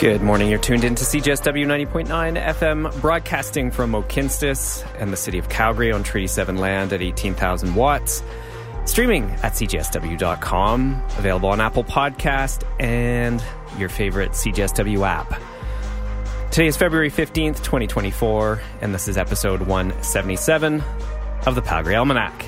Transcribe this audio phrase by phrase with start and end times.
[0.00, 0.48] Good morning.
[0.48, 5.92] You're tuned in to CJSW 90.9 FM, broadcasting from Mohkinstsis and the city of Calgary
[5.92, 8.22] on Treaty 7 land at 18,000 watts.
[8.86, 13.44] Streaming at cjsw.com, available on Apple Podcast and
[13.76, 15.38] your favorite CJSW app.
[16.50, 20.82] Today is February 15th, 2024, and this is episode 177
[21.44, 22.46] of the Calgary Almanac.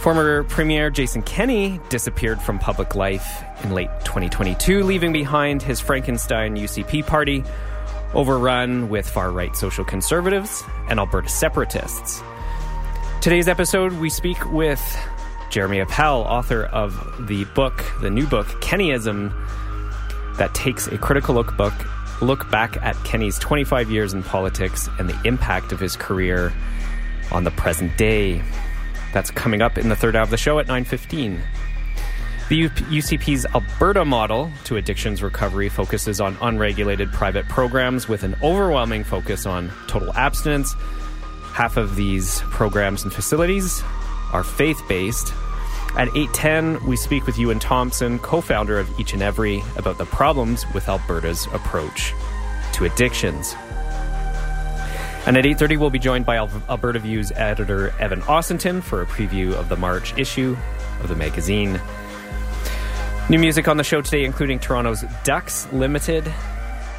[0.00, 6.56] Former Premier Jason Kenney disappeared from public life in late 2022, leaving behind his Frankenstein
[6.56, 7.44] UCP party,
[8.14, 12.22] overrun with far right social conservatives and Alberta separatists.
[13.20, 14.80] Today's episode, we speak with
[15.50, 19.32] Jeremy Appel, author of the book, the new book, Kenneyism,
[20.36, 21.74] that takes a critical look book
[22.22, 26.52] look back at Kenney's 25 years in politics and the impact of his career
[27.30, 28.42] on the present day.
[29.12, 31.40] That's coming up in the third hour of the show at 9.15.
[32.52, 39.04] The UCP's Alberta model to addictions recovery focuses on unregulated private programs with an overwhelming
[39.04, 40.74] focus on total abstinence.
[41.54, 43.82] Half of these programs and facilities
[44.34, 45.32] are faith based.
[45.96, 50.66] At 8:10, we speak with Euan Thomson, co-founder of Each and Every, about the problems
[50.74, 52.12] with Alberta's approach
[52.74, 53.56] to addictions.
[55.24, 59.54] And at 8.30, we'll be joined by Alberta Views editor Evan Osenton for a preview
[59.54, 60.54] of the March issue
[61.00, 61.80] of the magazine.
[63.30, 66.30] New music on the show today, including Toronto's Ducks Limited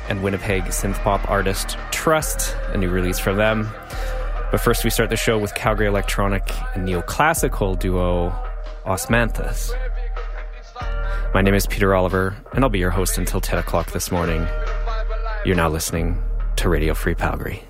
[0.09, 3.69] and Winnipeg synth pop artist Trust, a new release from them.
[4.49, 6.43] But first, we start the show with Calgary electronic
[6.75, 8.33] and neoclassical duo
[8.85, 9.71] Osmanthus.
[11.33, 14.47] My name is Peter Oliver, and I'll be your host until 10 o'clock this morning.
[15.45, 16.23] You're now listening
[16.55, 17.63] to Radio Free Calgary.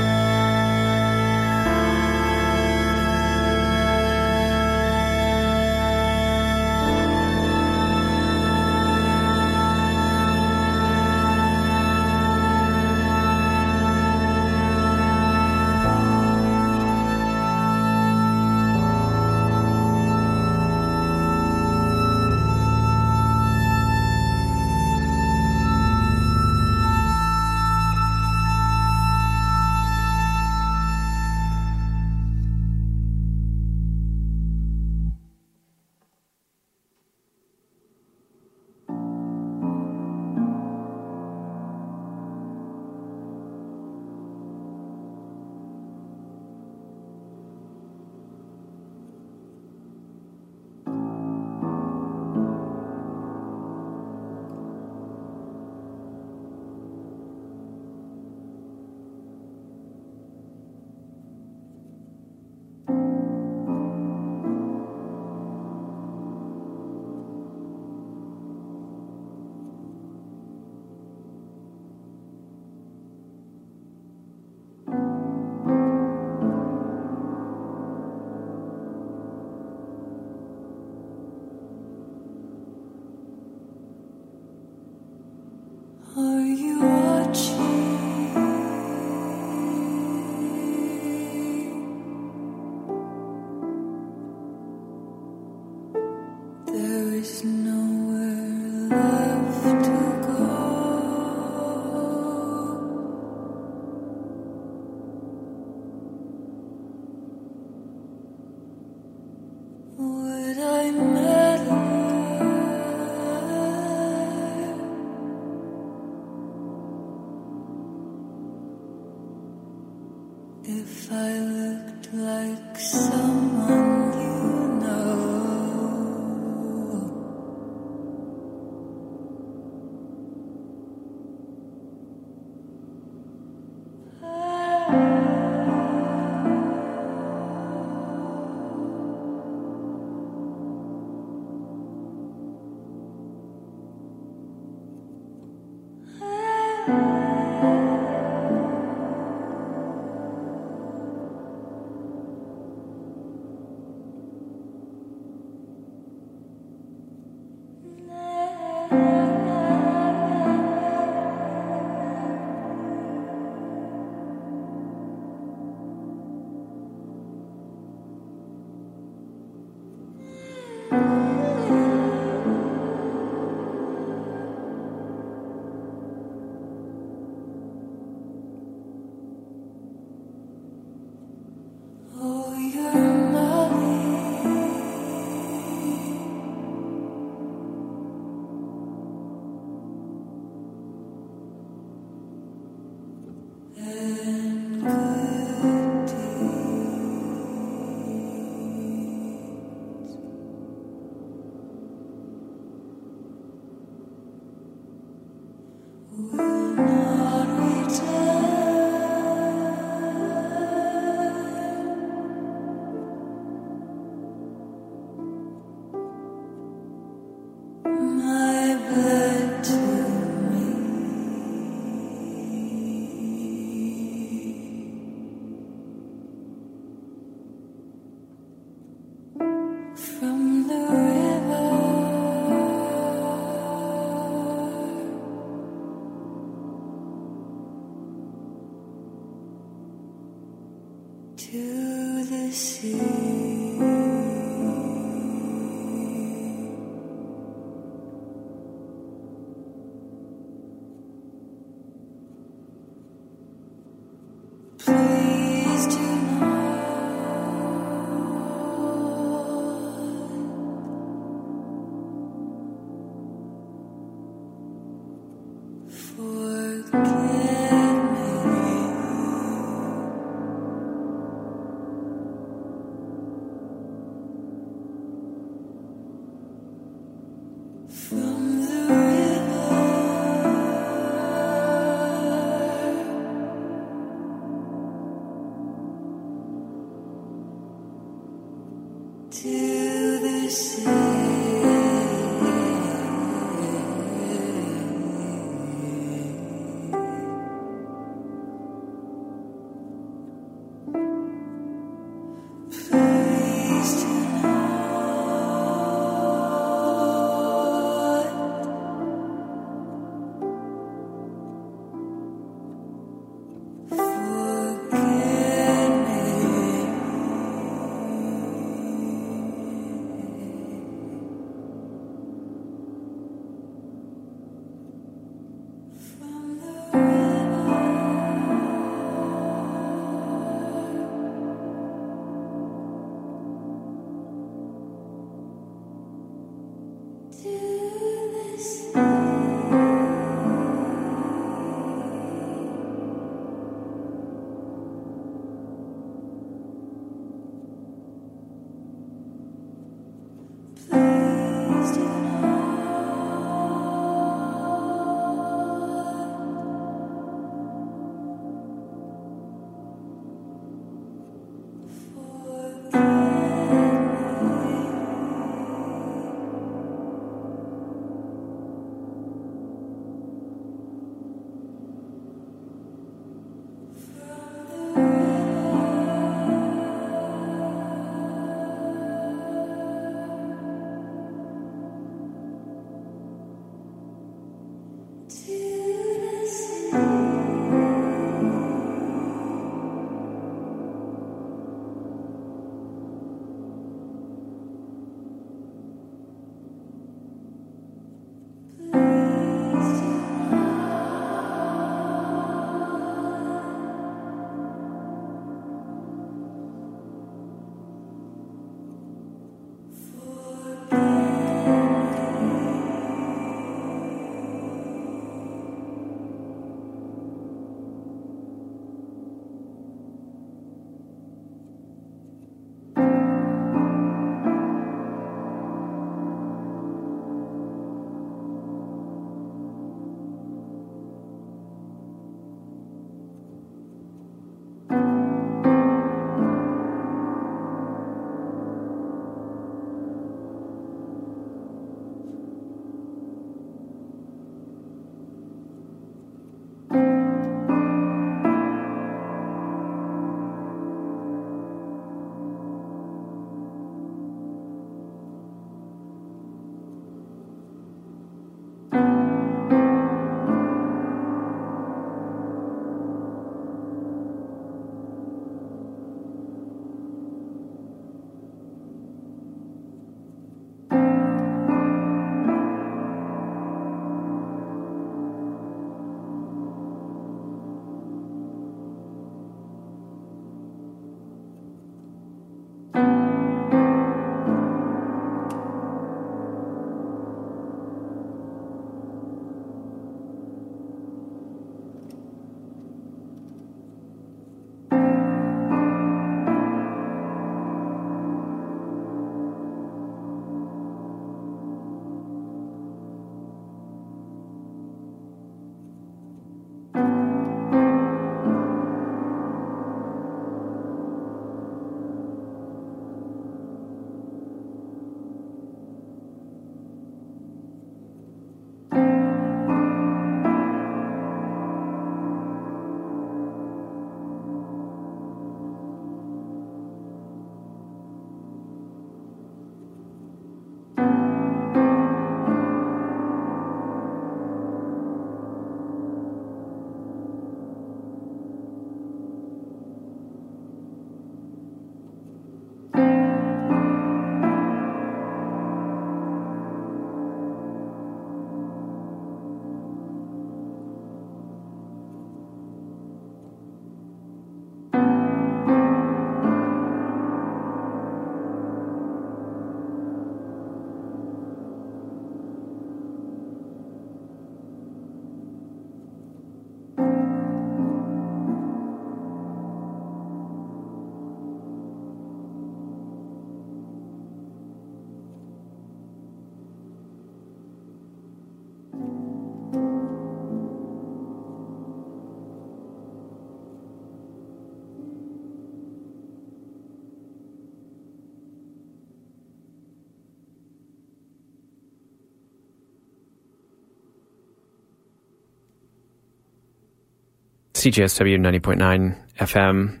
[597.80, 600.00] CJSW 90.9 FM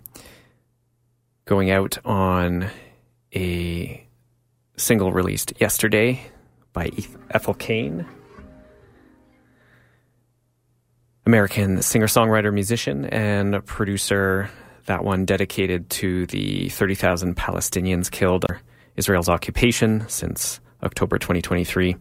[1.46, 2.68] going out on
[3.34, 4.06] a
[4.76, 6.20] single released yesterday
[6.74, 6.90] by
[7.30, 8.04] Ethel Cain.
[11.24, 14.50] American singer songwriter, musician, and producer.
[14.84, 18.44] That one dedicated to the 30,000 Palestinians killed
[18.96, 21.96] Israel's occupation since October 2023.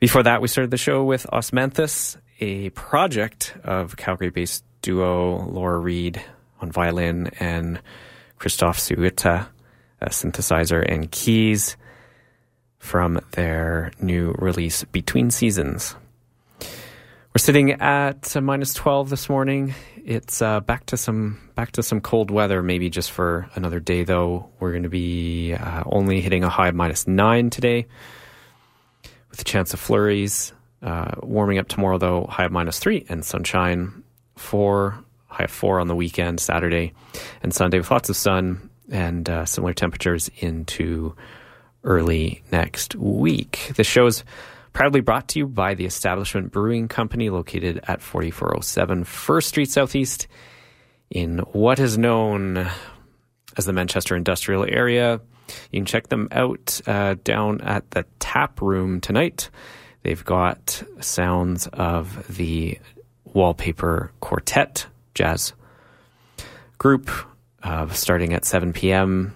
[0.00, 5.78] Before that, we started the show with Osmanthus, a project of Calgary based duo Laura
[5.78, 6.22] Reed
[6.60, 7.80] on violin and
[8.38, 9.48] Christoph Suita,
[10.00, 11.76] a synthesizer and keys
[12.78, 15.96] from their new release Between Seasons.
[16.60, 19.74] We're sitting at uh, minus 12 this morning.
[20.04, 24.04] It's uh, back to some back to some cold weather, maybe just for another day
[24.04, 24.48] though.
[24.58, 27.86] We're going to be uh, only hitting a high of minus 9 today
[29.30, 30.52] with a chance of flurries.
[30.82, 34.02] Uh, warming up tomorrow though, high of minus 3 and sunshine.
[34.36, 36.92] 4 high of 4 on the weekend, Saturday
[37.42, 41.14] and Sunday with lots of sun and uh, similar temperatures into
[41.84, 43.72] early next week.
[43.76, 44.24] The show is
[44.76, 50.26] Proudly brought to you by the Establishment Brewing Company, located at 4407 First Street Southeast
[51.08, 52.68] in what is known
[53.56, 55.18] as the Manchester Industrial Area.
[55.72, 59.48] You can check them out uh, down at the tap room tonight.
[60.06, 62.78] They've got sounds of the
[63.24, 65.52] Wallpaper Quartet jazz
[66.78, 67.10] group
[67.60, 69.34] uh, starting at 7 p.m.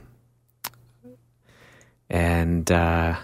[2.08, 3.16] And uh,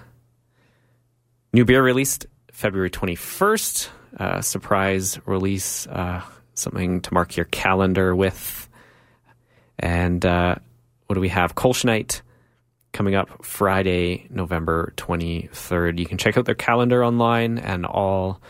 [1.52, 3.90] New beer released February 21st.
[4.18, 6.22] Uh, surprise release, uh,
[6.54, 8.68] something to mark your calendar with.
[9.78, 10.56] And uh,
[11.06, 11.54] what do we have?
[11.54, 11.84] Kolsch
[12.96, 15.98] coming up Friday, November 23rd.
[15.98, 18.40] You can check out their calendar online and all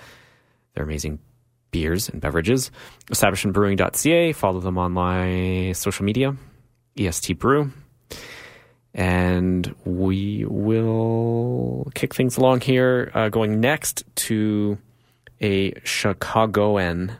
[0.74, 1.18] their amazing
[1.72, 2.70] beers and beverages.
[3.10, 4.32] Establishmentbrewing.ca.
[4.32, 6.36] Follow them on my social media,
[6.96, 7.72] EST Brew
[8.96, 14.78] and we will kick things along here, uh, going next to
[15.42, 17.12] a Chicagoan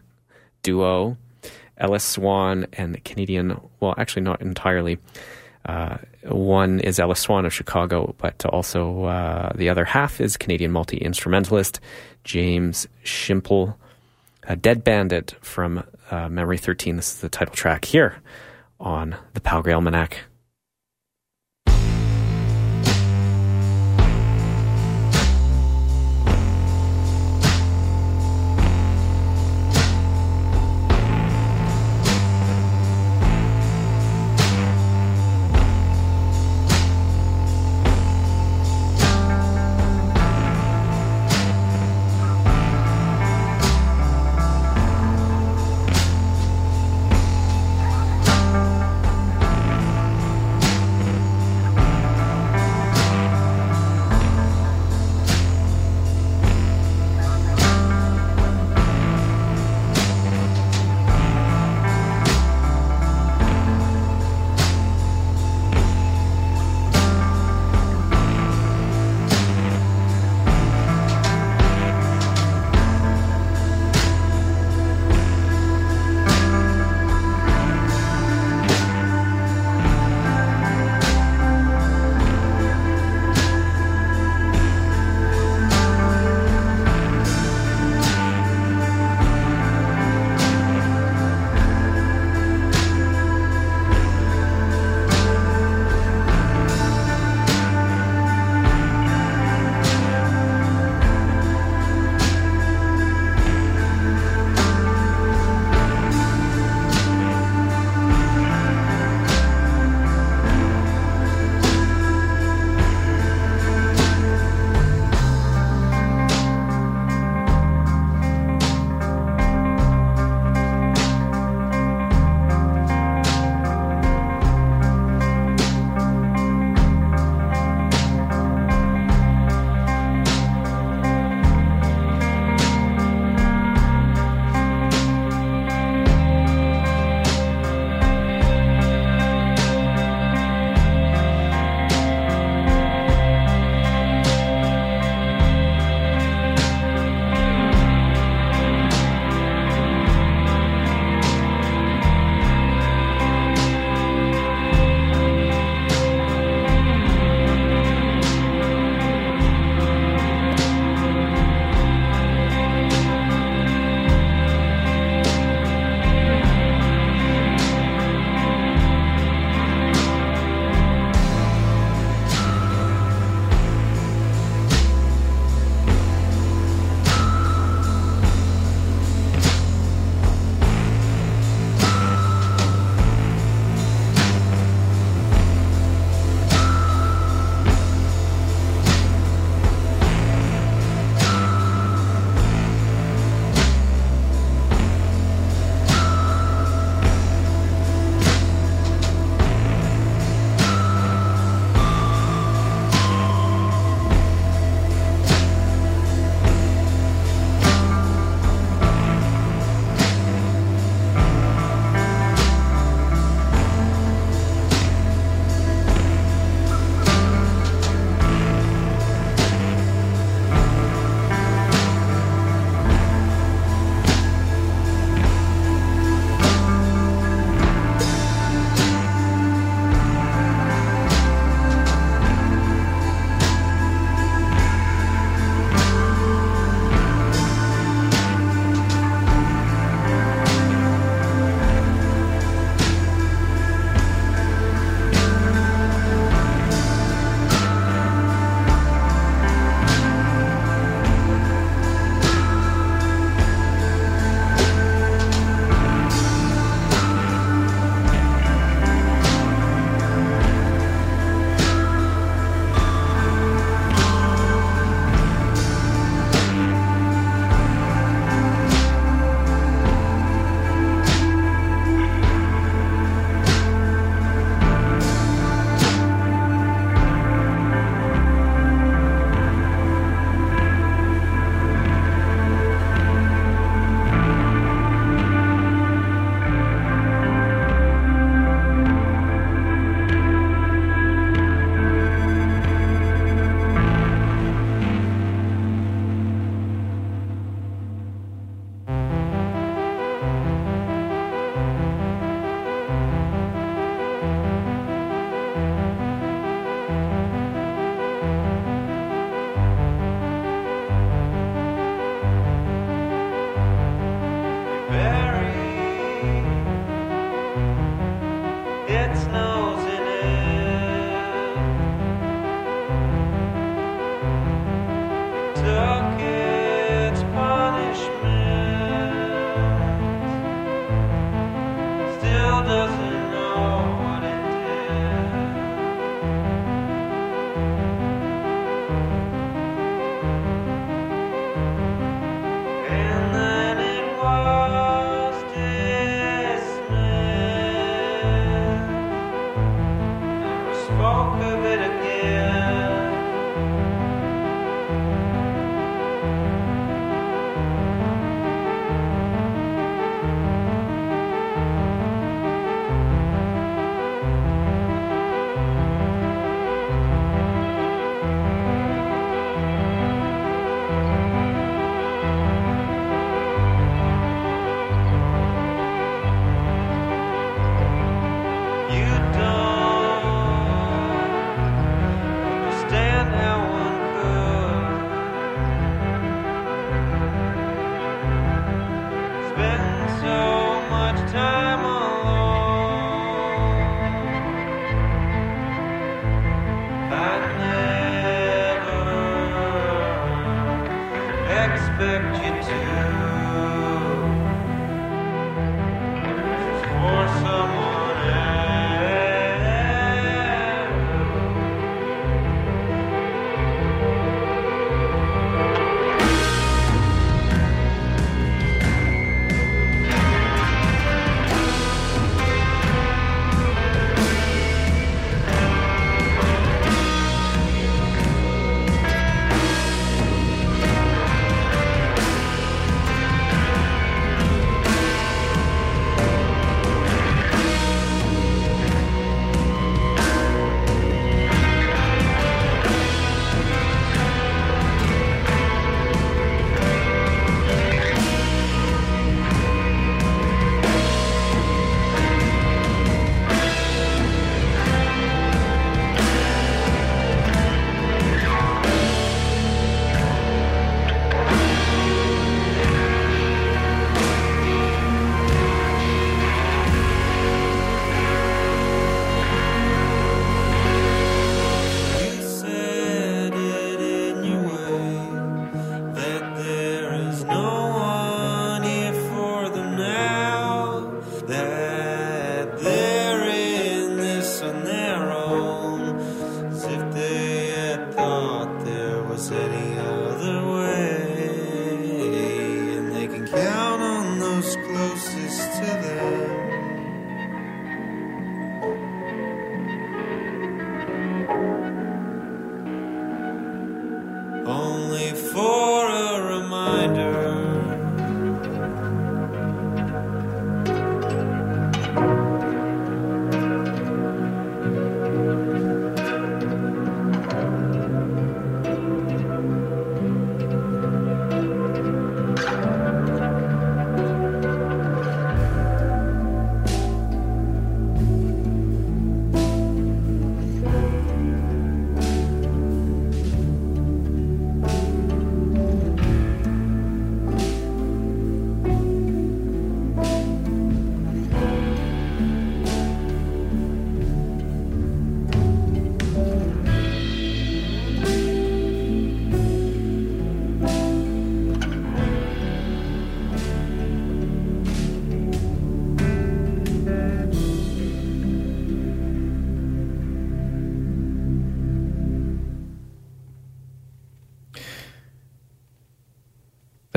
[0.63, 1.19] duo,
[1.77, 3.61] Ellis Swan and Canadian.
[3.79, 4.97] Well, actually, not entirely.
[5.67, 10.71] Uh, one is Ellis Swan of Chicago, but also uh, the other half is Canadian
[10.71, 11.81] multi instrumentalist
[12.25, 13.77] James Shimple,
[14.45, 16.97] a Dead Bandit from uh, Memory 13.
[16.97, 18.17] This is the title track here
[18.79, 20.21] on the Calgary Almanac.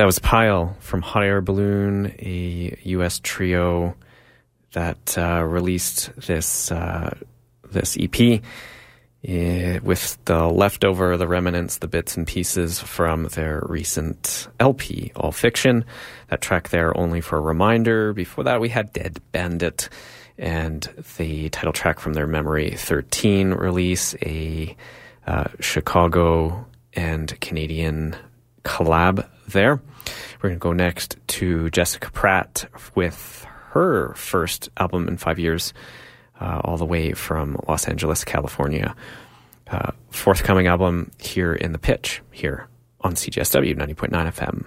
[0.10, 3.20] Was Pile from Hot Air Balloon, a U.S.
[3.22, 3.94] trio
[4.72, 7.16] that uh, released this uh,
[7.70, 14.48] this EP uh, with the leftover, the remnants, the bits and pieces from their recent
[14.60, 15.86] LP, All Fiction.
[16.30, 18.12] That track there, only for a reminder.
[18.12, 19.90] Before that, we had Dead Bandit
[20.40, 20.90] and
[21.20, 24.76] the title track from their Memory 13 release, a
[25.28, 28.16] uh, Chicago and Canadian
[28.64, 29.80] collab there.
[30.42, 35.74] We're going to go next to Jessica Pratt with her first album in five years,
[36.40, 38.96] uh, all the way from Los Angeles, California.
[39.68, 42.68] Uh, forthcoming album here in the pitch, here
[43.02, 44.66] on CJSW 90.9 FM.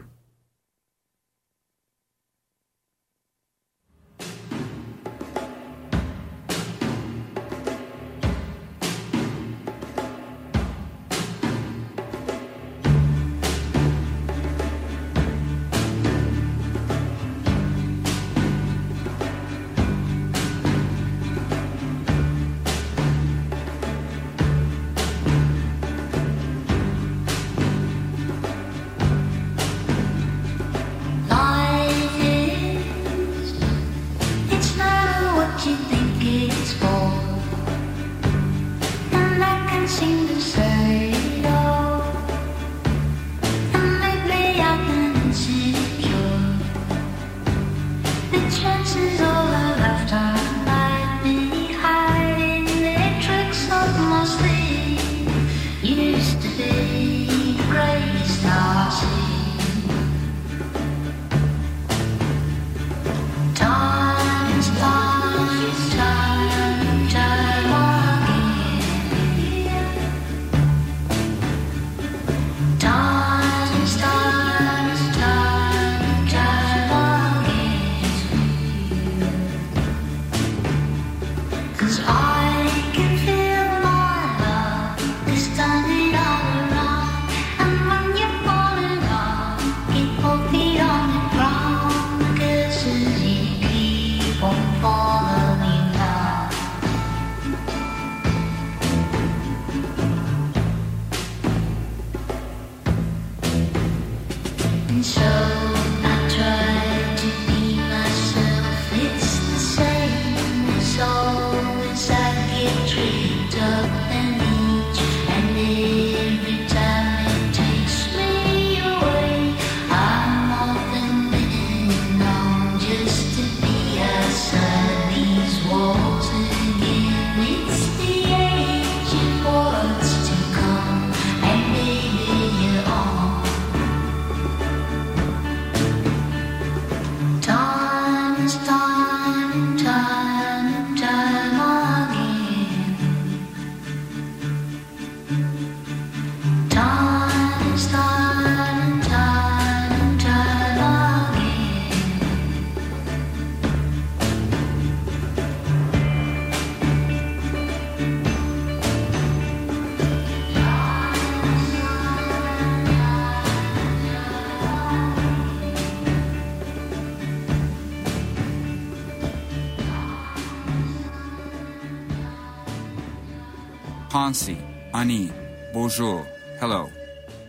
[174.23, 174.57] Hansi,
[174.95, 175.33] Ani,
[175.73, 176.25] bonjour,
[176.61, 176.89] hello.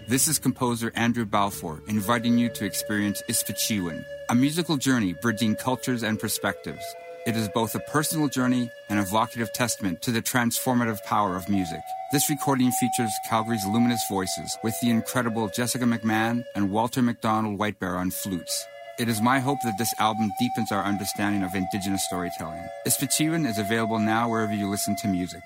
[0.07, 6.01] This is composer Andrew Balfour inviting you to experience Isfachiwan, a musical journey bridging cultures
[6.01, 6.83] and perspectives.
[7.27, 11.47] It is both a personal journey and a evocative testament to the transformative power of
[11.47, 11.83] music.
[12.11, 17.99] This recording features Calgary's luminous voices with the incredible Jessica McMahon and Walter McDonald Whitebear
[17.99, 18.65] on flutes.
[18.97, 22.67] It is my hope that this album deepens our understanding of Indigenous storytelling.
[22.87, 25.43] Isfachiwan is available now wherever you listen to music.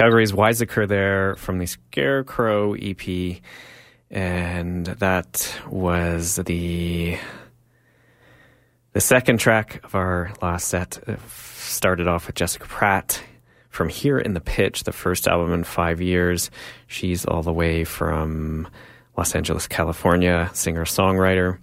[0.00, 3.36] Calgary's Wyzaker there from the Scarecrow EP,
[4.10, 7.18] and that was the
[8.94, 13.22] The second track of our last set started off with Jessica Pratt
[13.68, 16.50] from Here in the Pitch, the first album in five years.
[16.86, 18.68] She's all the way from
[19.18, 21.58] Los Angeles, California, singer songwriter.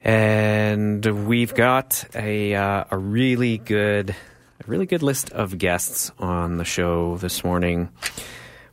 [0.00, 4.16] And we've got a, uh, a really good,
[4.62, 7.88] a really good list of guests on the show this morning.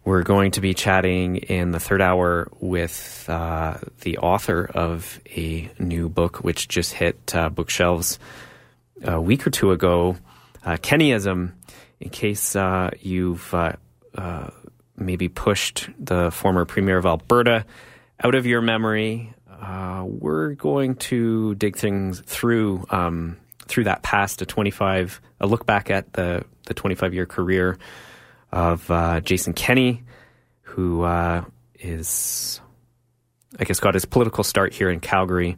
[0.06, 5.70] We're going to be chatting in the third hour with uh, the author of a
[5.80, 8.20] new book, which just hit uh, bookshelves
[9.04, 10.18] a week or two ago,
[10.64, 11.54] uh, Kenneyism.
[12.00, 13.74] In case uh, you've uh,
[14.16, 14.50] uh,
[14.96, 17.66] maybe pushed the former premier of Alberta
[18.24, 19.34] out of your memory,
[20.06, 23.38] we're going to dig things through um,
[23.70, 27.78] through that past a 25, a look back at the the 25 year career
[28.52, 30.04] of uh, Jason Kenney,
[30.62, 31.44] who uh,
[31.80, 32.62] is,
[33.60, 35.58] I guess, got his political start here in Calgary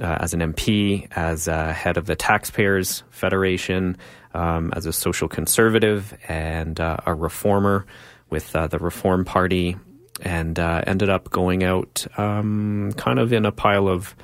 [0.00, 3.96] uh, as an MP, as head of the Taxpayers Federation,
[4.34, 7.86] um, as a social conservative and uh, a reformer
[8.28, 9.76] with uh, the Reform Party,
[10.20, 14.14] and uh, ended up going out um, kind of in a pile of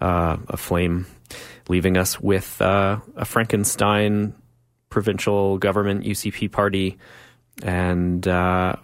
[0.00, 1.06] a flame,
[1.68, 4.34] leaving us with a Frankenstein
[4.90, 6.98] provincial government UCP party
[7.62, 8.76] and uh,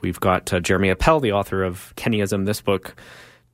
[0.00, 2.94] we've got uh, Jeremy Appel, the author of Kenneyism, this book,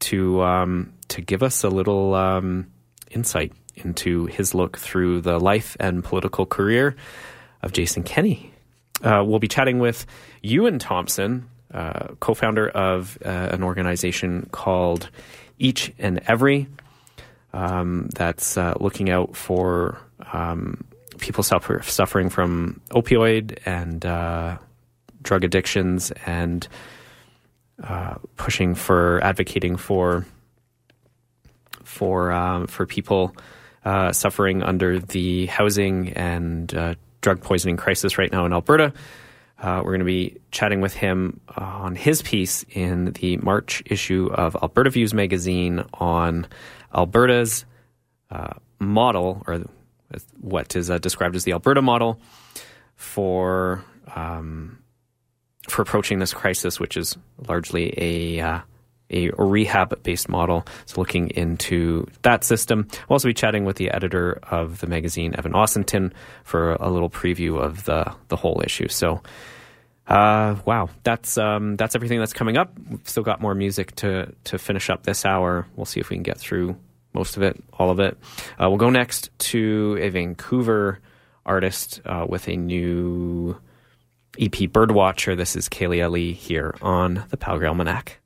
[0.01, 2.71] to um, to give us a little um,
[3.11, 6.97] insight into his look through the life and political career
[7.63, 8.53] of Jason Kenney.
[9.03, 10.07] Uh, we'll be chatting with
[10.43, 15.11] Euan Thomson, uh, co-founder of uh, an organization called
[15.59, 16.69] Each and Every,
[17.53, 19.99] um, that's uh, looking out for
[20.33, 20.85] um,
[21.19, 24.59] people suffer, suffering from opioid and uh,
[25.23, 26.69] drug addictions and
[27.83, 30.27] uh, pushing for advocating for
[31.85, 33.35] for um, for people
[33.85, 38.93] uh, suffering under the housing and uh, drug poisoning crisis right now in Alberta.
[39.59, 44.29] Uh, we're going to be chatting with him on his piece in the March issue
[44.35, 46.47] of Alberta Views magazine on
[46.97, 47.65] Alberta's
[48.31, 49.65] uh, model or
[50.41, 52.21] what is uh, described as the Alberta model
[52.95, 53.85] for
[54.15, 54.79] um,
[55.69, 57.17] for approaching this crisis, which is
[57.49, 58.61] largely a uh,
[59.11, 60.67] a rehab based model.
[60.87, 62.89] So looking into that system.
[63.09, 66.13] We'll also be chatting with the editor of the magazine, Evan Osenton,
[66.45, 68.89] for a little preview of the the whole issue.
[68.89, 69.23] So.
[70.09, 72.73] Uh, wow, that's um, that's everything that's coming up.
[72.89, 75.67] We've still got more music to to finish up this hour.
[75.75, 76.77] We'll see if we can get through
[77.17, 78.17] most of it, all of it.
[78.63, 81.01] Uh, we'll go next to a Vancouver
[81.47, 83.59] artist uh, with a new
[84.39, 85.37] EP, Birdwatcher.
[85.37, 88.21] This is Kaleah Lee here on the Calgary Almanac.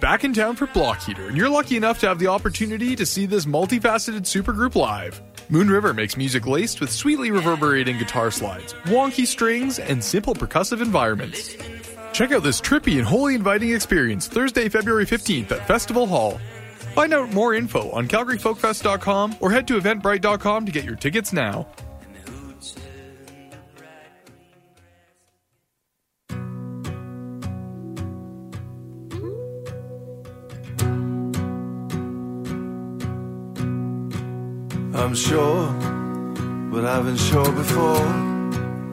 [0.00, 3.04] Back in town for Block Heater, and you're lucky enough to have the opportunity to
[3.04, 5.20] see this multifaceted supergroup live.
[5.48, 10.82] Moon River makes music laced with sweetly reverberating guitar slides, wonky strings, and simple percussive
[10.82, 11.56] environments.
[12.12, 16.40] Check out this trippy and wholly inviting experience Thursday, February 15th at Festival Hall.
[16.94, 21.66] Find out more info on CalgaryFolkFest.com or head to Eventbrite.com to get your tickets now.
[35.08, 35.72] I'm sure,
[36.70, 38.04] but I've been sure before.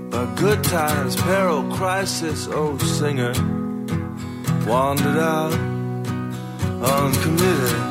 [0.07, 3.33] About good times, peril, crisis, oh singer.
[4.65, 5.51] Wandered out,
[6.81, 7.81] uncommitted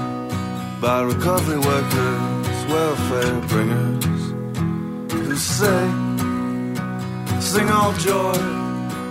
[0.81, 4.22] by recovery workers, welfare bringers,
[5.12, 5.85] who say,
[7.43, 8.39] sing all joy,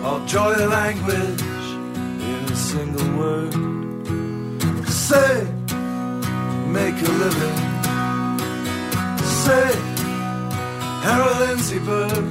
[0.03, 1.41] all joy language
[2.30, 3.53] in a single word.
[4.88, 5.45] Say,
[6.66, 7.72] make a living
[9.48, 9.74] say
[11.06, 12.26] Harold Lindsay Bird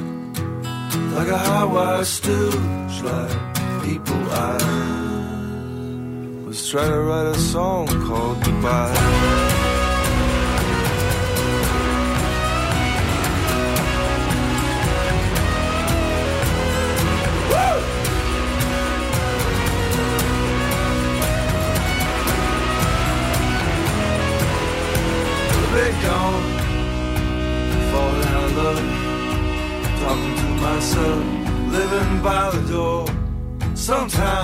[1.17, 3.39] like a high wire stooge like
[3.85, 4.57] people I
[6.47, 9.72] was trying to write a song called Goodbye.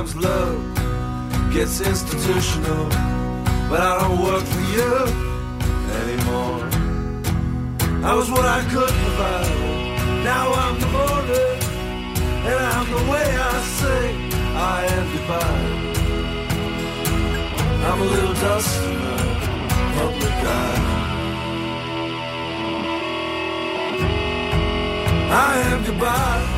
[0.09, 2.89] Sometimes love gets institutional,
[3.69, 4.93] but I don't work for you
[6.03, 6.69] anymore.
[8.05, 11.49] I was what I could provide, now I'm the border,
[12.49, 14.15] and I'm the way I say
[14.55, 15.77] I am goodbye.
[17.87, 19.17] I'm a little dust in the
[19.97, 20.85] public eye.
[25.31, 26.58] I am goodbye.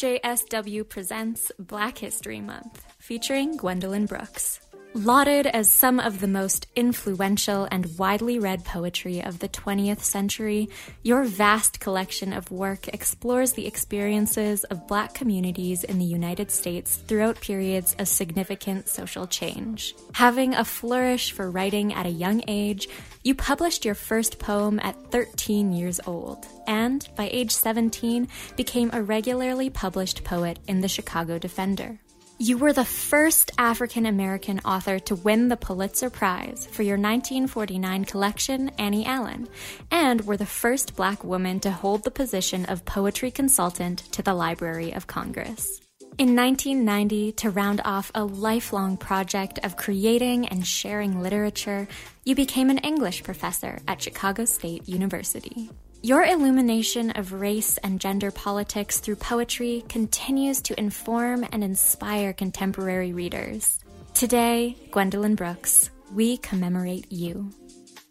[0.00, 4.58] CJSW presents Black History Month, featuring Gwendolyn Brooks.
[4.92, 10.68] Lauded as some of the most influential and widely read poetry of the 20th century,
[11.04, 16.96] your vast collection of work explores the experiences of Black communities in the United States
[16.96, 19.94] throughout periods of significant social change.
[20.14, 22.88] Having a flourish for writing at a young age,
[23.22, 28.26] you published your first poem at 13 years old, and by age 17
[28.56, 32.00] became a regularly published poet in the Chicago Defender.
[32.42, 38.06] You were the first African American author to win the Pulitzer Prize for your 1949
[38.06, 39.46] collection, Annie Allen,
[39.90, 44.32] and were the first black woman to hold the position of poetry consultant to the
[44.32, 45.82] Library of Congress.
[46.16, 51.88] In 1990, to round off a lifelong project of creating and sharing literature,
[52.24, 55.68] you became an English professor at Chicago State University.
[56.02, 63.12] Your illumination of race and gender politics through poetry continues to inform and inspire contemporary
[63.12, 63.78] readers.
[64.14, 67.50] Today, Gwendolyn Brooks, we commemorate you.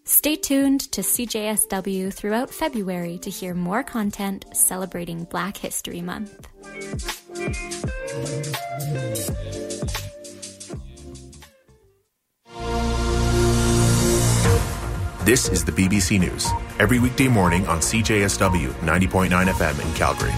[0.04, 6.48] Stay tuned to CJSW throughout February to hear more content celebrating Black History Month.
[15.30, 16.48] This is the BBC News,
[16.80, 20.34] every weekday morning on CJSW 90.9 FM in Calgary.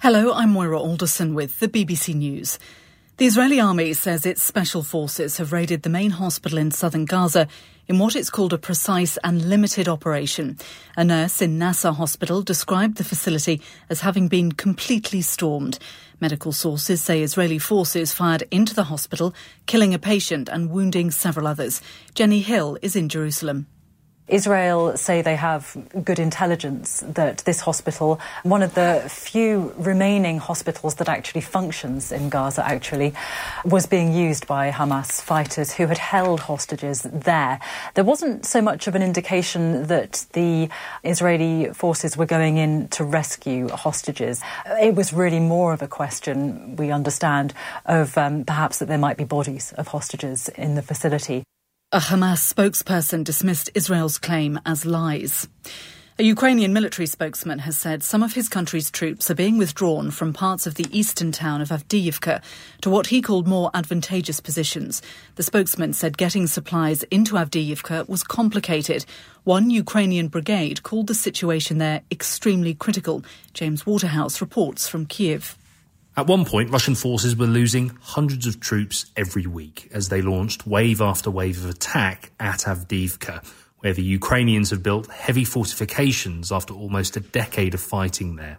[0.00, 2.58] Hello, I'm Moira Alderson with the BBC News.
[3.18, 7.46] The Israeli army says its special forces have raided the main hospital in southern Gaza
[7.88, 10.58] in what it's called a precise and limited operation.
[10.96, 15.78] A nurse in Nasser Hospital described the facility as having been completely stormed.
[16.20, 19.34] Medical sources say Israeli forces fired into the hospital,
[19.66, 21.80] killing a patient and wounding several others.
[22.14, 23.66] Jenny Hill is in Jerusalem.
[24.28, 30.96] Israel say they have good intelligence that this hospital, one of the few remaining hospitals
[30.96, 33.14] that actually functions in Gaza, actually,
[33.64, 37.60] was being used by Hamas fighters who had held hostages there.
[37.94, 40.70] There wasn't so much of an indication that the
[41.04, 44.42] Israeli forces were going in to rescue hostages.
[44.66, 47.54] It was really more of a question, we understand,
[47.84, 51.44] of um, perhaps that there might be bodies of hostages in the facility.
[51.96, 55.48] A Hamas spokesperson dismissed Israel's claim as lies.
[56.18, 60.34] A Ukrainian military spokesman has said some of his country's troops are being withdrawn from
[60.34, 62.42] parts of the eastern town of Avdiivka
[62.82, 65.00] to what he called more advantageous positions.
[65.36, 69.06] The spokesman said getting supplies into Avdiivka was complicated.
[69.44, 73.24] One Ukrainian brigade called the situation there extremely critical.
[73.54, 75.56] James Waterhouse reports from Kiev.
[76.18, 80.66] At one point, Russian forces were losing hundreds of troops every week as they launched
[80.66, 83.44] wave after wave of attack at Avdiivka,
[83.80, 88.56] where the Ukrainians have built heavy fortifications after almost a decade of fighting there.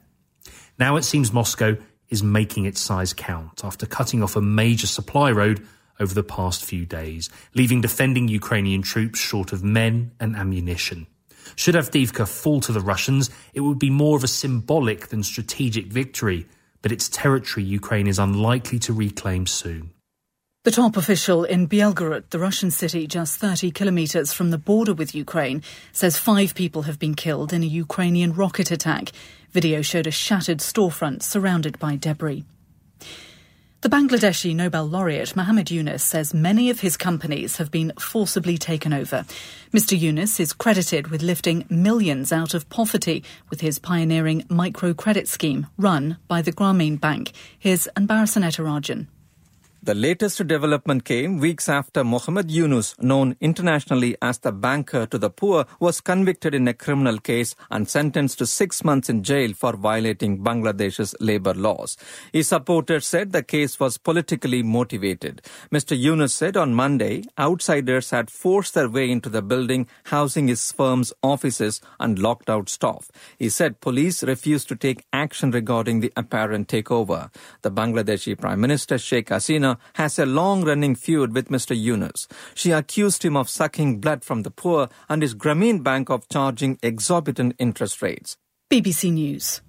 [0.78, 1.78] Now it seems Moscow
[2.10, 5.66] is making its size count after cutting off a major supply road
[6.00, 11.08] over the past few days, leaving defending Ukrainian troops short of men and ammunition.
[11.56, 15.88] Should Avdiivka fall to the Russians, it would be more of a symbolic than strategic
[15.88, 16.46] victory
[16.82, 19.92] but its territory Ukraine is unlikely to reclaim soon.
[20.64, 25.16] The top official in Belgorod, the Russian city just 30 kilometres from the border with
[25.16, 25.64] Ukraine,
[25.94, 29.14] says five people have been killed in a Ukrainian rocket attack.
[29.52, 32.44] Video showed a shattered storefront surrounded by debris.
[33.88, 38.92] The Bangladeshi Nobel laureate Muhammad Yunus says many of his companies have been forcibly taken
[38.92, 39.24] over.
[39.72, 39.98] Mr.
[39.98, 46.18] Yunus is credited with lifting millions out of poverty with his pioneering microcredit scheme run
[46.28, 47.32] by the Grameen Bank.
[47.58, 49.08] Here's Anbarasan Rajan.
[49.88, 55.30] The latest development came weeks after Muhammad Yunus, known internationally as the banker to the
[55.30, 59.78] poor, was convicted in a criminal case and sentenced to six months in jail for
[59.78, 61.96] violating Bangladesh's labor laws.
[62.34, 65.42] His supporters said the case was politically motivated.
[65.72, 65.98] Mr.
[65.98, 71.14] Yunus said on Monday, outsiders had forced their way into the building housing his firm's
[71.24, 73.10] offices and locked out staff.
[73.40, 77.34] He said police refused to take action regarding the apparent takeover.
[77.62, 81.76] The Bangladeshi Prime Minister Sheikh Hasina has a long running feud with Mr.
[81.76, 82.28] Yunus.
[82.54, 86.80] She accused him of sucking blood from the poor and his Grameen Bank of charging
[86.82, 88.38] exorbitant interest rates.
[88.70, 89.62] BBC News.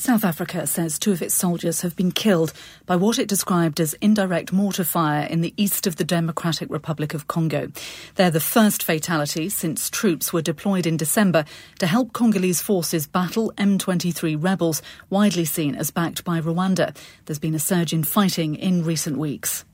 [0.00, 2.54] South Africa says two of its soldiers have been killed
[2.86, 7.12] by what it described as indirect mortar fire in the east of the Democratic Republic
[7.12, 7.70] of Congo.
[8.14, 11.44] They're the first fatality since troops were deployed in December
[11.80, 14.80] to help Congolese forces battle M23 rebels,
[15.10, 16.96] widely seen as backed by Rwanda.
[17.26, 19.66] There's been a surge in fighting in recent weeks.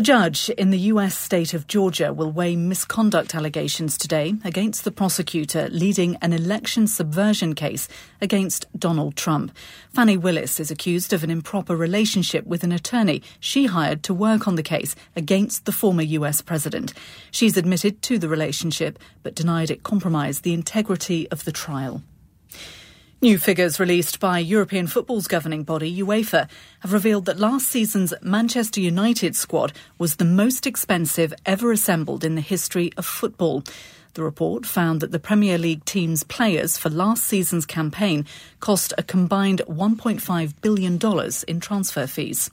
[0.00, 1.14] A judge in the U.S.
[1.14, 7.54] state of Georgia will weigh misconduct allegations today against the prosecutor leading an election subversion
[7.54, 7.86] case
[8.22, 9.54] against Donald Trump.
[9.92, 14.48] Fani Willis is accused of an improper relationship with an attorney she hired to work
[14.48, 16.40] on the case against the former U.S.
[16.40, 16.94] president.
[17.30, 22.02] She's admitted to the relationship but denied it compromised the integrity of the trial.
[23.22, 26.48] New figures released by European football's governing body, UEFA,
[26.78, 32.34] have revealed that last season's Manchester United squad was the most expensive ever assembled in
[32.34, 33.62] the history of football.
[34.14, 38.24] The report found that the Premier League team's players for last season's campaign
[38.60, 40.98] cost a combined $1.5 billion
[41.46, 42.50] in transfer fees.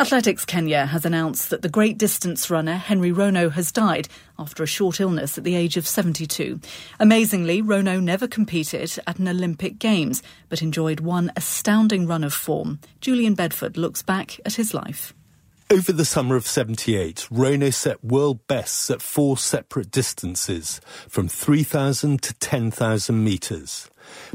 [0.00, 4.06] Athletics Kenya has announced that the great distance runner Henry Rono has died
[4.38, 6.60] after a short illness at the age of 72.
[7.00, 12.78] Amazingly, Rono never competed at an Olympic Games, but enjoyed one astounding run of form.
[13.00, 15.14] Julian Bedford looks back at his life.
[15.68, 22.22] Over the summer of 78, Rono set world bests at four separate distances, from 3,000
[22.22, 23.90] to 10,000 metres.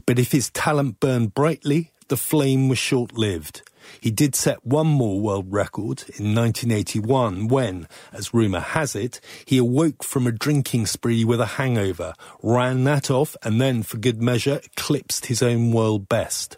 [0.06, 3.62] But if his talent burned brightly, the flame was short lived.
[4.00, 9.58] He did set one more world record in 1981 when, as rumour has it, he
[9.58, 14.22] awoke from a drinking spree with a hangover, ran that off, and then, for good
[14.22, 16.58] measure, eclipsed his own world best.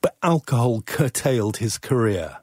[0.00, 2.38] But alcohol curtailed his career.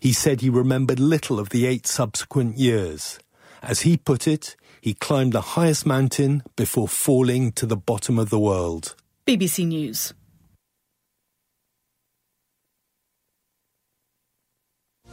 [0.00, 3.18] He said he remembered little of the eight subsequent years.
[3.62, 8.30] As he put it, he climbed the highest mountain before falling to the bottom of
[8.30, 8.94] the world.
[9.26, 10.12] BBC News.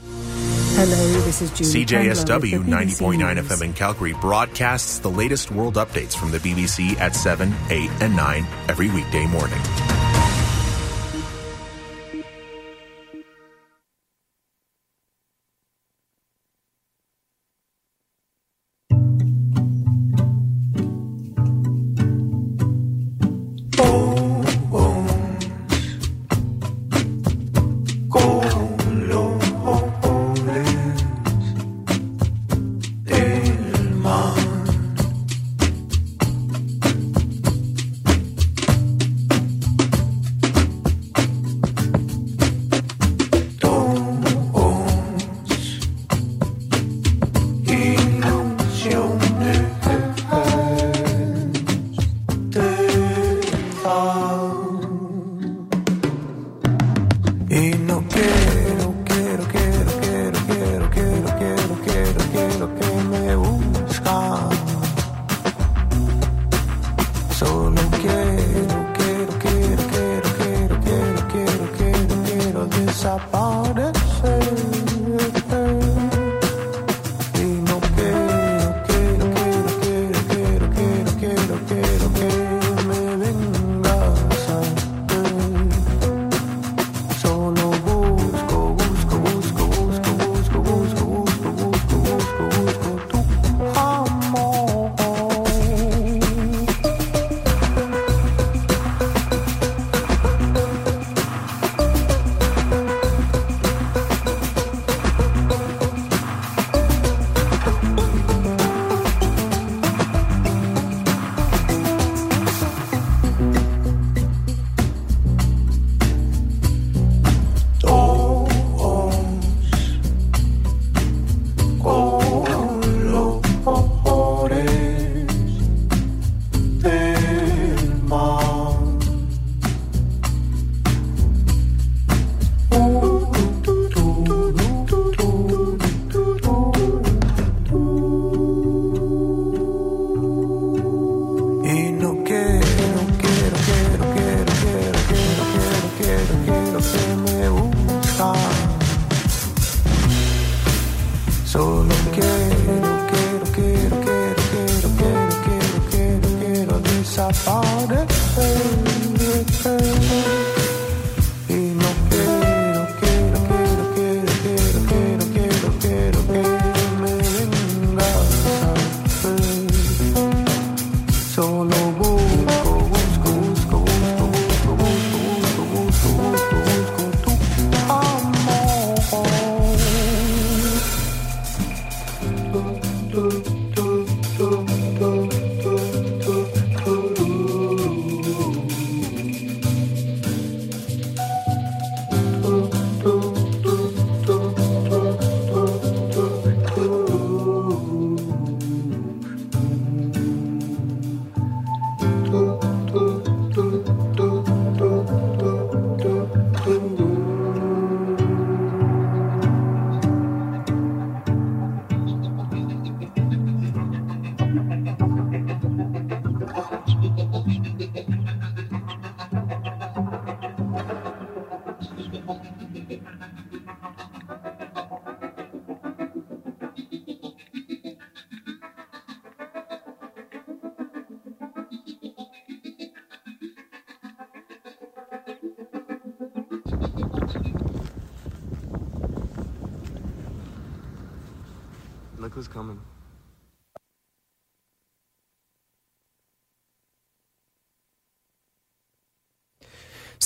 [0.03, 6.31] Hello, this is Julie CJSW 90.9 FM in Calgary broadcasts the latest world updates from
[6.31, 9.59] the BBC at 7, 8, and 9 every weekday morning.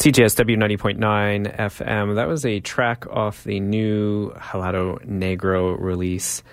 [0.06, 2.14] CJSW 90.9 FM.
[2.14, 6.44] That was a track off the new Halado Negro release,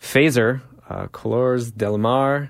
[0.00, 2.48] PHASOR, uh, Colores Del Mar,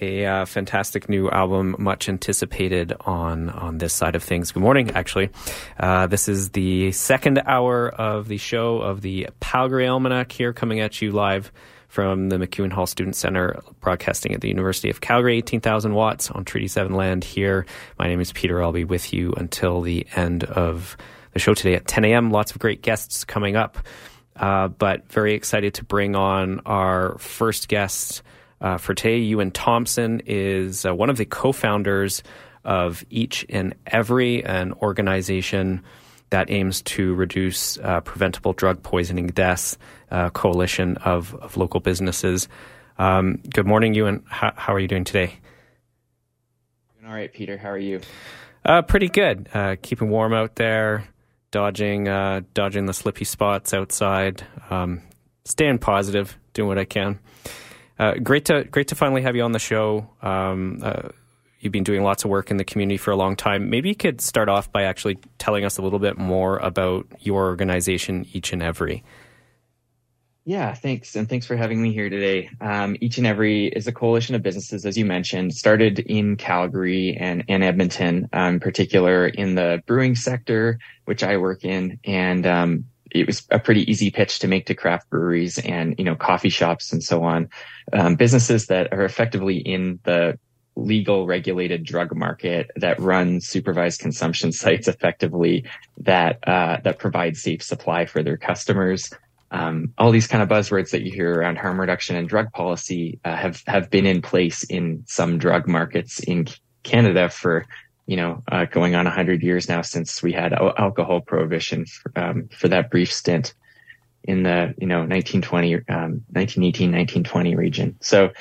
[0.00, 4.52] a uh, fantastic new album, much anticipated on on this side of things.
[4.52, 5.30] Good morning, actually.
[5.76, 10.78] Uh, this is the second hour of the show of the Calgary Almanac here, coming
[10.78, 11.50] at you live
[11.88, 16.44] from the MacEwan Hall Student Center, broadcasting at the University of Calgary, 18,000 watts on
[16.44, 17.66] Treaty 7 land here.
[17.98, 18.62] My name is Peter.
[18.62, 20.96] I'll be with you until the end of
[21.32, 22.30] the show today at 10 a.m.
[22.30, 23.78] Lots of great guests coming up,
[24.36, 28.22] uh, but very excited to bring on our first guest
[28.60, 29.20] uh, for today.
[29.20, 32.22] Euan Thomson is uh, one of the co founders
[32.64, 35.82] of Each and Every, an organization
[36.30, 39.78] that aims to reduce uh, preventable drug poisoning deaths,
[40.10, 42.48] uh, coalition of, of local businesses.
[42.98, 44.22] Um, good morning, Euan.
[44.26, 45.34] How, how, are you doing today?
[46.94, 47.56] Doing all right, Peter.
[47.56, 48.00] How are you?
[48.64, 49.48] Uh, pretty good.
[49.52, 51.06] Uh, keeping warm out there,
[51.50, 55.02] dodging uh, dodging the slippy spots outside, um,
[55.44, 57.18] staying positive, doing what I can.
[57.98, 60.08] Uh, great to great to finally have you on the show.
[60.22, 60.82] Um,
[61.66, 63.70] You've been doing lots of work in the community for a long time.
[63.70, 67.46] Maybe you could start off by actually telling us a little bit more about your
[67.46, 69.02] organization, Each and Every.
[70.48, 71.16] Yeah, thanks.
[71.16, 72.48] And thanks for having me here today.
[72.60, 77.16] Um, Each and Every is a coalition of businesses, as you mentioned, started in Calgary
[77.18, 81.98] and, and Edmonton, um, in particular in the brewing sector, which I work in.
[82.04, 86.04] And, um, it was a pretty easy pitch to make to craft breweries and, you
[86.04, 87.48] know, coffee shops and so on.
[87.92, 90.38] Um, businesses that are effectively in the
[90.76, 95.64] legal regulated drug market that runs supervised consumption sites effectively
[95.98, 99.10] that uh, that provide safe supply for their customers.
[99.50, 103.20] Um, all these kind of buzzwords that you hear around harm reduction and drug policy
[103.24, 106.48] uh, have have been in place in some drug markets in
[106.82, 107.66] Canada for
[108.06, 112.48] you know uh, going on 100 years now since we had alcohol prohibition for, um,
[112.48, 113.54] for that brief stint
[114.24, 117.96] in the you know 1920 um, 1918 1920 region.
[118.00, 118.32] So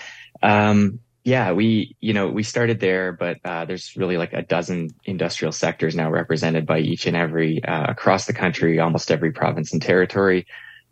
[0.42, 4.92] um, yeah, we, you know, we started there, but uh, there's really like a dozen
[5.06, 9.74] industrial sectors now represented by each and every uh, across the country, almost every province
[9.74, 10.46] and territory.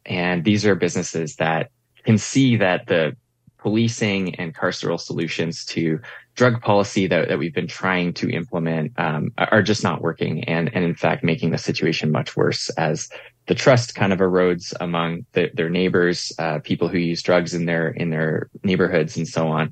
[0.05, 1.71] And these are businesses that
[2.03, 3.15] can see that the
[3.57, 5.99] policing and carceral solutions to
[6.35, 10.73] drug policy that, that we've been trying to implement um, are just not working and,
[10.73, 13.07] and in fact making the situation much worse as
[13.45, 17.65] the trust kind of erodes among the, their neighbors, uh, people who use drugs in
[17.65, 19.71] their in their neighborhoods and so on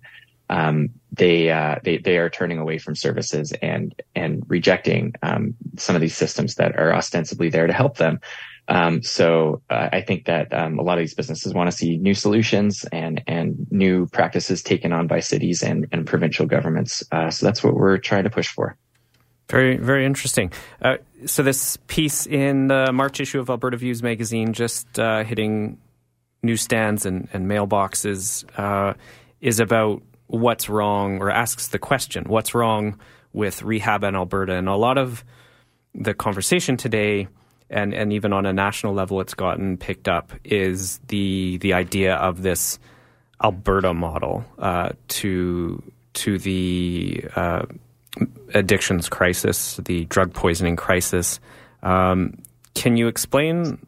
[0.52, 5.96] um, they, uh, they they are turning away from services and and rejecting um, some
[5.96, 8.20] of these systems that are ostensibly there to help them.
[8.68, 11.98] Um, so uh, I think that um, a lot of these businesses want to see
[11.98, 17.04] new solutions and and new practices taken on by cities and and provincial governments.
[17.12, 18.78] Uh, so that's what we're trying to push for.
[19.52, 20.54] Very, very interesting.
[20.82, 20.96] Uh,
[21.26, 25.78] so this piece in the March issue of Alberta Views magazine, just uh, hitting
[26.42, 28.94] newsstands and, and mailboxes, uh,
[29.42, 32.98] is about what's wrong or asks the question, what's wrong
[33.34, 34.54] with rehab in Alberta?
[34.54, 35.26] And a lot of
[35.94, 37.28] the conversation today,
[37.72, 42.16] and, and even on a national level, it's gotten picked up, is the the idea
[42.16, 42.78] of this
[43.44, 45.82] Alberta model uh, to
[46.14, 47.66] to the uh,
[48.54, 51.40] addictions crisis, the drug poisoning crisis.
[51.82, 52.38] Um,
[52.76, 53.80] can you explain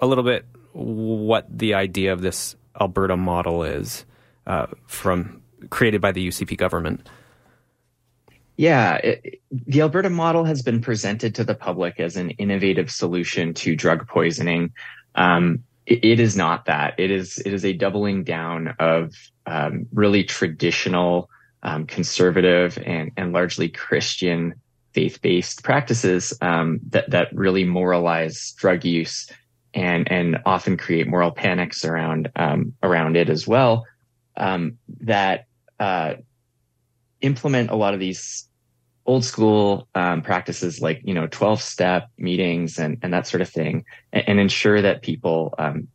[0.00, 4.04] a little bit what the idea of this Alberta model is
[4.46, 7.08] uh, from created by the UCP government?
[8.56, 13.54] Yeah, it, the Alberta model has been presented to the public as an innovative solution
[13.54, 14.72] to drug poisoning.
[15.14, 16.94] Um, it, it is not that.
[16.98, 19.14] It is it is a doubling down of
[19.46, 21.30] um, really traditional,
[21.62, 24.54] um, conservative, and and largely Christian
[24.92, 29.30] faith-based practices um, that that really moralize drug use
[29.74, 33.86] and and often create moral panics around um, around it as well.
[34.36, 35.46] Um, that
[35.80, 36.14] uh,
[37.22, 38.48] implement a lot of these
[39.06, 43.48] old school um, practices like you know 12 step meetings and, and that sort of
[43.48, 45.88] thing and, and ensure that people um,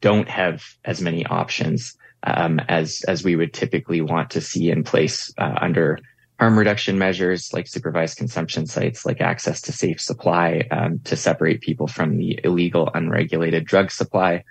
[0.00, 4.82] don't have as many options um, as as we would typically want to see in
[4.82, 5.98] place uh, under
[6.38, 11.60] harm reduction measures like supervised consumption sites like access to safe supply um, to separate
[11.60, 14.42] people from the illegal unregulated drug supply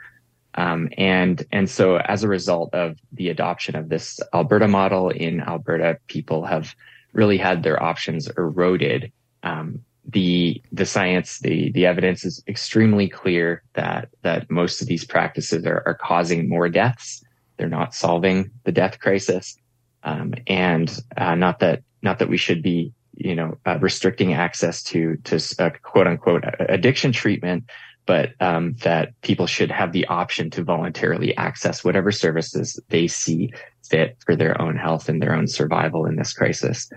[0.56, 5.42] um, and and so as a result of the adoption of this Alberta model in
[5.42, 6.76] Alberta, people have
[7.14, 9.12] really had their options eroded
[9.44, 15.06] um, the the science, the the evidence is extremely clear that that most of these
[15.06, 17.24] practices are, are causing more deaths.
[17.58, 19.58] They're not solving the death crisis,
[20.04, 24.82] um, and uh, not that not that we should be you know uh, restricting access
[24.84, 27.70] to to uh, quote unquote addiction treatment,
[28.06, 33.52] but um, that people should have the option to voluntarily access whatever services they see
[33.88, 36.90] fit for their own health and their own survival in this crisis.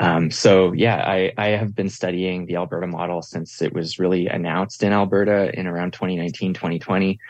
[0.00, 4.26] Um, so yeah, I, I have been studying the Alberta model since it was really
[4.26, 7.20] announced in Alberta in around 2019, 2020.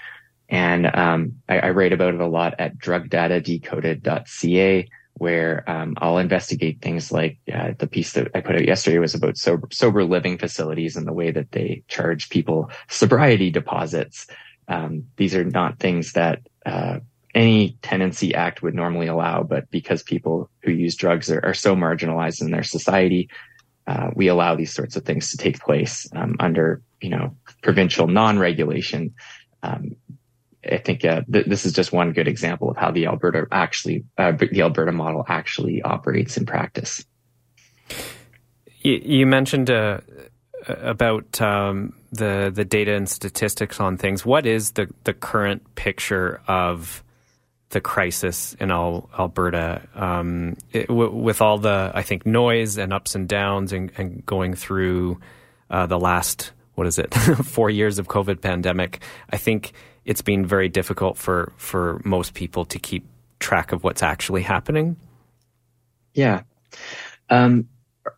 [0.49, 6.81] And um, I, I, write about it a lot at drugdatadecoded.ca, where um, I'll investigate
[6.81, 10.39] things like uh, the piece that I put out yesterday was about sober, sober living
[10.39, 14.27] facilities and the way that they charge people sobriety deposits.
[14.69, 17.01] Um, these are not things that uh,
[17.35, 21.75] any tenancy act would normally allow, but because people who use drugs are, are so
[21.75, 23.29] marginalized in their society,
[23.87, 28.07] uh, we allow these sorts of things to take place um, under, you know, provincial
[28.07, 29.15] non-regulation.
[30.71, 34.05] I think uh, th- this is just one good example of how the Alberta actually,
[34.19, 37.05] uh, the Alberta model actually operates in practice.
[38.83, 40.01] You, you mentioned uh,
[40.67, 44.25] about um, the the data and statistics on things.
[44.25, 47.03] What is the the current picture of
[47.71, 52.93] the crisis in Al- Alberta um, it, w- with all the I think noise and
[52.93, 55.19] ups and downs and, and going through
[55.71, 57.15] uh, the last what is it
[57.45, 59.01] four years of COVID pandemic.
[59.31, 59.73] I think
[60.05, 63.05] it's been very difficult for for most people to keep
[63.39, 64.97] track of what's actually happening.
[66.15, 66.43] Yeah.
[67.31, 67.69] Um,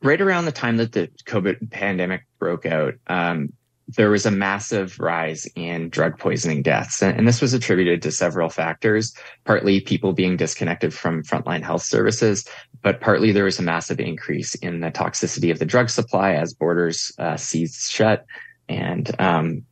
[0.02, 3.52] right around the time that the COVID pandemic broke out, um,
[3.88, 7.02] there was a massive rise in drug poisoning deaths.
[7.02, 12.46] And, this was attributed to several factors, partly people being disconnected from frontline health services,
[12.82, 16.54] but partly there was a massive increase in the toxicity of the drug supply as
[16.54, 18.24] borders uh, seized shut.
[18.68, 19.64] And, um,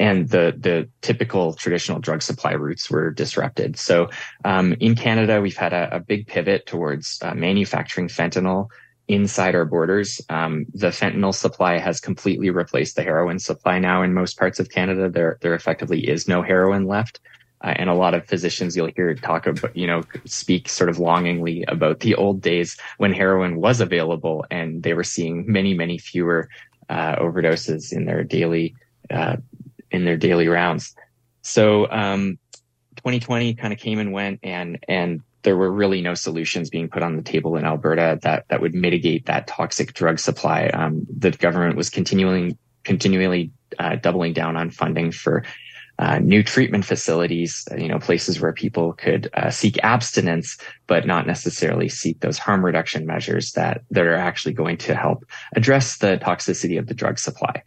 [0.00, 3.78] and the the typical traditional drug supply routes were disrupted.
[3.78, 4.08] So
[4.44, 8.68] um, in Canada, we've had a, a big pivot towards uh, manufacturing fentanyl
[9.06, 10.20] inside our borders.
[10.28, 14.70] Um, the fentanyl supply has completely replaced the heroin supply now in most parts of
[14.70, 15.10] Canada.
[15.10, 17.20] There, there effectively is no heroin left.
[17.62, 20.98] Uh, and a lot of physicians you'll hear talk about, you know, speak sort of
[20.98, 25.98] longingly about the old days when heroin was available and they were seeing many, many
[25.98, 26.48] fewer
[26.88, 28.74] uh, overdoses in their daily,
[29.10, 29.36] uh,
[29.90, 30.94] in their daily rounds.
[31.42, 32.38] So, um,
[32.96, 37.02] 2020 kind of came and went and, and there were really no solutions being put
[37.02, 40.66] on the table in Alberta that that would mitigate that toxic drug supply.
[40.66, 45.44] Um, the government was continually continually uh, doubling down on funding for
[45.98, 50.56] uh, new treatment facilities, you know, places where people could uh, seek abstinence,
[50.86, 55.24] but not necessarily seek those harm reduction measures that that are actually going to help
[55.54, 57.62] address the toxicity of the drug supply.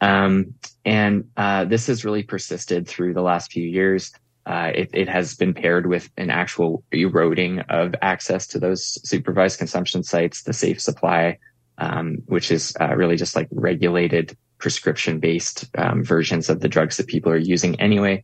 [0.00, 4.12] Um, and uh, this has really persisted through the last few years.
[4.46, 9.58] Uh, it, it, has been paired with an actual eroding of access to those supervised
[9.58, 11.38] consumption sites, the safe supply,
[11.78, 16.98] um, which is uh, really just like regulated prescription based um, versions of the drugs
[16.98, 18.22] that people are using anyway.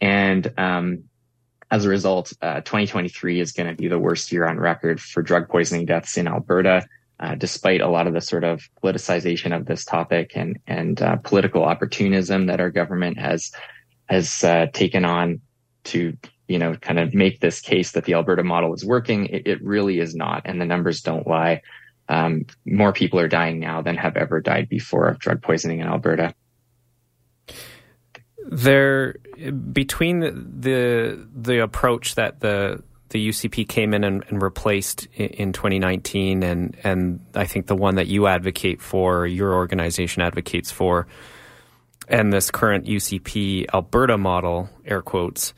[0.00, 1.04] And um,
[1.70, 5.22] as a result, uh, 2023 is going to be the worst year on record for
[5.22, 6.84] drug poisoning deaths in Alberta.
[7.22, 11.14] Uh, despite a lot of the sort of politicization of this topic and and uh,
[11.16, 13.52] political opportunism that our government has
[14.08, 15.40] has uh, taken on
[15.84, 16.16] to
[16.48, 19.26] you know kind of make this case that the Alberta model is working.
[19.26, 21.62] It, it really is not, and the numbers don't lie.
[22.08, 25.86] Um, more people are dying now than have ever died before of drug poisoning in
[25.86, 26.34] Alberta.
[28.50, 29.14] There,
[29.72, 32.82] between the the, the approach that the
[33.12, 37.76] the UCP came in and, and replaced in, in, 2019, and and I think the
[37.76, 41.06] one that you advocate for, your organization advocates for,
[42.08, 45.54] and this current UCP Alberta model, air quotes,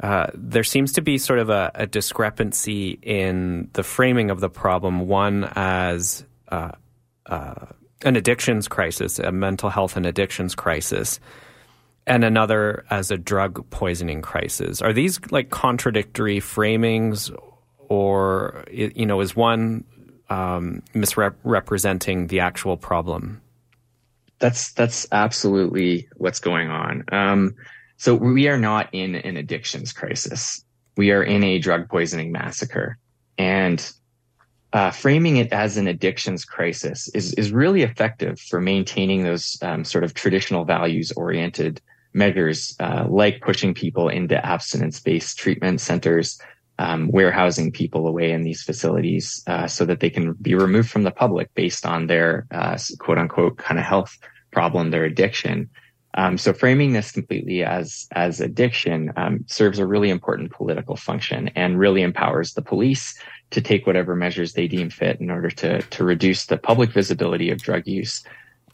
[0.00, 4.50] uh, there seems to be sort of a, a, discrepancy in the framing of the
[4.50, 5.08] problem.
[5.08, 6.72] One as uh,
[7.24, 7.66] uh,
[8.02, 11.18] an addictions crisis, a mental health and addictions crisis,
[12.06, 14.80] and another as a drug poisoning crisis.
[14.80, 17.34] Are these like contradictory framings,
[17.88, 19.84] or you know, is one
[20.30, 23.40] um, misrepresenting the actual problem?
[24.38, 27.04] That's that's absolutely what's going on.
[27.10, 27.54] Um,
[27.96, 30.62] so we are not in an addictions crisis.
[30.96, 32.98] We are in a drug poisoning massacre.
[33.38, 33.90] And
[34.72, 39.84] uh, framing it as an addictions crisis is, is really effective for maintaining those um,
[39.84, 41.80] sort of traditional values oriented
[42.16, 46.40] measures, uh, like pushing people into abstinence based treatment centers,
[46.78, 51.04] um, warehousing people away in these facilities uh, so that they can be removed from
[51.04, 54.16] the public based on their uh, quote unquote kind of health
[54.50, 55.70] problem, their addiction.
[56.14, 61.50] Um, so framing this completely as as addiction um, serves a really important political function
[61.54, 63.14] and really empowers the police
[63.50, 67.50] to take whatever measures they deem fit in order to to reduce the public visibility
[67.50, 68.24] of drug use,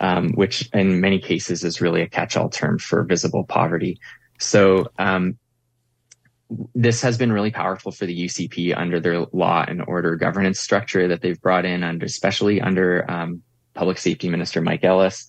[0.02, 3.98] um, which in many cases is really a catch-all term for visible poverty.
[4.38, 5.38] So um,
[6.74, 11.08] this has been really powerful for the UCP under their law and order governance structure
[11.08, 13.42] that they've brought in under, especially under um,
[13.74, 15.28] Public Safety Minister Mike Ellis.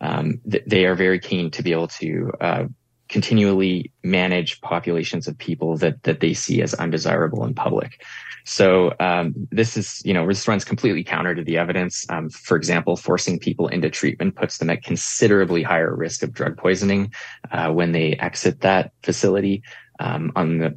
[0.00, 2.64] Um, th- they are very keen to be able to uh,
[3.08, 8.00] continually manage populations of people that that they see as undesirable in public.
[8.44, 12.06] So um, this is, you know, this runs completely counter to the evidence.
[12.10, 16.56] Um, for example, forcing people into treatment puts them at considerably higher risk of drug
[16.58, 17.12] poisoning
[17.50, 19.62] uh, when they exit that facility.
[20.00, 20.76] Um, on the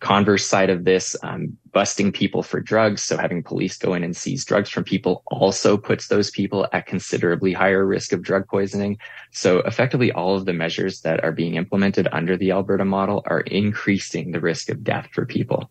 [0.00, 4.14] converse side of this, um, busting people for drugs, so having police go in and
[4.14, 8.98] seize drugs from people also puts those people at considerably higher risk of drug poisoning.
[9.32, 13.40] So effectively, all of the measures that are being implemented under the Alberta model are
[13.40, 15.70] increasing the risk of death for people.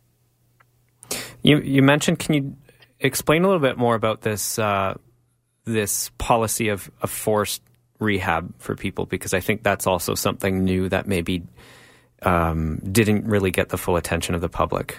[1.42, 2.20] You you mentioned.
[2.20, 2.56] Can you
[3.00, 4.96] explain a little bit more about this uh,
[5.66, 7.62] this policy of, of forced
[8.00, 9.06] rehab for people?
[9.06, 11.44] Because I think that's also something new that maybe
[12.24, 14.98] um, didn't really get the full attention of the public.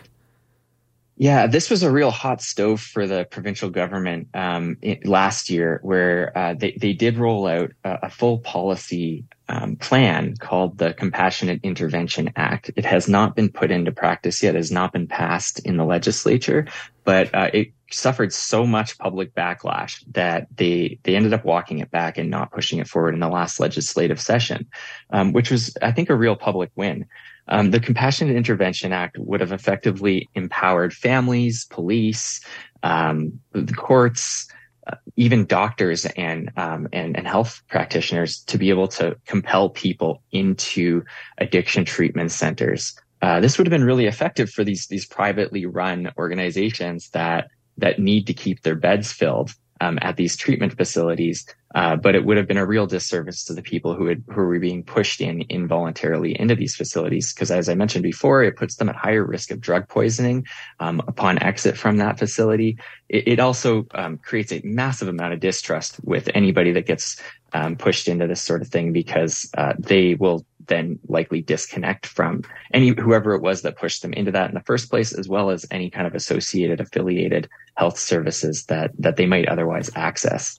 [1.20, 6.32] Yeah, this was a real hot stove for the provincial government um, last year, where
[6.34, 11.60] uh, they they did roll out a, a full policy um, plan called the Compassionate
[11.62, 12.70] Intervention Act.
[12.74, 16.66] It has not been put into practice yet; has not been passed in the legislature,
[17.04, 21.90] but uh, it suffered so much public backlash that they they ended up walking it
[21.90, 24.66] back and not pushing it forward in the last legislative session,
[25.10, 27.04] um, which was, I think, a real public win.
[27.50, 32.40] Um, the Compassionate Intervention Act would have effectively empowered families, police,
[32.82, 34.48] um, the courts,
[34.86, 40.22] uh, even doctors and, um, and and health practitioners to be able to compel people
[40.32, 41.04] into
[41.38, 42.98] addiction treatment centers.
[43.20, 47.98] Uh, this would have been really effective for these these privately run organizations that that
[47.98, 51.46] need to keep their beds filled um, at these treatment facilities.
[51.72, 54.40] Uh, but it would have been a real disservice to the people who had, who
[54.40, 57.32] were being pushed in involuntarily into these facilities.
[57.32, 60.46] Because as I mentioned before, it puts them at higher risk of drug poisoning
[60.80, 62.76] um, upon exit from that facility.
[63.08, 67.76] It, it also um, creates a massive amount of distrust with anybody that gets um,
[67.76, 72.42] pushed into this sort of thing because uh, they will then likely disconnect from
[72.72, 75.50] any whoever it was that pushed them into that in the first place, as well
[75.50, 80.58] as any kind of associated affiliated health services that that they might otherwise access.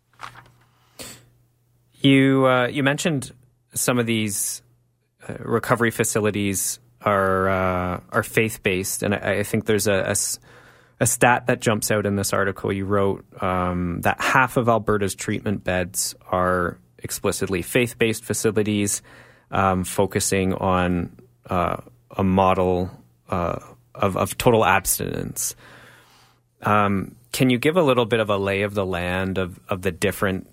[1.95, 3.31] You uh, you mentioned
[3.73, 4.61] some of these
[5.27, 10.15] uh, recovery facilities are uh, are faith based, and I, I, think there's a, a,
[10.99, 15.15] a, stat that jumps out in this article you wrote um, that half of Alberta's
[15.15, 19.01] treatment beds are explicitly faith based facilities
[19.51, 21.15] um, focusing on
[21.49, 21.77] uh,
[22.11, 22.89] a model
[23.29, 23.59] uh,
[23.93, 25.55] of, of, total abstinence.
[26.61, 29.81] Um, can you give a little bit of a lay of the land of, of
[29.81, 30.47] the different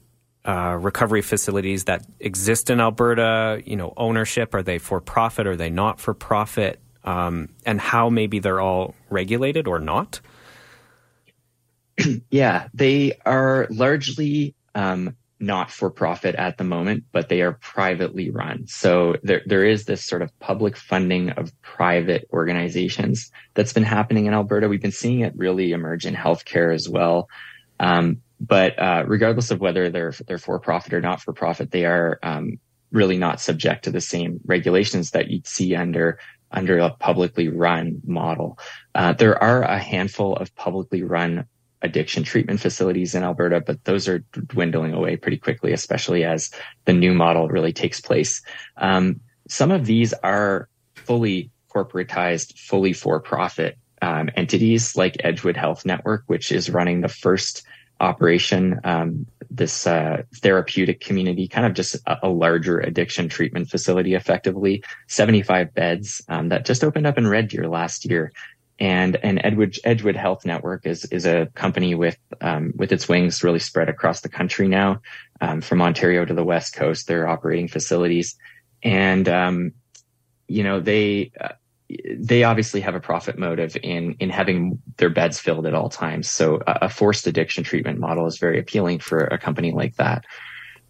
[0.45, 3.63] uh, recovery facilities that exist in Alberta?
[3.65, 5.47] You know, ownership are they for profit?
[5.47, 6.81] Are they not for profit?
[7.05, 10.21] Um, and how maybe they're all regulated or not?
[12.31, 18.31] yeah, they are largely um, not for profit at the moment, but they are privately
[18.31, 18.67] run.
[18.67, 24.27] So there, there is this sort of public funding of private organizations that's been happening
[24.27, 24.69] in Alberta.
[24.69, 27.29] We've been seeing it really emerge in healthcare as well.
[27.79, 31.85] Um, but uh, regardless of whether they're they're for profit or not for profit, they
[31.85, 32.59] are um,
[32.93, 36.19] really not subject to the same regulations that you'd see under
[36.51, 38.59] under a publicly run model.
[38.95, 41.47] Uh, there are a handful of publicly run
[41.83, 46.51] addiction treatment facilities in Alberta, but those are dwindling away pretty quickly, especially as
[46.85, 48.43] the new model really takes place.
[48.77, 55.85] Um, some of these are fully corporatized, fully for profit um, entities like Edgewood Health
[55.85, 57.65] Network, which is running the first
[58.01, 64.15] operation, um, this uh, therapeutic community, kind of just a, a, larger addiction treatment facility,
[64.15, 68.33] effectively 75 beds um, that just opened up in Red Deer last year.
[68.81, 73.43] And and Edgewood Edgewood Health Network is is a company with um, with its wings
[73.43, 75.01] really spread across the country now,
[75.41, 77.07] um, from Ontario to the West Coast.
[77.09, 78.37] They're operating facilities,
[78.83, 79.73] and um,
[80.47, 81.55] you know they uh,
[82.17, 86.31] they obviously have a profit motive in in having their beds filled at all times.
[86.31, 90.25] So a, a forced addiction treatment model is very appealing for a company like that.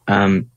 [0.06, 0.50] Um,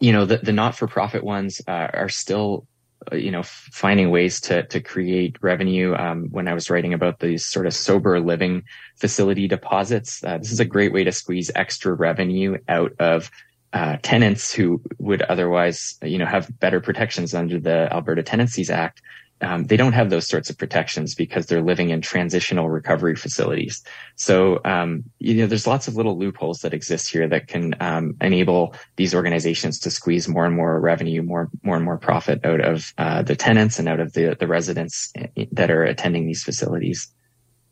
[0.00, 2.66] you know the the not for profit ones uh, are still
[3.12, 5.94] you know, finding ways to to create revenue.
[5.94, 8.64] Um, when I was writing about these sort of sober living
[8.96, 13.30] facility deposits, uh, this is a great way to squeeze extra revenue out of
[13.72, 19.02] uh, tenants who would otherwise, you know, have better protections under the Alberta Tenancies Act
[19.40, 23.82] um, they don't have those sorts of protections because they're living in transitional recovery facilities.
[24.14, 28.16] So, um, you know, there's lots of little loopholes that exist here that can um,
[28.20, 32.60] enable these organizations to squeeze more and more revenue, more, more and more profit out
[32.60, 35.12] of uh, the tenants and out of the, the residents
[35.52, 37.08] that are attending these facilities.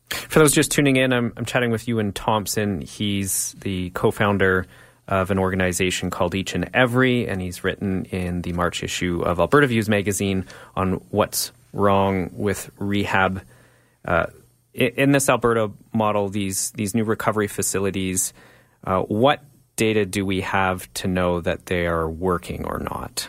[0.09, 2.81] For those just tuning in, I'm, I'm chatting with Euan Thomson.
[2.81, 4.67] He's the co-founder
[5.07, 9.39] of an organization called Each and Every, and he's written in the March issue of
[9.39, 13.43] Alberta Views magazine on what's wrong with rehab.
[14.03, 14.27] Uh,
[14.73, 18.33] in this Alberta model, these these new recovery facilities,
[18.83, 19.43] uh, what
[19.75, 23.27] data do we have to know that they are working or not?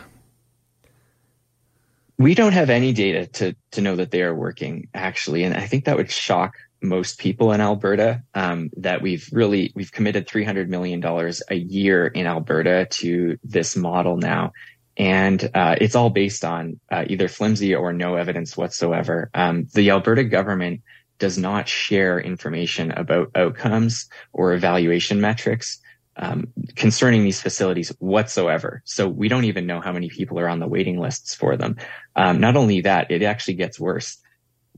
[2.17, 5.67] We don't have any data to to know that they are working actually, and I
[5.67, 10.69] think that would shock most people in Alberta um, that we've really we've committed 300
[10.69, 14.51] million dollars a year in Alberta to this model now,
[14.97, 19.29] and uh, it's all based on uh, either flimsy or no evidence whatsoever.
[19.33, 20.81] Um, the Alberta government
[21.19, 25.79] does not share information about outcomes or evaluation metrics
[26.15, 28.81] um, concerning these facilities whatsoever.
[28.85, 31.77] So we don't even know how many people are on the waiting lists for them.
[32.15, 34.17] Um, not only that, it actually gets worse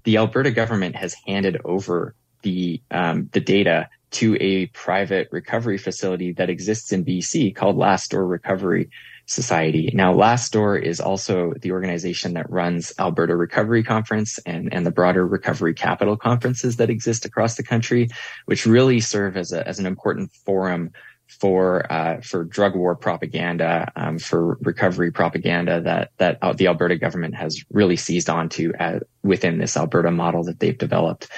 [0.04, 6.34] the Alberta government has handed over the um, the data to a private recovery facility
[6.34, 8.90] that exists in BC called Last Door Recovery
[9.30, 9.92] Society.
[9.94, 14.92] Now, Last Door is also the organization that runs Alberta Recovery Conference and, and the
[14.92, 18.10] broader recovery capital conferences that exist across the country,
[18.46, 20.92] which really serve as, a, as an important forum
[21.28, 27.36] for uh, for drug war propaganda, um, for recovery propaganda that that the Alberta government
[27.36, 31.30] has really seized onto uh, within this Alberta model that they've developed.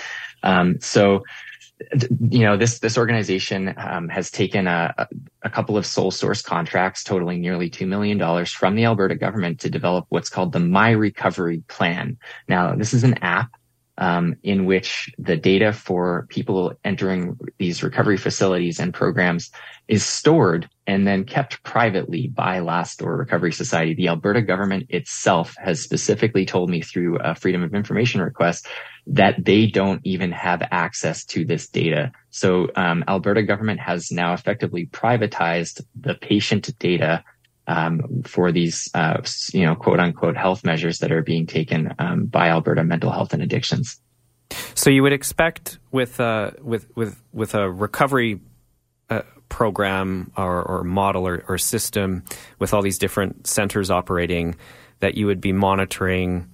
[0.43, 1.23] Um, so,
[2.29, 5.07] you know, this this organization um, has taken a,
[5.43, 9.59] a couple of sole source contracts totaling nearly two million dollars from the Alberta government
[9.61, 12.17] to develop what's called the My Recovery Plan.
[12.47, 13.55] Now, this is an app
[13.97, 19.51] um, in which the data for people entering these recovery facilities and programs
[19.87, 23.93] is stored and then kept privately by Last Door Recovery Society.
[23.93, 28.67] The Alberta government itself has specifically told me through a freedom of information request
[29.07, 32.11] that they don't even have access to this data.
[32.29, 37.23] So um, Alberta government has now effectively privatized the patient data
[37.71, 39.21] um, for these, uh,
[39.53, 43.33] you know, quote unquote health measures that are being taken um, by Alberta mental health
[43.33, 43.99] and addictions.
[44.75, 48.41] So you would expect with uh, with with with a recovery
[49.09, 52.23] uh, program or, or model or, or, system
[52.59, 54.55] with all these different centers operating
[55.01, 56.49] that you would be monitoring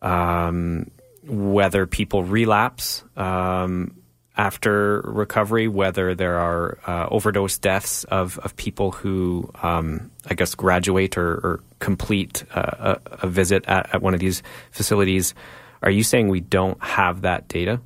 [0.00, 0.90] um,
[1.22, 3.99] whether people relapse um,
[4.40, 10.54] after recovery, whether there are uh, overdose deaths of, of people who, um, I guess,
[10.54, 15.34] graduate or, or complete uh, a, a, visit at, at one of these facilities.
[15.82, 17.82] Are you saying we don't have that data?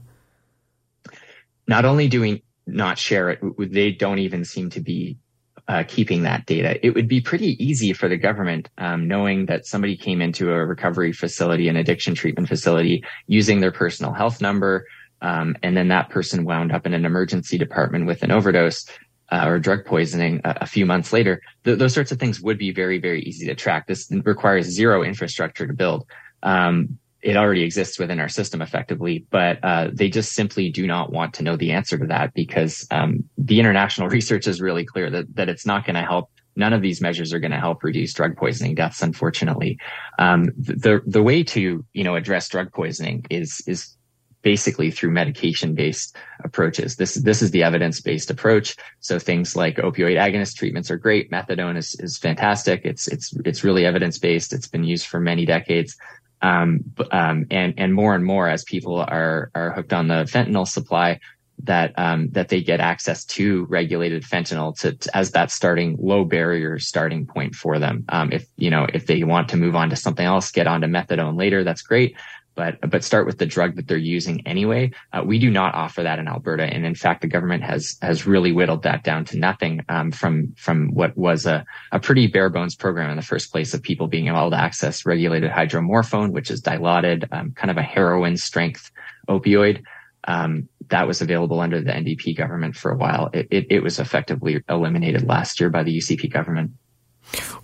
[1.66, 5.18] Not only do we not share it, they don't even seem to be
[5.66, 6.78] uh, keeping that data.
[6.86, 10.64] It would be pretty easy for the government, um, knowing that somebody came into a
[10.64, 14.86] recovery facility, an addiction treatment facility, using their personal health number,
[15.24, 18.84] um, and then that person wound up in an emergency department with an overdose
[19.32, 21.40] uh, or drug poisoning a, a few months later.
[21.64, 23.86] Th- those sorts of things would be very, very easy to track.
[23.86, 26.06] This requires zero infrastructure to build.
[26.42, 31.10] Um, it already exists within our system effectively, but uh, they just simply do not
[31.10, 35.09] want to know the answer to that because um, the international research is really clear
[35.09, 36.28] that that it's not going to help.
[36.55, 39.02] None of these measures are going to help reduce drug poisoning deaths.
[39.02, 39.78] Unfortunately,
[40.18, 43.96] um, the the way to you know address drug poisoning is is
[44.44, 46.94] basically through medication based approaches.
[46.96, 48.76] This, this is the evidence based approach.
[49.00, 51.32] So things like opioid agonist treatments are great.
[51.32, 52.82] Methadone is, is fantastic.
[52.84, 54.52] It's, it's, it's really evidence based.
[54.52, 55.96] It's been used for many decades.
[56.42, 60.68] Um, um, and, and more and more as people are, are hooked on the fentanyl
[60.68, 61.18] supply,
[61.62, 66.24] that um, that they get access to regulated fentanyl to, to, as that starting low
[66.24, 68.04] barrier starting point for them.
[68.08, 70.88] Um, if you know if they want to move on to something else, get onto
[70.88, 72.16] methadone later, that's great
[72.55, 74.90] but but start with the drug that they're using anyway.
[75.12, 78.26] Uh, we do not offer that in Alberta, and in fact, the government has has
[78.26, 82.51] really whittled that down to nothing um, from from what was a a pretty bare
[82.51, 86.51] bones program in the first place of people being able to access regulated hydromorphone, which
[86.51, 88.90] is dilaudid, um, kind of a heroin strength
[89.28, 89.82] opioid.
[90.26, 93.31] Um, that was available under the NDP government for a while.
[93.32, 96.72] It, it, it was effectively eliminated last year by the UCP government.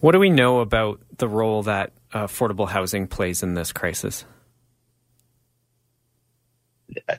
[0.00, 4.24] What do we know about the role that affordable housing plays in this crisis?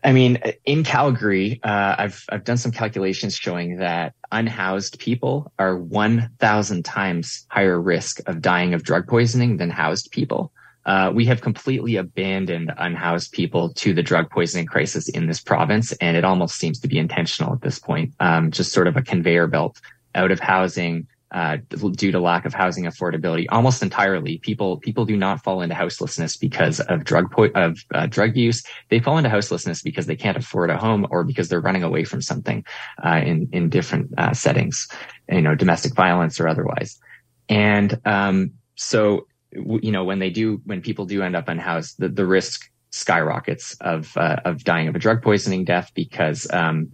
[0.04, 5.78] I mean, in Calgary, uh, I've I've done some calculations showing that unhoused people are
[5.78, 10.52] 1,000 times higher risk of dying of drug poisoning than housed people.
[10.86, 15.92] Uh, we have completely abandoned unhoused people to the drug poisoning crisis in this province,
[15.94, 18.14] and it almost seems to be intentional at this point.
[18.20, 19.80] Um, just sort of a conveyor belt
[20.16, 21.58] out of housing, uh,
[21.92, 24.38] due to lack of housing affordability almost entirely.
[24.40, 28.64] People people do not fall into houselessness because of drug po- of uh, drug use.
[28.90, 32.04] They fall into houselessness because they can't afford a home or because they're running away
[32.04, 32.66] from something
[33.04, 34.88] uh, in in different uh, settings,
[35.30, 37.00] you know, domestic violence or otherwise.
[37.48, 42.10] And um, so you know when they do when people do end up unhoused, the,
[42.10, 46.92] the risk skyrockets of uh, of dying of a drug poisoning death because um,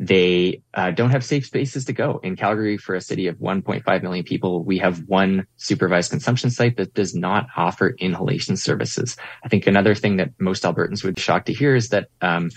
[0.00, 2.20] they uh, don't have safe spaces to go.
[2.22, 6.78] In Calgary, for a city of 1.5 million people, we have one supervised consumption site
[6.78, 9.18] that does not offer inhalation services.
[9.44, 12.50] I think another thing that most Albertans would be shocked to hear is that um,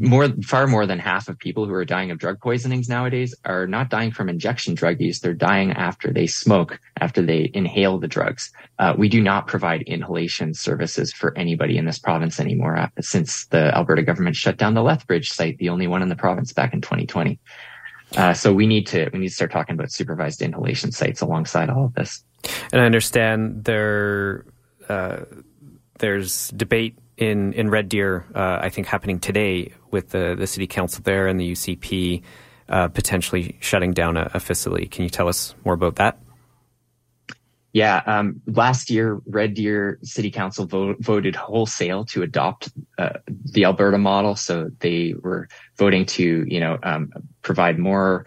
[0.00, 3.66] more, far more than half of people who are dying of drug poisonings nowadays are
[3.66, 5.20] not dying from injection drug use.
[5.20, 8.52] They're dying after they smoke, after they inhale the drugs.
[8.78, 13.46] Uh, we do not provide inhalation services for anybody in this province anymore uh, since
[13.46, 16.74] the Alberta government shut down the Lethbridge site, the only one in the province back
[16.74, 17.38] in 2020.
[18.16, 21.70] Uh, so we need to we need to start talking about supervised inhalation sites alongside
[21.70, 22.22] all of this.
[22.72, 24.44] And I understand there
[24.88, 25.20] uh,
[25.98, 30.66] there's debate in in Red Deer, uh, I think happening today with the the city
[30.66, 32.22] council there and the UCP
[32.68, 34.86] uh, potentially shutting down a, a, facility.
[34.86, 36.18] Can you tell us more about that?
[37.74, 43.64] Yeah, um, last year Red Deer City Council vote, voted wholesale to adopt uh, the
[43.64, 44.36] Alberta model.
[44.36, 47.12] So they were voting to, you know, um,
[47.42, 48.26] provide more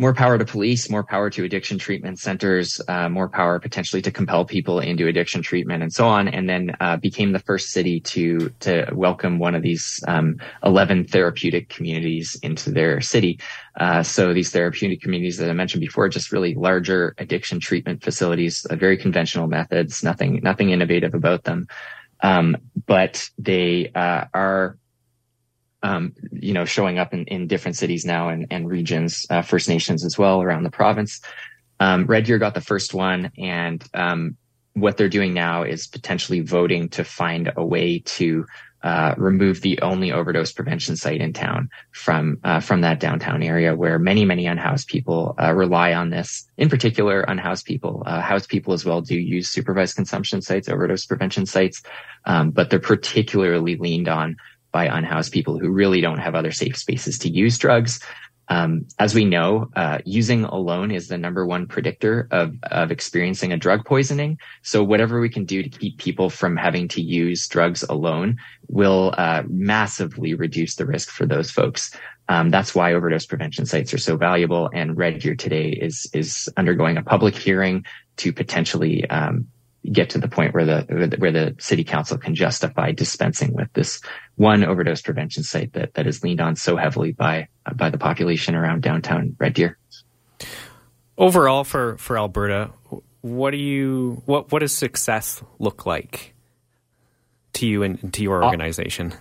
[0.00, 4.12] more power to police, more power to addiction treatment centers, uh, more power potentially to
[4.12, 6.28] compel people into addiction treatment and so on.
[6.28, 11.08] And then uh, became the first city to to welcome one of these um, 11
[11.08, 13.40] therapeutic communities into their city.
[13.78, 18.64] Uh, so these therapeutic communities that I mentioned before, just really larger addiction treatment facilities,
[18.66, 21.66] uh, very conventional methods, nothing nothing innovative about them.
[22.20, 22.56] Um,
[22.86, 24.78] but they uh, are
[25.82, 29.68] um, you know, showing up in, in different cities now and, and regions, uh, First
[29.68, 31.20] Nations as well around the province.
[31.80, 34.36] Um, Red Deer got the first one, and um,
[34.74, 38.46] what they're doing now is potentially voting to find a way to
[38.82, 43.74] uh, remove the only overdose prevention site in town from uh, from that downtown area,
[43.74, 46.48] where many many unhoused people uh, rely on this.
[46.56, 51.06] In particular, unhoused people, uh, housed people as well, do use supervised consumption sites, overdose
[51.06, 51.82] prevention sites,
[52.24, 54.36] um, but they're particularly leaned on
[54.72, 58.00] by unhoused people who really don't have other safe spaces to use drugs.
[58.50, 63.52] Um, as we know, uh, using alone is the number one predictor of, of experiencing
[63.52, 64.38] a drug poisoning.
[64.62, 68.38] So whatever we can do to keep people from having to use drugs alone
[68.68, 71.94] will uh, massively reduce the risk for those folks.
[72.30, 74.70] Um, that's why overdose prevention sites are so valuable.
[74.74, 77.84] And Red Deer today is is undergoing a public hearing
[78.18, 79.46] to potentially um,
[79.90, 84.00] get to the point where the where the city council can justify dispensing with this
[84.36, 88.54] one overdose prevention site that that is leaned on so heavily by by the population
[88.54, 89.78] around downtown Red Deer.
[91.16, 92.70] Overall, for for Alberta,
[93.20, 96.34] what do you what what does success look like
[97.54, 99.14] to you and to your uh, organization?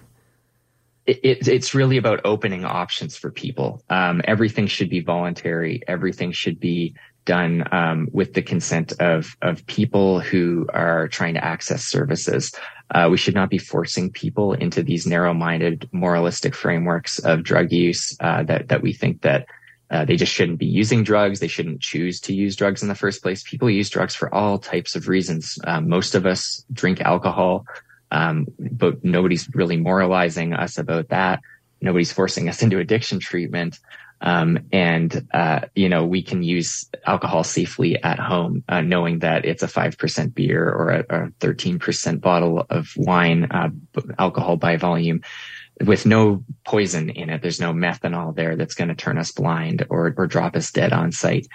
[1.06, 3.82] It, it, it's really about opening options for people.
[3.90, 5.82] Um, everything should be voluntary.
[5.88, 6.96] Everything should be
[7.28, 12.52] done um, with the consent of of people who are trying to access services.
[12.90, 18.18] Uh, we should not be forcing people into these narrow-minded, moralistic frameworks of drug use
[18.22, 19.46] uh, that that we think that
[19.92, 21.40] uh, they just shouldn't be using drugs.
[21.40, 23.44] They shouldn't choose to use drugs in the first place.
[23.44, 25.60] People use drugs for all types of reasons.
[25.66, 27.66] Um, most of us drink alcohol,
[28.12, 31.42] um, but nobody's really moralizing us about that.
[31.82, 33.80] Nobody's forcing us into addiction treatment.
[34.20, 39.46] Um, and, uh, you know, we can use alcohol safely at home, uh, knowing that
[39.46, 43.70] it's a 5% beer or a, a 13% bottle of wine, uh,
[44.18, 45.22] alcohol by volume
[45.86, 47.42] with no poison in it.
[47.42, 50.94] There's no methanol there that's going to turn us blind or, or drop us dead
[50.94, 51.48] on site.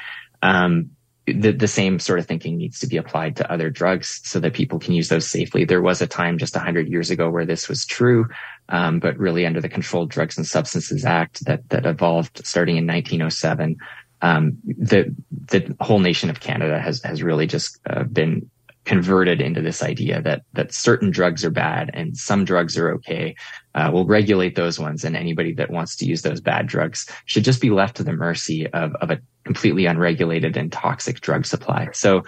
[0.43, 0.91] Um,
[1.27, 4.55] the, the same sort of thinking needs to be applied to other drugs so that
[4.55, 5.65] people can use those safely.
[5.65, 8.27] There was a time just 100 years ago where this was true,
[8.69, 12.87] um, but really under the Controlled Drugs and Substances Act that that evolved starting in
[12.87, 13.77] 1907,
[14.21, 15.15] um, the
[15.47, 18.51] the whole nation of Canada has has really just uh, been
[18.85, 23.35] converted into this idea that that certain drugs are bad and some drugs are okay.
[23.75, 27.45] Uh, we'll regulate those ones, and anybody that wants to use those bad drugs should
[27.45, 31.89] just be left to the mercy of of a completely unregulated and toxic drug supply.
[31.93, 32.23] So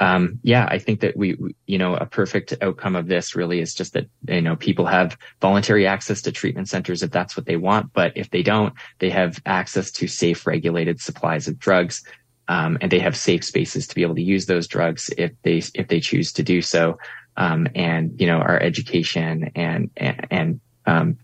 [0.00, 3.60] um, yeah, I think that we, we, you know, a perfect outcome of this really
[3.60, 7.46] is just that, you know, people have voluntary access to treatment centers if that's what
[7.46, 7.92] they want.
[7.92, 12.02] But if they don't, they have access to safe, regulated supplies of drugs.
[12.46, 15.62] Um, and they have safe spaces to be able to use those drugs if they,
[15.74, 16.98] if they choose to do so.
[17.36, 21.18] Um, and, you know, our education and, and, and um,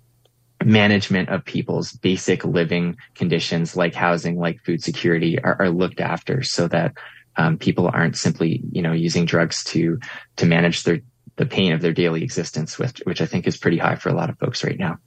[0.65, 6.43] management of people's basic living conditions like housing, like food security are, are looked after
[6.43, 6.95] so that
[7.37, 9.99] um, people aren't simply, you know, using drugs to
[10.37, 11.01] to manage their
[11.37, 14.15] the pain of their daily existence, which which I think is pretty high for a
[14.15, 14.99] lot of folks right now.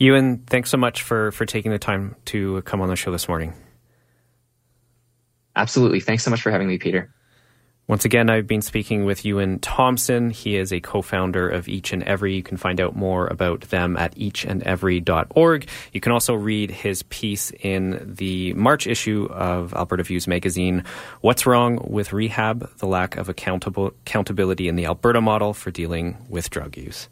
[0.00, 3.28] Euan, thanks so much for for taking the time to come on the show this
[3.28, 3.52] morning.
[5.58, 5.98] Absolutely.
[5.98, 7.12] Thanks so much for having me, Peter.
[7.88, 10.30] Once again, I've been speaking with Euan Thomson.
[10.30, 12.34] He is a co-founder of Each and Every.
[12.36, 15.68] You can find out more about them at eachandevery.org.
[15.92, 20.84] You can also read his piece in the March issue of Alberta Views magazine,
[21.22, 22.76] What's Wrong with Rehab?
[22.76, 27.08] The Lack of accountable, Accountability in the Alberta Model for Dealing with Drug Use.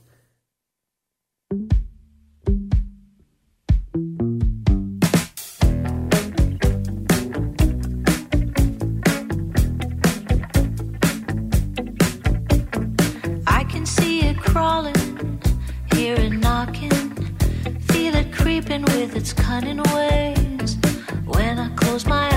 [18.83, 20.77] With its cunning ways.
[21.25, 22.36] When I close my eyes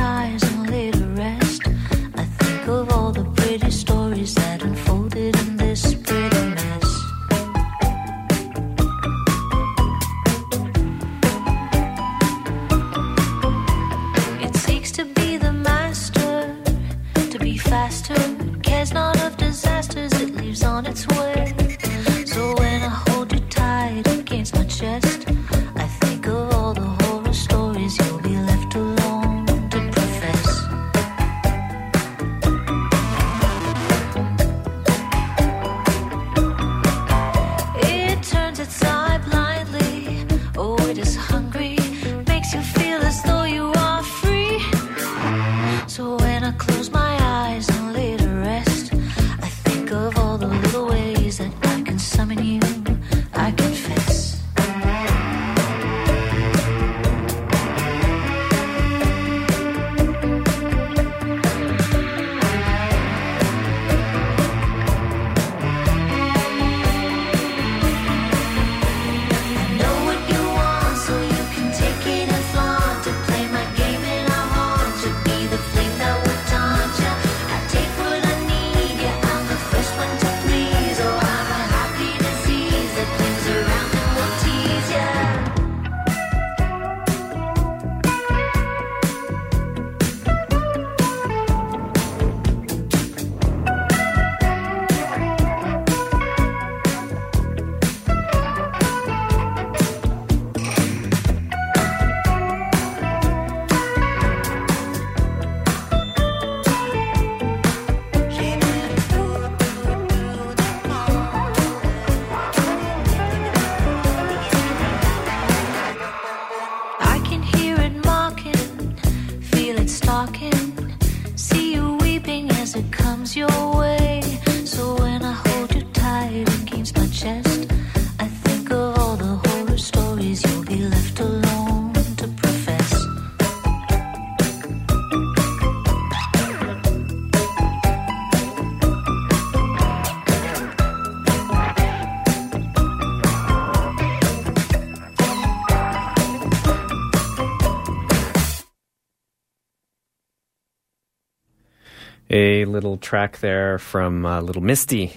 [152.70, 155.14] little track there from uh, Little Misty,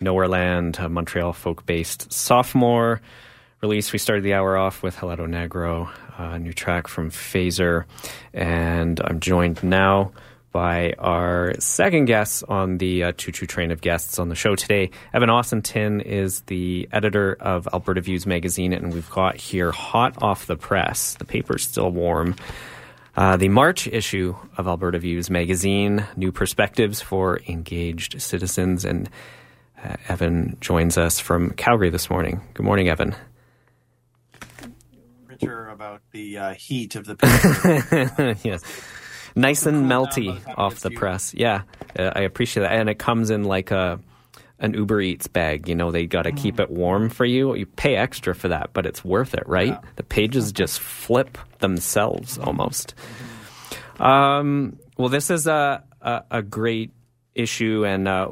[0.00, 3.00] Nowhere Land, a Montreal folk based sophomore
[3.60, 3.92] release.
[3.92, 7.84] We started the hour off with Helado Negro, a new track from PHASOR.
[8.32, 10.12] And I'm joined now
[10.50, 14.54] by our second guest on the uh, choo choo train of guests on the show
[14.54, 14.90] today.
[15.12, 20.46] Evan Osenton is the editor of Alberta Views magazine, and we've got here hot off
[20.46, 21.14] the press.
[21.14, 22.34] The paper's still warm.
[23.18, 28.84] Uh, the March issue of Alberta Views magazine, New Perspectives for Engaged Citizens.
[28.84, 29.10] And
[29.82, 32.40] uh, Evan joins us from Calgary this morning.
[32.54, 33.16] Good morning, Evan.
[35.26, 38.36] Richer about the uh, heat of the paper.
[38.48, 38.62] yes.
[39.34, 41.34] Nice and melty off the press.
[41.34, 41.62] Yeah,
[41.98, 42.72] uh, I appreciate that.
[42.72, 43.98] And it comes in like a
[44.60, 45.68] an Uber Eats bag.
[45.68, 47.54] You know, they got to keep it warm for you.
[47.54, 49.78] You pay extra for that, but it's worth it, right?
[49.96, 52.94] The pages just flip themselves almost.
[54.00, 56.90] Um, well, this is a, a, a great
[57.34, 57.84] issue.
[57.86, 58.28] And uh,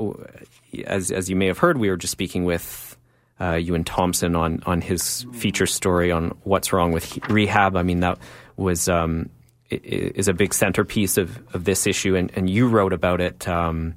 [0.85, 2.97] as as you may have heard, we were just speaking with
[3.39, 7.77] uh, Euan Thomson on on his feature story on what's wrong with he- rehab.
[7.77, 8.19] I mean, that
[8.57, 9.31] was um,
[9.71, 13.95] is a big centerpiece of, of this issue, and, and you wrote about it um,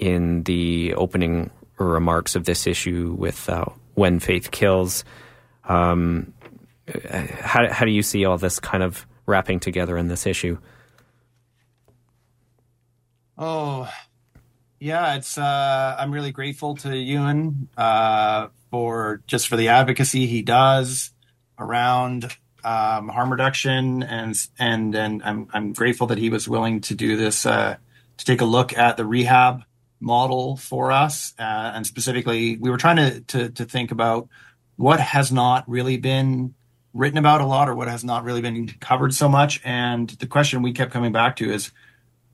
[0.00, 5.04] in the opening remarks of this issue with uh, "When Faith Kills."
[5.64, 6.32] Um,
[7.40, 10.58] how how do you see all this kind of wrapping together in this issue?
[13.38, 13.90] Oh,
[14.80, 15.38] yeah, it's.
[15.38, 21.12] Uh, I'm really grateful to Euan uh, for just for the advocacy he does
[21.58, 22.24] around
[22.64, 27.16] um, harm reduction, and and and I'm I'm grateful that he was willing to do
[27.16, 27.76] this uh,
[28.16, 29.62] to take a look at the rehab
[30.00, 34.28] model for us, uh, and specifically, we were trying to, to to think about
[34.76, 36.54] what has not really been
[36.94, 40.26] written about a lot, or what has not really been covered so much, and the
[40.26, 41.70] question we kept coming back to is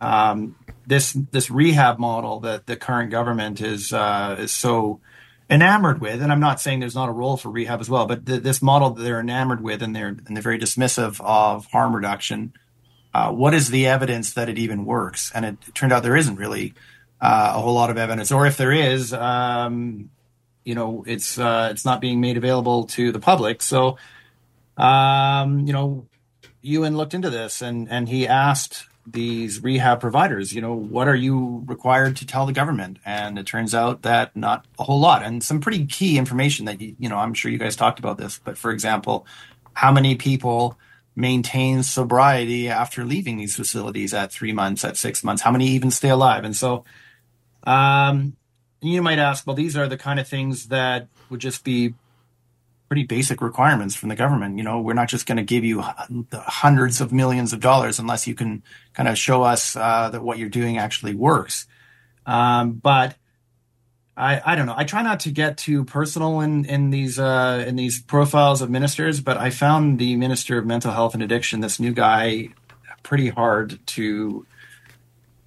[0.00, 0.54] um,
[0.86, 5.00] this this rehab model that the current government is uh, is so
[5.48, 8.26] enamored with, and I'm not saying there's not a role for rehab as well, but
[8.26, 11.94] th- this model that they're enamored with, and they're and they're very dismissive of harm
[11.94, 12.52] reduction.
[13.14, 15.32] Uh, what is the evidence that it even works?
[15.34, 16.74] And it, it turned out there isn't really
[17.20, 20.10] uh, a whole lot of evidence, or if there is, um,
[20.64, 23.62] you know, it's uh, it's not being made available to the public.
[23.62, 23.98] So,
[24.76, 26.06] um, you know,
[26.64, 31.14] Euan looked into this and and he asked these rehab providers, you know, what are
[31.14, 32.98] you required to tell the government?
[33.06, 36.80] And it turns out that not a whole lot, and some pretty key information that
[36.80, 39.26] you, you know, I'm sure you guys talked about this, but for example,
[39.74, 40.76] how many people
[41.14, 45.42] maintain sobriety after leaving these facilities at three months, at six months?
[45.42, 46.44] How many even stay alive?
[46.44, 46.84] And so,
[47.66, 48.36] um,
[48.80, 51.94] you might ask, well, these are the kind of things that would just be
[52.88, 54.58] pretty basic requirements from the government.
[54.58, 55.82] You know, we're not just going to give you
[56.32, 58.62] hundreds of millions of dollars unless you can
[58.94, 61.66] kind of show us uh, that what you're doing actually works.
[62.24, 63.16] Um, but
[64.16, 64.74] I, I don't know.
[64.76, 68.70] I try not to get too personal in in these uh, in these profiles of
[68.70, 72.48] ministers, but I found the minister of mental health and addiction, this new guy,
[73.02, 74.46] pretty hard to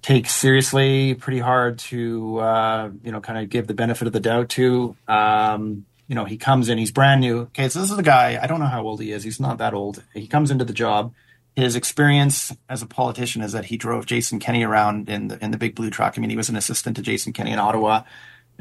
[0.02, 1.14] take seriously.
[1.14, 4.96] Pretty hard to uh, you know kind of give the benefit of the doubt to.
[5.08, 7.42] Um, you know, he comes in, he's brand new.
[7.42, 9.22] Okay, so this is a guy, I don't know how old he is.
[9.22, 10.02] He's not that old.
[10.12, 11.14] He comes into the job.
[11.54, 15.52] His experience as a politician is that he drove Jason Kenney around in the in
[15.52, 16.14] the big blue truck.
[16.16, 18.02] I mean, he was an assistant to Jason Kenney in Ottawa,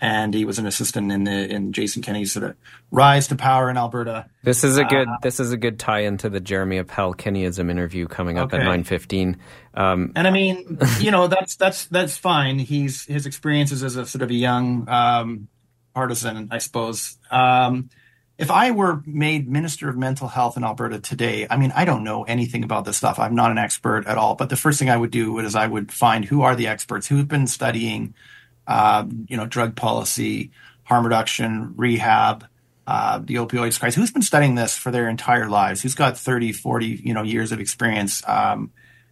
[0.02, 2.56] and he was an assistant in the in Jason Kenney's sort of
[2.92, 4.28] rise to power in Alberta.
[4.44, 7.70] This is a good Uh, this is a good tie into the Jeremy Appel Kenneyism
[7.70, 9.38] interview coming up at nine fifteen.
[9.74, 12.60] Um, And I mean, you know, that's that's that's fine.
[12.60, 15.48] He's his experiences as a sort of a young um,
[15.94, 17.18] partisan, I suppose.
[17.30, 17.90] Um,
[18.40, 22.06] if I were made Minister of Mental Health in Alberta today, I mean, I don't
[22.06, 23.20] know anything about this stuff.
[23.20, 24.36] I'm not an expert at all.
[24.36, 27.08] But the first thing I would do is I would find who are the experts
[27.08, 28.14] who've been studying,
[28.70, 30.52] um, you know, drug policy,
[30.84, 32.46] harm reduction, rehab,
[32.88, 33.96] uh, the opioids crisis.
[33.96, 35.82] Who's been studying this for their entire lives?
[35.82, 38.24] Who's got 30, 40, you know, years of experience?
[38.28, 38.72] Um,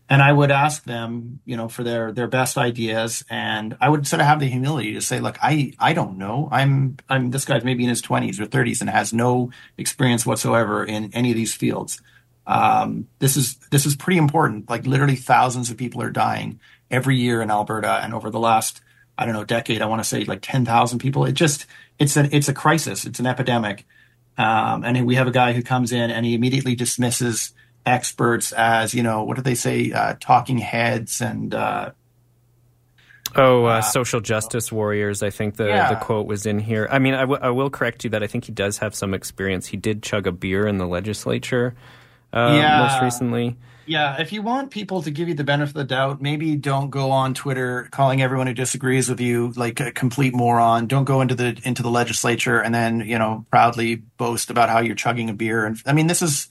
[0.09, 4.07] and I would ask them, you know, for their their best ideas, and I would
[4.07, 6.47] sort of have the humility to say, look, I I don't know.
[6.49, 10.85] I'm I'm this guy's maybe in his twenties or thirties and has no experience whatsoever
[10.85, 12.01] in any of these fields.
[12.45, 14.69] Um, this is this is pretty important.
[14.69, 18.81] Like literally, thousands of people are dying every year in Alberta, and over the last
[19.18, 21.26] I don't know decade, I want to say like ten thousand people.
[21.26, 21.65] It just
[21.99, 23.06] it's an it's a crisis.
[23.06, 23.85] It's an epidemic.
[24.38, 27.53] Um, and we have a guy who comes in and he immediately dismisses
[27.85, 31.91] experts as you know what do they say uh, talking heads and uh,
[33.35, 35.22] Oh, uh, social justice warriors.
[35.22, 35.89] I think the, Yeah.
[35.89, 36.88] the quote was in here.
[36.89, 39.14] I mean, I, w- I will correct you that I think he does have some
[39.14, 39.68] experience.
[39.68, 41.76] He did chug a beer in the legislature
[42.34, 42.88] uh, Yeah.
[42.88, 43.57] most recently.
[43.88, 46.89] Yeah if you want people to give you the benefit of the doubt maybe don't
[46.89, 50.88] go on twitter calling everyone who disagrees with you like a complete moron.
[50.88, 54.80] Don't go into the into the legislature and then you know proudly boast about how
[54.80, 55.65] you're chugging a beer.
[55.65, 56.47] And i mean this is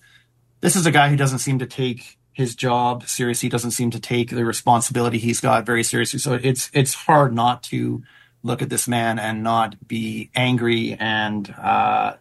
[0.61, 4.01] this is a guy who doesn't seem to take his job seriously doesn't seem to
[4.01, 6.19] take the responsibility he's got very seriously.
[6.19, 8.03] So it's it's hard not to
[8.43, 12.15] look at this man and not be angry and uh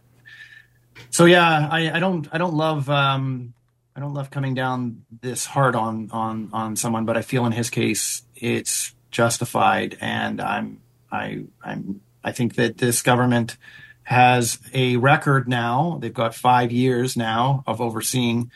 [1.10, 3.52] so yeah i i don't i don't love um
[3.96, 7.52] i don't love coming down this hard on on on someone but i feel in
[7.52, 9.96] his case it's justified.
[10.00, 13.56] And i'm i i'm i think that this government
[14.02, 15.98] has a record now.
[16.00, 18.52] They've got five years now of overseeing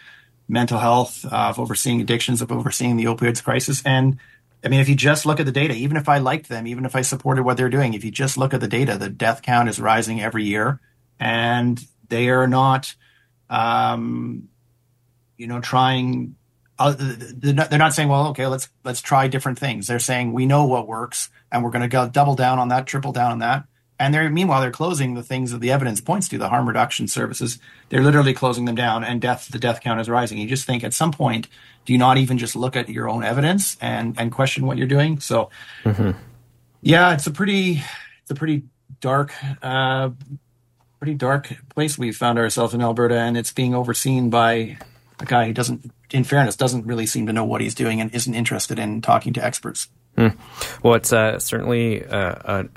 [0.48, 3.82] mental health uh, of overseeing addictions of overseeing the opioids crisis.
[3.84, 4.18] And
[4.62, 6.84] I mean, if you just look at the data, even if I liked them, even
[6.84, 9.40] if I supported what they're doing, if you just look at the data, the death
[9.40, 10.78] count is rising every year,
[11.18, 12.94] and they are not,
[13.48, 14.48] um,
[15.40, 16.36] you know, trying
[16.78, 19.86] uh, they're not, they're not saying, well, okay, let's let's try different things.
[19.86, 22.86] They're saying we know what works, and we're going to go double down on that,
[22.86, 23.64] triple down on that.
[23.98, 27.06] And they're meanwhile they're closing the things that the evidence points to, the harm reduction
[27.06, 27.58] services.
[27.90, 30.38] They're literally closing them down, and death the death count is rising.
[30.38, 31.48] You just think at some point,
[31.84, 34.86] do you not even just look at your own evidence and and question what you're
[34.86, 35.20] doing?
[35.20, 35.50] So,
[36.80, 37.82] yeah, it's a pretty
[38.22, 38.62] it's a pretty
[39.00, 40.10] dark uh,
[40.98, 44.78] pretty dark place we found ourselves in Alberta, and it's being overseen by
[45.20, 48.14] a guy who doesn't, in fairness, doesn't really seem to know what he's doing and
[48.14, 49.88] isn't interested in talking to experts.
[50.16, 50.28] Hmm.
[50.82, 52.34] Well, it's uh, certainly uh,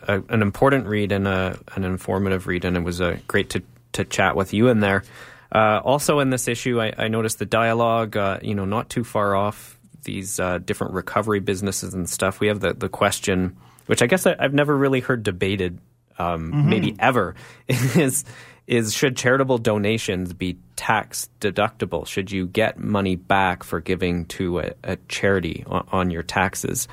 [0.08, 3.50] a, a, an important read and a, an informative read, and it was uh, great
[3.52, 3.64] to,
[3.94, 5.04] to chat with you in there.
[5.52, 9.04] Uh, also, in this issue, I, I noticed the dialogue, uh, you know, not too
[9.04, 12.40] far off these uh, different recovery businesses and stuff.
[12.40, 13.56] We have the, the question,
[13.86, 15.80] which I guess I, I've never really heard debated,
[16.20, 16.66] um, Mhm.
[16.66, 17.36] maybe ever,
[17.68, 18.26] is
[18.68, 22.08] is should charitable donations be tax deductible?
[22.08, 26.88] Should you get money back for giving to a, a charity on, on your taxes?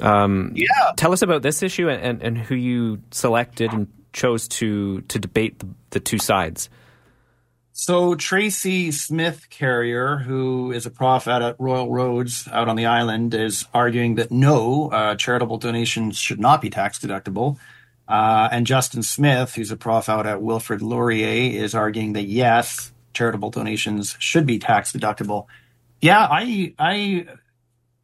[0.00, 0.92] Um, yeah.
[0.96, 5.18] Tell us about this issue and, and, and who you selected and chose to to
[5.18, 6.70] debate the, the two sides.
[7.72, 12.86] So Tracy Smith Carrier, who is a prof out at Royal Roads out on the
[12.86, 17.58] island, is arguing that no, uh, charitable donations should not be tax deductible.
[18.10, 22.90] Uh, and Justin Smith, who's a prof out at Wilfrid Laurier, is arguing that yes,
[23.14, 25.46] charitable donations should be tax deductible.
[26.00, 27.26] Yeah, I, I,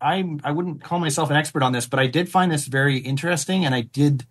[0.01, 2.99] I, I wouldn't call myself an expert on this, but I did find this very
[2.99, 4.25] interesting, and I did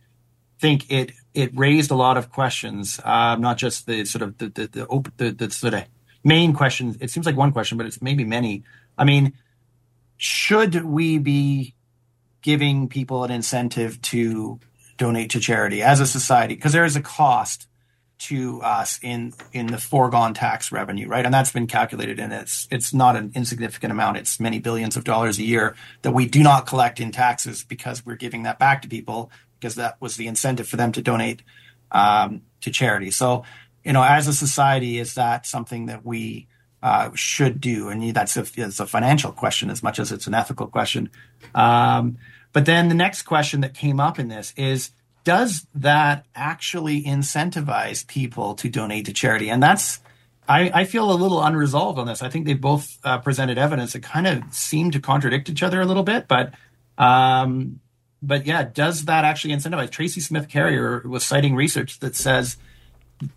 [0.60, 4.47] think it it raised a lot of questions, um, not just the sort of the
[4.47, 5.84] the the, op- the the sort of
[6.23, 6.95] main questions.
[7.02, 8.64] It seems like one question, but it's maybe many.
[8.97, 9.34] I mean,
[10.15, 11.76] should we be
[12.41, 14.61] giving people an incentive to
[14.98, 16.56] donate to charity as a society?
[16.56, 17.68] Because there is a cost
[18.18, 21.26] to us in in the foregone tax revenue, right?
[21.26, 24.18] And that's been calculated, and it's it's not an insignificant amount.
[24.18, 28.06] It's many billions of dollars a year that we do not collect in taxes because
[28.06, 31.42] we're giving that back to people because that was the incentive for them to donate
[31.92, 33.12] um, to charity.
[33.12, 33.44] So,
[33.84, 36.48] you know, as a society, is that something that we
[36.82, 37.90] uh, should do?
[37.90, 41.10] And that's a, it's a financial question as much as it's an ethical question.
[41.54, 42.18] Um,
[42.56, 44.91] but then the next question that came up in this is
[45.26, 49.49] does that actually incentivize people to donate to charity?
[49.49, 49.99] And that's,
[50.48, 52.23] I, I feel a little unresolved on this.
[52.23, 55.82] I think they both uh, presented evidence that kind of seem to contradict each other
[55.82, 56.53] a little bit, but,
[56.98, 57.82] um,
[58.22, 59.90] but yeah, does that actually incentivize?
[59.90, 62.56] Tracy Smith Carrier was citing research that says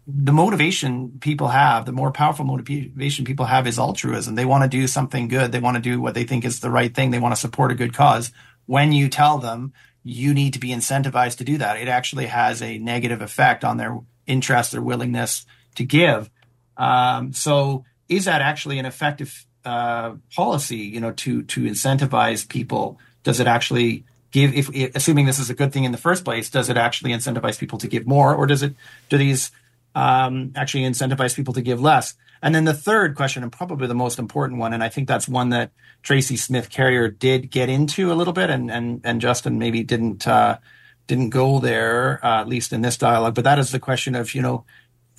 [0.07, 4.37] the motivation people have, the more powerful motivation people have is altruism.
[4.37, 5.51] They want to do something good.
[5.51, 7.11] They want to do what they think is the right thing.
[7.11, 8.31] They want to support a good cause.
[8.69, 9.73] When you tell them
[10.05, 13.79] you need to be incentivized to do that, it actually has a negative effect on
[13.79, 15.47] their interest, their willingness
[15.77, 16.29] to give.
[16.77, 22.99] Um, so is that actually an effective uh, policy, you know, to to incentivize people?
[23.23, 26.51] Does it actually give if assuming this is a good thing in the first place,
[26.51, 28.75] does it actually incentivize people to give more or does it
[29.09, 29.51] do these
[29.95, 32.15] um, actually incentivize people to give less?
[32.43, 35.29] And then the third question, and probably the most important one, and I think that's
[35.29, 39.59] one that Tracy Smith Carrier did get into a little bit, and and and Justin
[39.59, 40.59] maybe didn't uh,
[41.07, 43.35] didn't go there uh, at least in this dialogue.
[43.35, 44.65] But that is the question of you know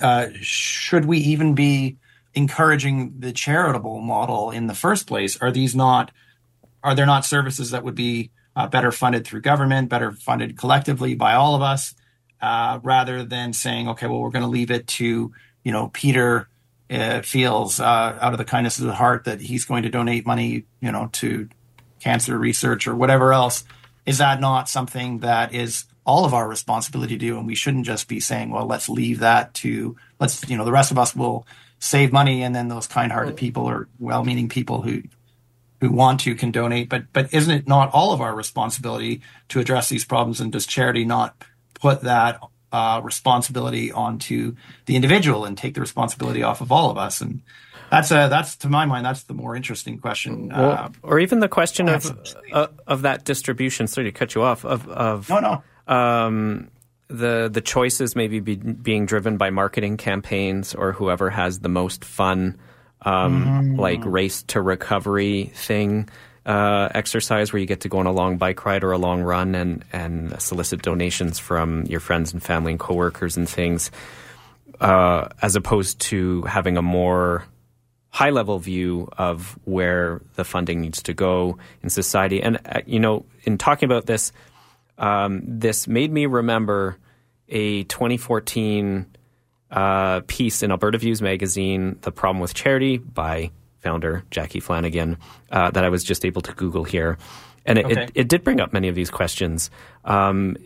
[0.00, 1.98] uh, should we even be
[2.34, 5.36] encouraging the charitable model in the first place?
[5.40, 6.10] Are these not
[6.82, 11.14] are there not services that would be uh, better funded through government, better funded collectively
[11.14, 11.94] by all of us,
[12.40, 15.32] uh, rather than saying, okay, well, we're going to leave it to
[15.64, 16.48] you know Peter
[16.90, 20.26] uh, feels uh, out of the kindness of the heart that he's going to donate
[20.26, 21.48] money, you know, to
[22.00, 23.64] cancer research or whatever else.
[24.06, 27.38] Is that not something that is all of our responsibility to do?
[27.38, 30.72] And we shouldn't just be saying, well, let's leave that to let's you know the
[30.72, 31.46] rest of us will
[31.78, 35.02] save money, and then those kind-hearted people or well-meaning people who
[35.80, 36.88] who want to can donate.
[36.88, 40.40] But but isn't it not all of our responsibility to address these problems?
[40.40, 41.36] And does charity not
[41.74, 42.40] put that
[42.72, 44.54] uh, responsibility onto
[44.86, 47.20] the individual and take the responsibility off of all of us?
[47.20, 47.40] And
[47.90, 50.48] that's a that's to my mind that's the more interesting question.
[50.48, 52.06] Well, uh, or even the question of
[52.52, 53.86] uh, of that distribution.
[53.86, 54.64] Sorry to cut you off.
[54.64, 55.62] Of of no no.
[55.92, 56.70] Um,
[57.08, 62.04] the the choices maybe be, being driven by marketing campaigns or whoever has the most
[62.04, 62.56] fun,
[63.02, 63.78] um, Mhm.
[63.78, 66.08] like race to recovery thing.
[66.46, 69.20] Uh, exercise where you get to go on a long bike ride or a long
[69.20, 73.90] run and, and solicit donations from your friends and family and coworkers and things,
[74.80, 77.44] uh, as opposed to having a more
[78.08, 82.42] high level view of where the funding needs to go in society.
[82.42, 84.32] And, uh, you know, in talking about this,
[84.98, 86.96] um, this made me remember
[87.48, 89.06] a 2014
[89.70, 93.50] uh, piece in Alberta Views magazine, The Problem with Charity by
[93.80, 95.16] founder, Jackie Flanagan,
[95.50, 97.18] uh, that I was just able to Google here.
[97.66, 98.02] And it, Okay.
[98.04, 99.70] it, it did bring up many of these questions.
[100.04, 100.56] Um,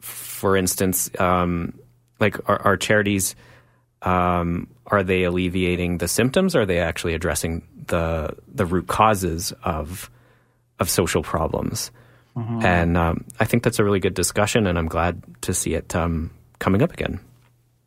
[0.00, 1.78] for instance, um,
[2.20, 3.34] like are, are charities,
[4.02, 6.54] um, are they alleviating the symptoms?
[6.54, 10.10] Or are they actually addressing the the root causes of
[10.78, 11.90] of social problems?
[12.36, 12.64] Mhm.
[12.64, 15.94] And um, I think that's a really good discussion, and I'm glad to see it
[15.94, 17.20] um, coming up again.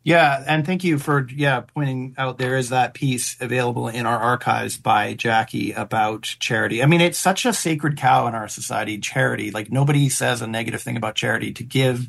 [0.08, 4.16] Yeah, and thank you for yeah pointing out there is that piece available in our
[4.16, 6.82] archives by Jackie about charity.
[6.82, 9.50] I mean, it's such a sacred cow in our society, charity.
[9.50, 11.52] Like nobody says a negative thing about charity.
[11.52, 12.08] To give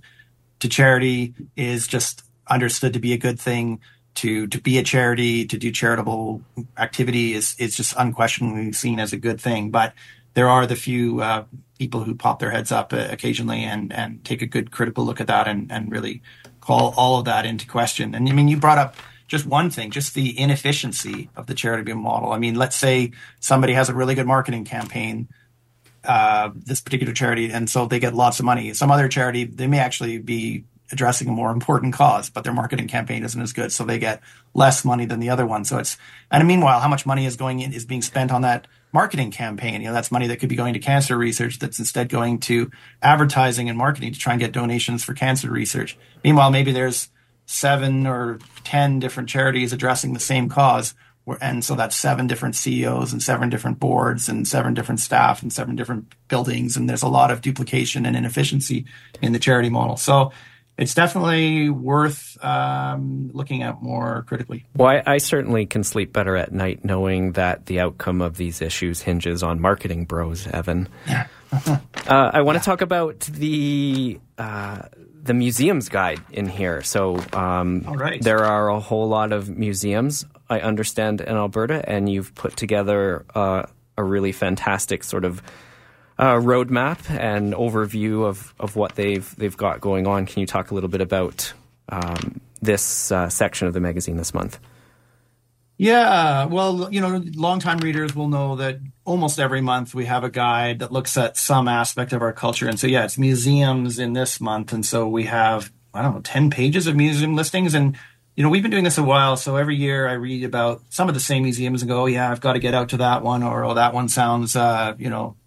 [0.60, 3.82] to charity is just understood to be a good thing.
[4.16, 6.42] To to be a charity, to do charitable
[6.78, 9.72] activity is is just unquestionably seen as a good thing.
[9.72, 9.94] But
[10.36, 11.44] there are the few uh,
[11.78, 15.28] people who pop their heads up occasionally and and take a good critical look at
[15.28, 16.22] that and and really
[16.70, 18.14] call all of that into question.
[18.14, 18.96] And I mean, you brought up
[19.28, 22.32] just one thing, just the inefficiency of the charity model.
[22.32, 25.30] I mean, let's say somebody has a really good marketing campaign,
[26.04, 28.72] uh, this particular charity, and so they get lots of money.
[28.76, 32.88] Some other charity, they may actually be addressing a more important cause, but their marketing
[32.88, 34.22] campaign isn't as good, so they get
[34.54, 35.66] less money than the other one.
[35.66, 35.98] So it's
[36.30, 39.82] and meanwhile, how much money is going in is being spent on that marketing campaign?
[39.82, 42.72] You know, that's money that could be going to cancer research that's instead going to
[43.02, 45.98] advertising and marketing to try and get donations for cancer research.
[46.24, 47.10] Meanwhile, maybe there's
[47.46, 50.94] seven or ten different charities addressing the same cause.
[51.42, 55.54] And so that's seven different CEOs and seven different boards and seven different staff and
[55.54, 56.76] seven different buildings.
[56.76, 58.86] And there's a lot of duplication and inefficiency
[59.22, 59.96] in the charity model.
[59.96, 60.32] So
[60.80, 64.66] it's definitely worth um, looking at more critically.
[64.76, 68.62] Well, I, I certainly can sleep better at night knowing that the outcome of these
[68.62, 70.88] issues hinges on marketing bros, Evan.
[71.52, 71.78] uh,
[72.08, 74.84] I want to talk about the uh,
[75.22, 76.82] the museums guide in here.
[76.82, 78.22] So, um, All right.
[78.22, 83.26] there are a whole lot of museums I understand in Alberta, and you've put together
[83.36, 83.64] uh,
[83.98, 85.44] a really fantastic sort of
[86.20, 90.26] uh, roadmap and overview of, of what they've they've got going on.
[90.26, 91.54] Can you talk a little bit about
[91.88, 94.60] um, this uh, section of the magazine this month?
[95.78, 100.30] Yeah, well, you know, longtime readers will know that almost every month we have a
[100.30, 102.68] guide that looks at some aspect of our culture.
[102.68, 104.74] And so, yeah, it's museums in this month.
[104.74, 107.76] And so we have, I don't know, 10 pages of museum listings.
[107.76, 107.98] And,
[108.36, 109.38] you know, we've been doing this a while.
[109.38, 112.30] So every year I read about some of the same museums and go, oh, yeah,
[112.30, 113.42] I've got to get out to that one.
[113.42, 115.38] Or, oh, that one sounds, uh, you know,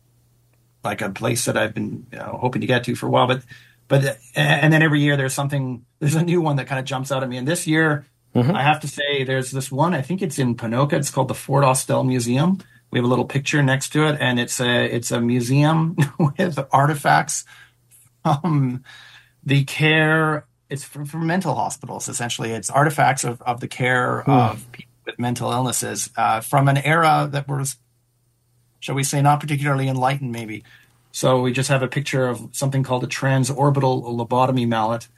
[0.85, 3.27] like a place that I've been you know, hoping to get to for a while.
[3.27, 3.43] But,
[3.89, 7.13] but, and then every year there's something, there's a new one that kind of jumps
[7.13, 7.37] out at me.
[7.37, 9.93] And this year, I have to say, there's this one.
[9.95, 10.95] I think it's in Ponoka.
[10.95, 12.59] It's called the Fort Ostell Museum.
[12.91, 15.97] We have a little picture next to it, and it's a it's a museum
[16.39, 17.45] with artifacts
[18.23, 18.85] from
[19.45, 20.47] the care.
[20.71, 22.09] It's for, for mental hospitals.
[22.09, 24.31] Essentially, it's artifacts of, of the care Hmm.
[24.31, 27.77] of people with mental illnesses uh, from an era that was,
[28.83, 30.65] shall we say, not particularly enlightened, maybe.
[31.13, 35.09] So we just have a picture of something called a transorbital lobotomy mallet,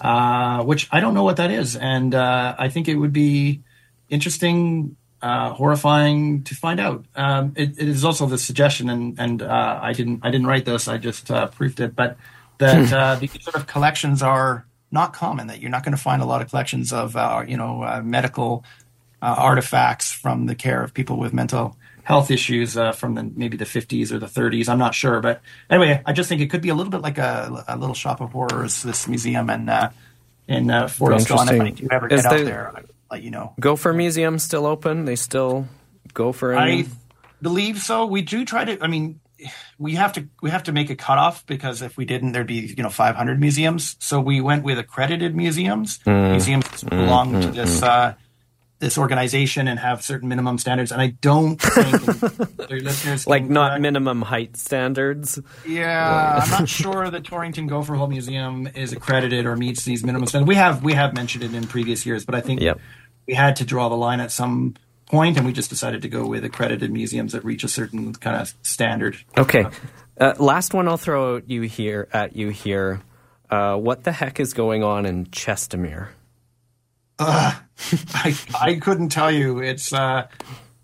[0.00, 3.62] uh, which I don't know what that is, and uh, I think it would be
[4.08, 7.04] interesting, uh, horrifying to find out.
[7.16, 10.66] Um, it, it is also the suggestion, and and uh, I didn't I didn't write
[10.66, 12.16] this, I just uh, proofed it, but
[12.58, 12.94] that Hmm.
[12.94, 15.46] uh, these sort of collections are not common.
[15.48, 18.02] That you're not going to find a lot of collections of uh, you know uh,
[18.04, 18.64] medical
[19.22, 21.77] uh, artifacts from the care of people with mental
[22.08, 24.70] health issues uh, from the maybe the 50s or the 30s.
[24.70, 27.18] I'm not sure, but anyway, I just think it could be a little bit like
[27.18, 28.82] a, a little shop of horrors.
[28.82, 29.90] This museum and uh,
[30.48, 31.12] in uh, Fort.
[31.12, 33.52] And if I do ever Is get out the- there, I'll let you know.
[33.60, 35.04] Gopher Museum still open?
[35.04, 35.68] They still
[36.14, 36.86] go for I
[37.42, 38.06] believe so.
[38.06, 38.82] We do try to.
[38.82, 39.20] I mean,
[39.78, 42.72] we have to we have to make a cutoff because if we didn't, there'd be
[42.74, 43.96] you know 500 museums.
[43.98, 46.30] So we went with accredited museums, Mm.
[46.30, 47.86] museums belong mm, to this mm.
[47.86, 48.14] uh,
[48.80, 50.92] this organization and have certain minimum standards.
[50.92, 55.38] And I don't think their listeners like not correct- minimum height standards.
[55.66, 60.26] Yeah, I'm not sure the Torrington Gopher Hole Museum is accredited or meets these minimum
[60.28, 60.48] standards.
[60.48, 62.78] We have we have mentioned it in previous years, but I think Yep.
[63.26, 64.74] we had to draw the line at some
[65.06, 68.36] point, and we just decided to go with accredited museums that reach a certain kind
[68.40, 69.16] of standard.
[69.36, 69.64] Okay.
[70.20, 73.00] Uh, last one I'll throw at you here at you here.
[73.50, 76.08] Uh, what the heck is going on in Chestermere?
[77.18, 77.54] Uh,
[78.14, 79.58] I I couldn't tell you.
[79.58, 80.28] It's uh,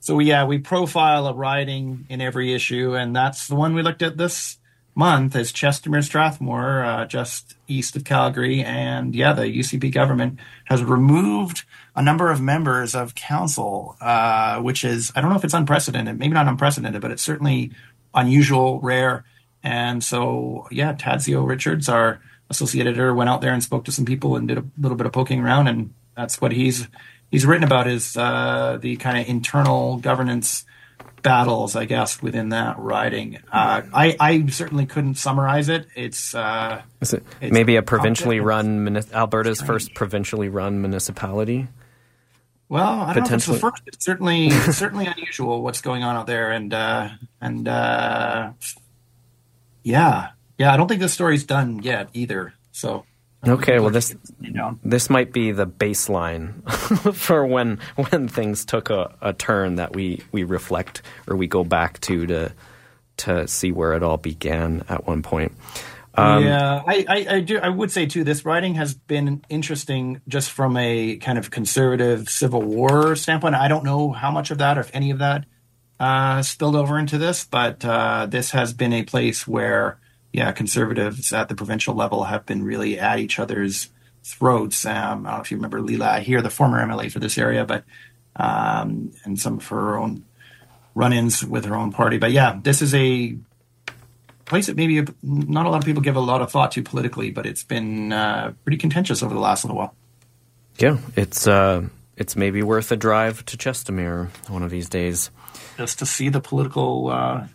[0.00, 4.02] so yeah, we profile a riding in every issue, and that's the one we looked
[4.02, 4.58] at this
[4.94, 10.84] month is Chestermere Strathmore, uh, just east of Calgary, and yeah, the UCP government has
[10.84, 11.64] removed
[11.96, 16.18] a number of members of council, uh, which is I don't know if it's unprecedented,
[16.18, 17.72] maybe not unprecedented, but it's certainly
[18.14, 19.24] unusual, rare,
[19.62, 22.20] and so yeah, Tadzio Richards, our
[22.50, 25.06] associate editor, went out there and spoke to some people and did a little bit
[25.06, 26.88] of poking around and That's what he's
[27.30, 30.64] he's written about is uh, the kind of internal governance
[31.22, 33.38] battles, I guess, within that riding.
[33.50, 35.86] Uh, I, I certainly couldn't summarize it.
[35.96, 41.66] It's uh, Is it It's maybe a provincially run muni- Alberta's first provincially run municipality?
[42.68, 43.82] Well, I don't know if it's the first.
[43.86, 47.08] It's certainly it's certainly unusual what's going on out there, and uh,
[47.40, 48.52] and uh,
[49.82, 50.72] yeah, yeah.
[50.72, 52.54] I don't think this story's done yet either.
[52.72, 53.04] So
[53.46, 54.14] Okay, well this
[54.84, 56.68] this might be the baseline
[57.14, 57.78] for when
[58.10, 62.26] when things took a, a turn that we, we reflect or we go back to
[62.26, 62.52] to
[63.16, 65.52] to see where it all began at one point.
[66.16, 67.58] Um, yeah, I, I, I do.
[67.58, 68.22] I would say too.
[68.22, 73.56] This writing has been interesting, just from a kind of conservative Civil War standpoint.
[73.56, 75.44] I don't know how much of that, or if any of that,
[75.98, 79.98] uh, spilled over into this, but uh, this has been a place where,
[80.34, 83.88] yeah, conservatives at the provincial level have been really at each other's
[84.24, 84.84] throats.
[84.84, 87.64] Um, I don't know if you remember Leela Aheer, the former MLA for this area,
[87.64, 87.84] but
[88.34, 90.24] um, and some of her own
[90.96, 92.18] run-ins with her own party.
[92.18, 93.36] But yeah, this is a
[94.44, 97.30] place that maybe not a lot of people give a lot of thought to politically,
[97.30, 99.94] but it's been uh, pretty contentious over the last little while.
[100.78, 101.86] yeah, it's uh,
[102.16, 105.30] it's maybe worth a drive to Chestermere one of these days.
[105.76, 107.46] Just to see the political uh,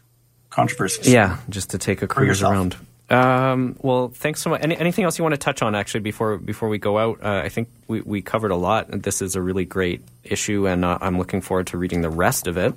[0.49, 1.11] controversies.
[1.11, 2.75] Yeah, just to take a For cruise around.
[3.09, 4.61] Um, well, thanks so much.
[4.61, 7.23] Any, anything else you want to touch on actually before before we go out?
[7.23, 8.87] Uh, I think we, we covered a lot.
[8.89, 12.45] This is a really great issue, and uh, I'm looking forward to reading the rest
[12.45, 12.75] of it.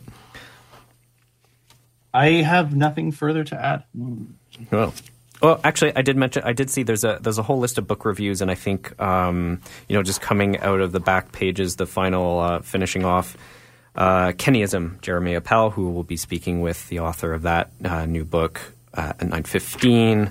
[2.15, 3.85] I have nothing further to add.
[4.71, 4.95] Well,
[5.43, 7.87] well, actually, I did mention I did see there's a there's a whole list of
[7.87, 11.77] book reviews, and I think um, you know just coming out of the back pages,
[11.77, 13.37] the final uh, finishing off.
[13.95, 18.25] Uh, Kenneyism, Jeremy Appel, who will be speaking with the author of that uh, new
[18.25, 18.61] book
[18.95, 20.31] uh, at nine fifteen.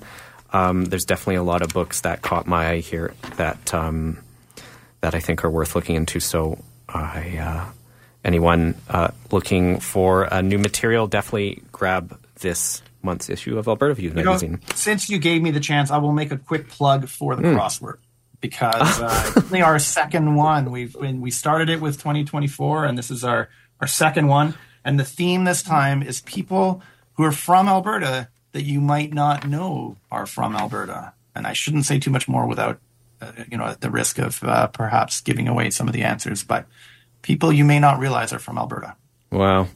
[0.54, 4.18] Um, there's definitely a lot of books that caught my eye here that um,
[5.02, 6.20] that I think are worth looking into.
[6.20, 6.58] So
[6.90, 7.66] I uh,
[8.26, 14.10] anyone uh, looking for a new material, definitely grab this month's issue of Alberta View
[14.10, 14.60] You know, magazine.
[14.76, 17.56] since you gave me the chance, I will make a quick plug for the Mm.
[17.56, 17.98] crossword
[18.42, 20.72] because uh, it's only our second one.
[20.72, 23.50] We've when we started it with 2024, and this is our
[23.80, 24.56] our second one.
[24.84, 26.82] And the theme this time is people
[27.14, 31.14] who are from Alberta that you might not know are from Alberta.
[31.36, 32.80] And I shouldn't say too much more without,
[33.22, 36.44] uh, you know, at the risk of uh, perhaps giving away some of the answers.
[36.44, 36.66] But
[37.22, 38.96] people you may not realize are from Alberta.
[39.32, 39.68] Wow.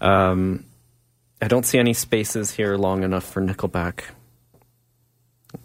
[0.00, 0.64] Um,
[1.40, 4.02] I don't see any spaces here long enough for Nickelback.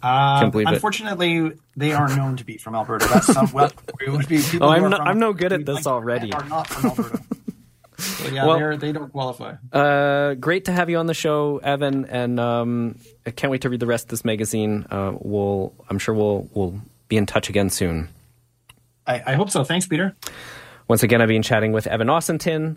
[0.02, 3.06] Uh, unfortunately, they are known to be from Alberta.
[3.08, 3.50] That's some.
[3.52, 3.70] Well,
[4.00, 6.32] it would be people Oh, I'm no, from- I'm no good at this already.
[6.32, 7.22] Are not from Alberta.
[7.98, 9.54] so yeah, Well- they're, don't qualify.
[9.72, 13.70] Uh, great to have you on the show, Evan, and um, I can't wait to
[13.70, 14.86] read the rest of this magazine.
[14.90, 18.08] Uh, we'll, I'm sure we'll we'll be in touch again soon.
[19.06, 19.64] I, I hope so.
[19.64, 20.14] Thanks, Peter.
[20.86, 22.76] Once again, I've been chatting with Evan Osenton,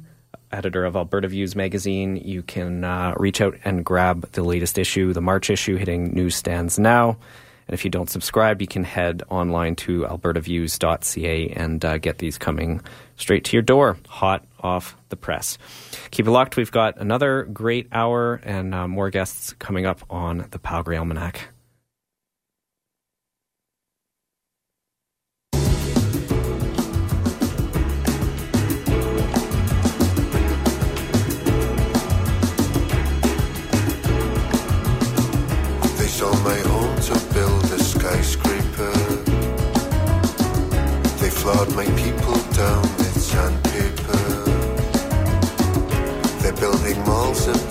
[0.51, 2.17] editor of Alberta Views magazine.
[2.17, 6.77] You can uh, reach out and grab the latest issue, the March issue, hitting newsstands
[6.77, 7.17] now.
[7.67, 12.37] And if you don't subscribe, you can head online to albertaviews.ca and uh, get these
[12.37, 12.81] coming
[13.15, 15.57] straight to your door, hot off the press.
[16.11, 16.57] Keep it locked.
[16.57, 21.47] We've got another great hour and uh, more guests coming up on the Calgary Almanac.
[41.51, 44.23] Flawed my people down with sandpaper.
[46.39, 47.70] They're building malls up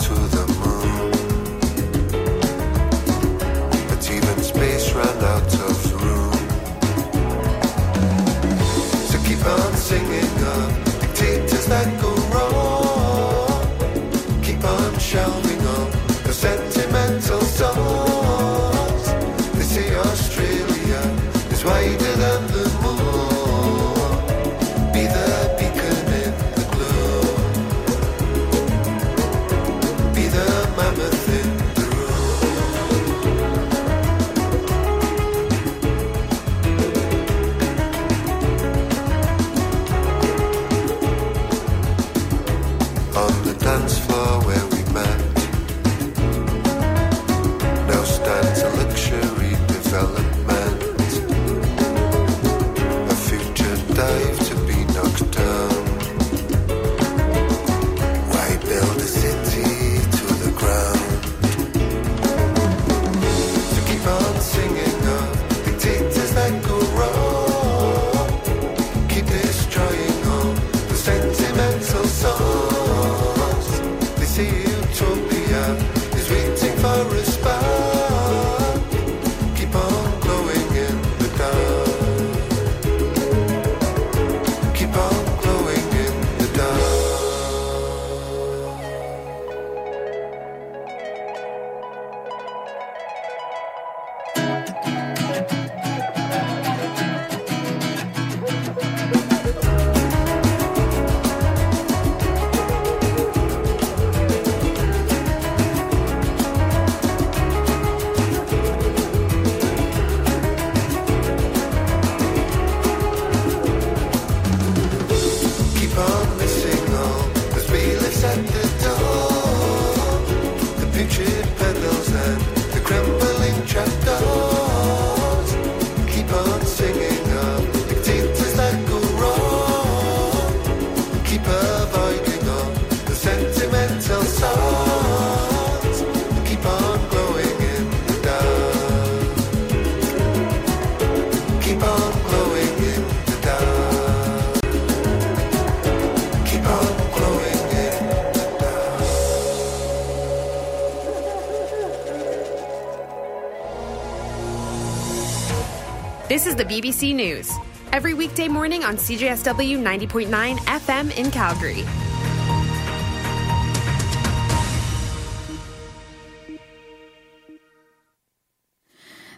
[156.51, 157.53] is the BBC News.
[157.93, 161.85] Every weekday morning on CJSW 90.9 FM in Calgary.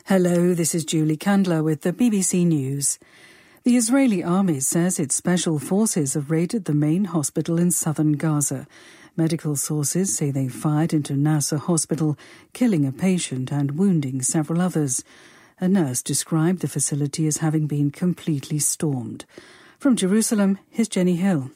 [0.07, 2.99] Hello, this is Julie Candler with the BBC News.
[3.65, 8.67] The Israeli army says its special forces have raided the main hospital in southern Gaza.
[9.19, 12.17] Medical sources say they fired into Nasser Hospital,
[12.55, 15.05] killing a patient and wounding several others.
[15.63, 19.25] A nurse described the facility as having been completely stormed.
[19.79, 21.53] From Jerusalem, here's Jenny Hill.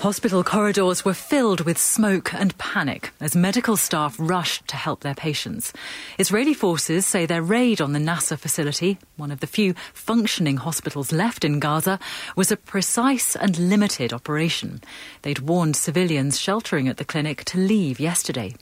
[0.00, 5.14] Hospital corridors were filled with smoke and panic as medical staff rushed to help their
[5.14, 5.74] patients.
[6.18, 11.12] Israeli forces say their raid on the Nasser facility, one of the few functioning hospitals
[11.12, 11.98] left in Gaza,
[12.36, 14.80] was a precise and limited operation.
[15.20, 18.54] They'd warned civilians sheltering at the clinic to leave yesterday.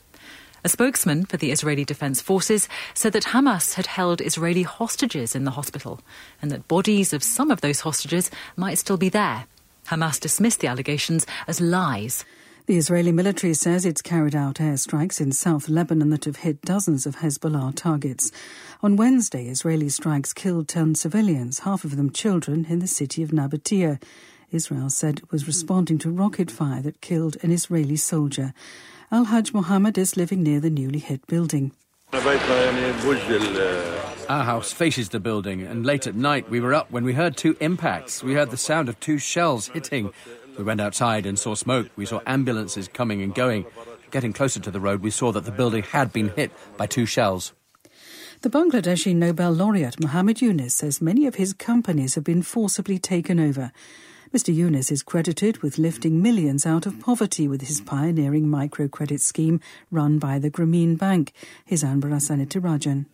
[0.63, 5.45] A spokesman for the Israeli Defense Forces said that Hamas had held Israeli hostages in
[5.45, 6.01] the hospital
[6.41, 9.45] and that bodies of some of those hostages might still be there.
[9.87, 12.25] Hamas dismissed the allegations as lies.
[12.65, 17.07] The Israeli military says it's carried out airstrikes in South Lebanon that have hit dozens
[17.07, 18.31] of Hezbollah targets.
[18.83, 23.31] On Wednesday, Israeli strikes killed 10 civilians, half of them children, in the city of
[23.31, 23.99] Nabatieh.
[24.51, 28.53] Israel said it was responding to rocket fire that killed an Israeli soldier.
[29.11, 31.71] Al Hajj Mohammed is living near the newly hit building.
[34.29, 37.35] Our house faces the building, and late at night we were up when we heard
[37.35, 38.21] two impacts.
[38.21, 40.11] We heard the sound of two shells hitting.
[40.59, 41.89] We went outside and saw smoke.
[41.95, 43.65] We saw ambulances coming and going.
[44.11, 47.07] Getting closer to the road, we saw that the building had been hit by two
[47.07, 47.53] shells.
[48.41, 53.39] The Bangladeshi Nobel laureate Muhammad Yunus says many of his companies have been forcibly taken
[53.39, 53.71] over.
[54.31, 54.53] Mr.
[54.53, 60.19] Yunus is credited with lifting millions out of poverty with his pioneering microcredit scheme run
[60.19, 61.33] by the Grameen Bank.
[61.65, 63.07] His Anbarasan Ethirajan.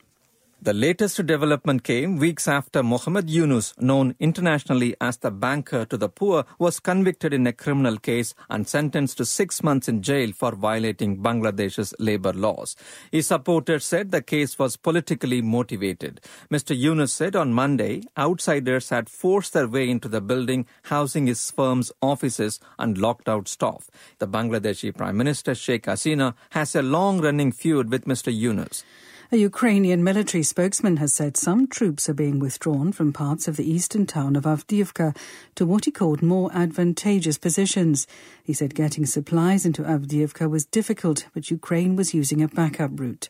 [0.61, 6.10] The latest development came weeks after Muhammad Yunus, known internationally as the banker to the
[6.10, 10.56] poor, was convicted in a criminal case and sentenced to six months in jail for
[10.56, 12.76] violating Bangladesh's labor laws.
[13.11, 16.22] His supporters said the case was politically motivated.
[16.49, 16.76] Mr.
[16.76, 21.91] Yunus said on Monday, outsiders had forced their way into the building housing his firm's
[22.02, 23.91] offices and locked out staff.
[24.18, 28.36] The Bangladeshi Prime Minister Sheikh Hasina has a long-running feud with Mr.
[28.36, 28.84] Yunus.
[29.31, 33.68] A Ukrainian military spokesman has said some troops are being withdrawn from parts of the
[33.68, 35.18] eastern town of Avdiivka
[35.56, 38.06] to what he called more advantageous positions.
[38.43, 43.30] He said getting supplies into Avdiivka was difficult, but Ukraine was using a backup route.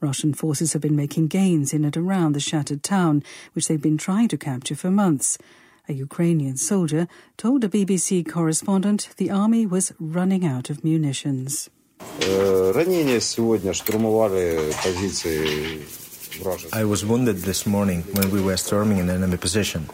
[0.00, 3.22] Russian forces have been making gains in and around the shattered town,
[3.52, 5.36] which they've been trying to capture for months.
[5.90, 7.06] A Ukrainian soldier
[7.36, 11.68] told a BBC correspondent the army was running out of munitions.
[16.72, 19.88] I was wounded this morning when we were storming an enemy position.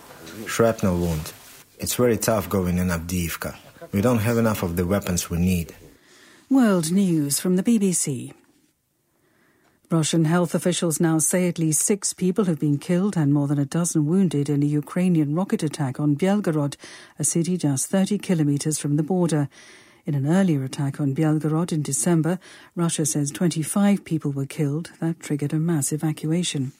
[0.46, 1.32] Shrapnel wound.
[1.78, 3.56] It's very tough going in Avdiivka.
[3.92, 5.74] We don't have enough of the weapons we need.
[6.48, 8.32] World News from the BBC.
[9.90, 13.58] Russian health officials now say at least six people have been killed and more than
[13.58, 16.76] a dozen wounded in a Ukrainian rocket attack on Belgorod,
[17.18, 19.48] a city just 30 kilometers from the border.
[20.06, 22.38] In an earlier attack on Belgorod in December,
[22.74, 24.90] Russia says 25 people were killed.
[25.00, 26.72] That triggered a mass evacuation.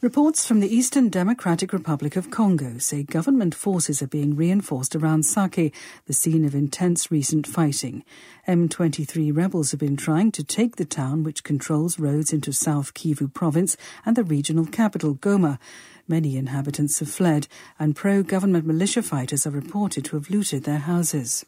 [0.00, 5.22] Reports from the Eastern Democratic Republic of Congo say government forces are being reinforced around
[5.22, 5.72] Sake,
[6.04, 8.04] the scene of intense recent fighting.
[8.46, 13.32] M23 rebels have been trying to take the town, which controls roads into South Kivu
[13.32, 15.58] province and the regional capital, Goma.
[16.06, 17.48] Many inhabitants have fled,
[17.78, 21.46] and pro government militia fighters are reported to have looted their houses.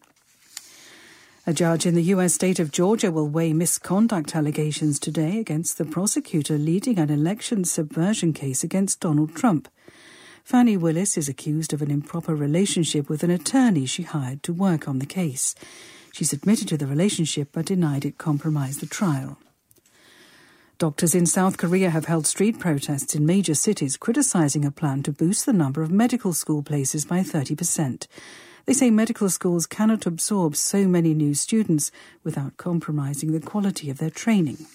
[1.48, 2.34] A judge in the U.S.
[2.34, 8.32] state of Georgia will weigh misconduct allegations today against the prosecutor leading an election subversion
[8.32, 9.68] case against Donald Trump.
[10.42, 14.88] Fani Willis is accused of an improper relationship with an attorney she hired to work
[14.88, 15.54] on the case.
[16.12, 19.38] She's admitted to the relationship but denied it compromised the trial.
[20.78, 25.12] Doctors in South Korea have held street protests in major cities criticizing a plan to
[25.12, 28.08] boost the number of medical school places by 30%.
[28.66, 31.92] They say medical schools cannot absorb so many new students
[32.24, 34.66] without compromising the quality of their training.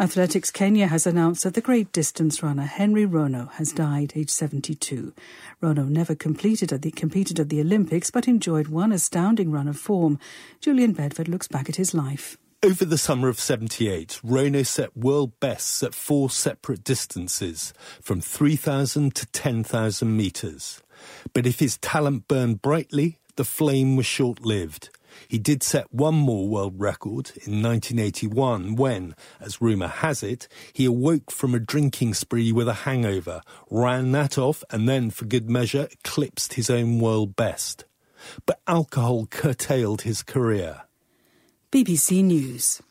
[0.00, 5.12] Athletics Kenya has announced that the great distance runner Henry Rono has died aged 72.
[5.60, 9.76] Rono never completed at the, competed at the Olympics but enjoyed one astounding run of
[9.76, 10.20] form.
[10.60, 12.38] Julian Bedford looks back at his life.
[12.62, 19.16] Over the summer of 78, Rono set world bests at four separate distances, from 3,000
[19.16, 20.80] to 10,000 metres.
[21.32, 24.90] But if his talent burned brightly, the flame was short lived.
[25.26, 30.84] He did set one more world record in 1981 when, as rumour has it, he
[30.84, 35.48] awoke from a drinking spree with a hangover, ran that off, and then, for good
[35.48, 37.84] measure, eclipsed his own world best.
[38.46, 40.82] But alcohol curtailed his career.
[41.72, 42.82] BBC News.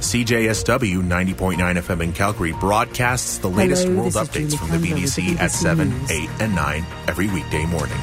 [0.00, 5.02] CJSW 90.9 FM in Calgary broadcasts the latest Hello, world updates Julie from the Campbell
[5.02, 6.10] with the BBC at 7, News.
[6.10, 7.98] 8, and 9 every weekday morning.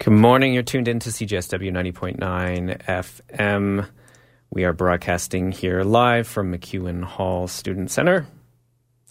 [0.00, 0.54] Good morning.
[0.54, 3.88] You're tuned in to CJSW 90.9 FM.
[4.50, 8.26] We are broadcasting here live from MacEwan Hall Student Center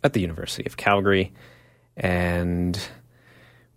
[0.03, 1.31] at the University of Calgary.
[1.95, 2.77] And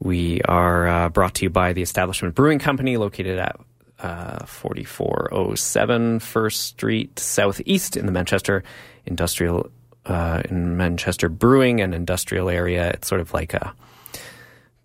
[0.00, 3.60] we are uh, brought to you by the Establishment Brewing Company located at
[4.02, 8.62] uh, 4407 First Street Southeast in the Manchester
[9.06, 9.70] Industrial,
[10.06, 12.90] uh, in Manchester Brewing and Industrial area.
[12.90, 13.74] It's sort of like a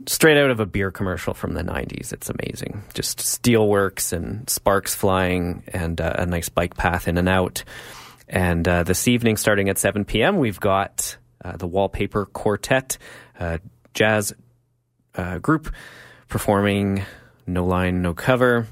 [0.07, 2.11] straight out of a beer commercial from the 90s.
[2.11, 2.83] It's amazing.
[2.93, 7.63] Just steelworks and sparks flying and uh, a nice bike path in and out.
[8.27, 12.97] And uh, this evening, starting at 7 p.m., we've got uh, the Wallpaper Quartet,
[13.39, 13.59] uh,
[13.93, 14.33] jazz
[15.41, 15.73] group,
[16.27, 17.05] performing
[17.47, 18.67] No Line, No Cover.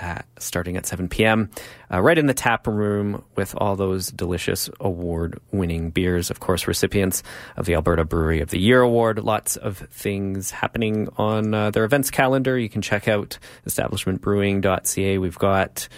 [0.00, 1.50] Uh, starting at 7 p.m.,
[1.92, 6.30] uh, right in the tap room with all those delicious award winning beers.
[6.30, 7.24] Of course, recipients
[7.56, 9.18] of the Alberta Brewery of the Year Award.
[9.18, 12.56] Lots of things happening on uh, their events calendar.
[12.56, 15.18] You can check out establishmentbrewing.ca.
[15.18, 15.88] We've got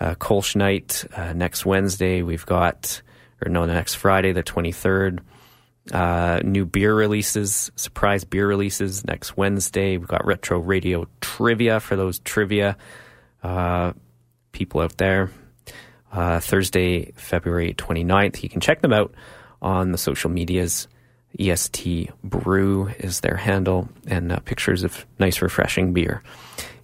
[0.00, 2.22] uh, Kolsch Night uh, next Wednesday.
[2.22, 3.02] We've got,
[3.44, 5.20] or no, next Friday, the 23rd.
[5.92, 9.98] Uh, new beer releases, surprise beer releases next Wednesday.
[9.98, 12.76] We've got retro radio trivia for those trivia
[13.44, 13.92] uh,
[14.52, 15.30] people out there.
[16.10, 18.42] Uh, Thursday, February 29th.
[18.42, 19.14] You can check them out
[19.60, 20.88] on the social medias.
[21.38, 26.22] EST Brew is their handle, and uh, pictures of nice, refreshing beer,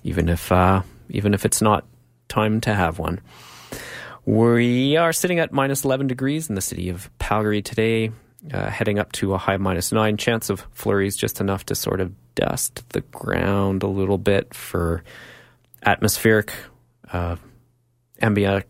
[0.03, 1.87] even if uh, even if it's not
[2.29, 3.21] time to have one.
[4.27, 8.11] We are sitting at minus 11 degrees in the city of Calgary today,
[8.53, 10.17] uh, heading up to a high minus 9.
[10.17, 15.05] Chance of flurries just enough to sort of dust the ground a little bit for
[15.85, 16.53] atmospheric
[17.13, 17.37] uh,
[18.21, 18.65] ambient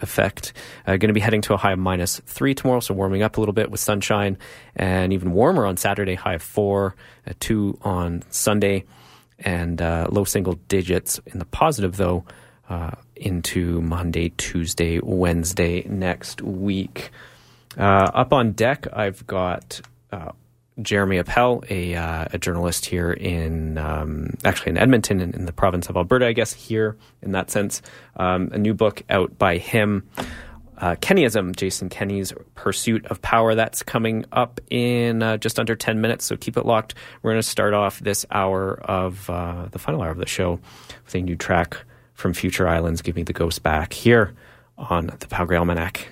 [0.00, 0.52] effect.
[0.86, 3.36] Uh, going to be heading to a high of minus 3 tomorrow, so warming up
[3.36, 4.38] a little bit with sunshine,
[4.74, 6.94] and even warmer on Saturday, high of 4,
[7.26, 8.84] uh, 2 on Sunday,
[9.38, 12.24] and uh, low single digits in the positive, though,
[12.68, 17.10] uh, into Monday, Tuesday, Wednesday next week.
[17.78, 19.80] Uh, up on deck, I've got
[20.12, 20.32] uh,
[20.82, 25.52] Jeremy Appel, a, uh, a journalist here in um, actually in Edmonton, in, in the
[25.52, 27.80] province of Alberta, I guess here in that sense.
[28.16, 30.06] Um, a new book out by him,
[30.76, 33.54] uh, Kenneyism, Jason Kenney's Pursuit of Power.
[33.54, 36.94] That's coming up in uh, just under ten minutes, so keep it locked.
[37.22, 40.60] We're going to start off this hour of uh, the final hour of the show
[41.06, 41.78] with a new track
[42.12, 43.00] from Future Islands.
[43.00, 44.34] Give me the ghost back here
[44.76, 46.08] on the Calgary Almanac.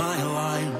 [0.00, 0.79] My line.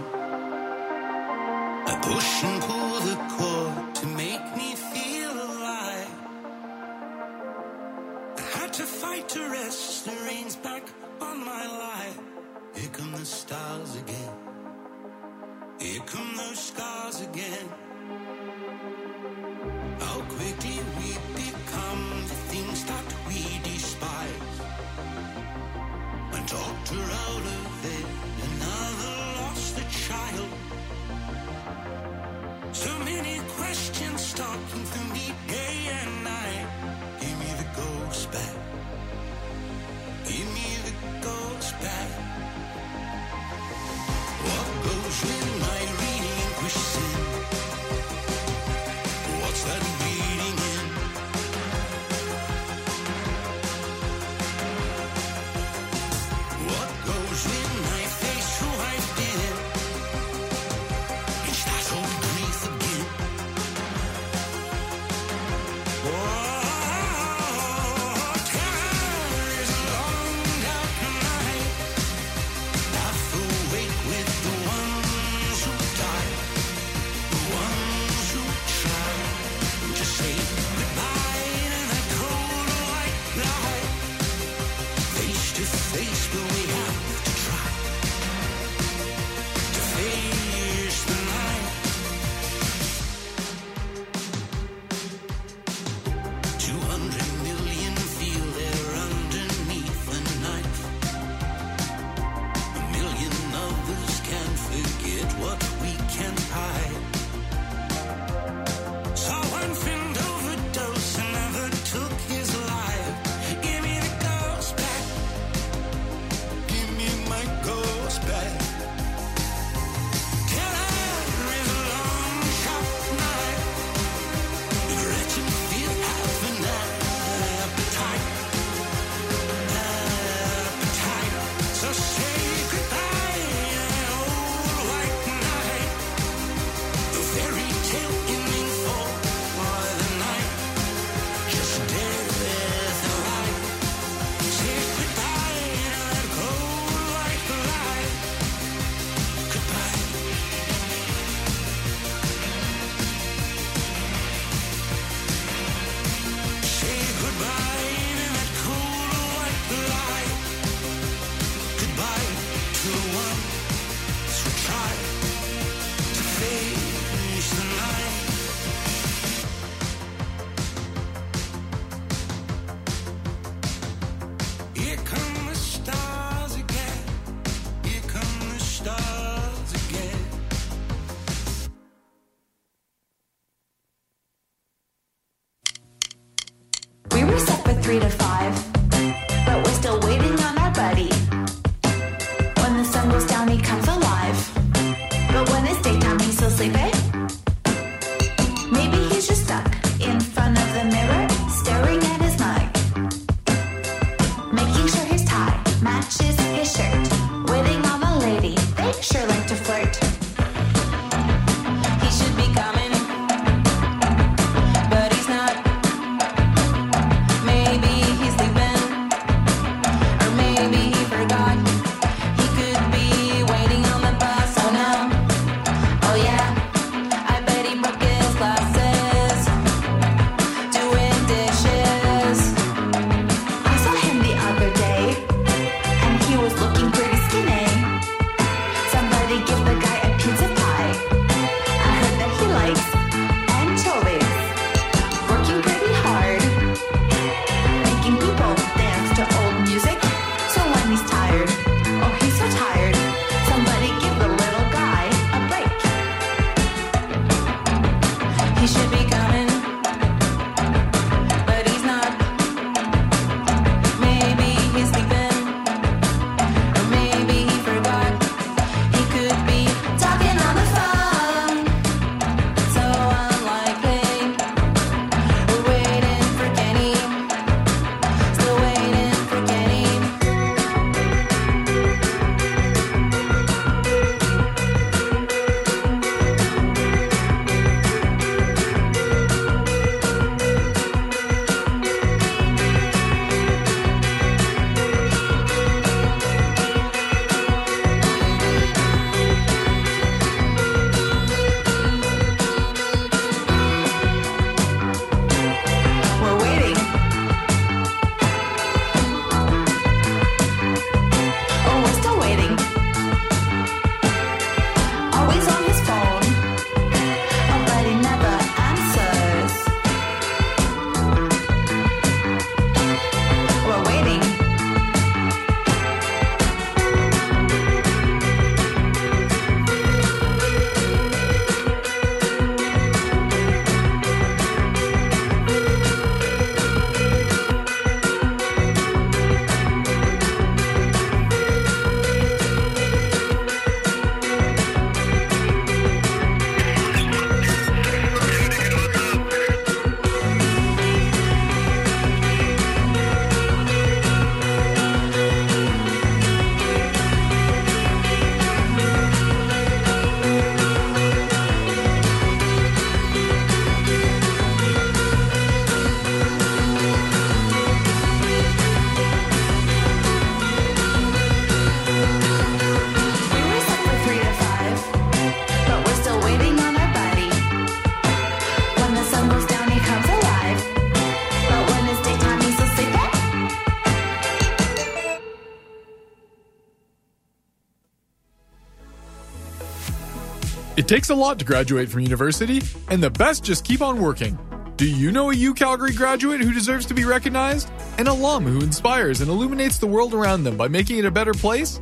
[390.90, 394.36] Takes a lot to graduate from university, and the best just keep on working.
[394.76, 397.70] Do you know a U Calgary graduate who deserves to be recognized?
[397.98, 401.32] An alum who inspires and illuminates the world around them by making it a better
[401.32, 401.80] place?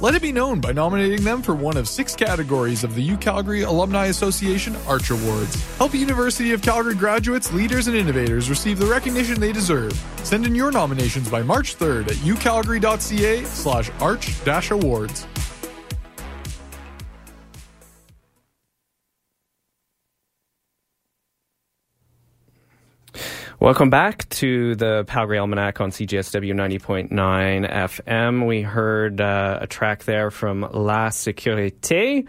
[0.00, 3.18] Let it be known by nominating them for one of six categories of the U
[3.18, 5.54] Calgary Alumni Association Arch Awards.
[5.76, 9.92] Help University of Calgary graduates, leaders, and innovators receive the recognition they deserve.
[10.22, 15.26] Send in your nominations by March 3rd at ucalgary.ca slash arch-awards.
[23.58, 28.46] Welcome back to the Calgary Almanac on CJSW 90.9 FM.
[28.46, 32.28] We heard uh, a track there from La Sécurité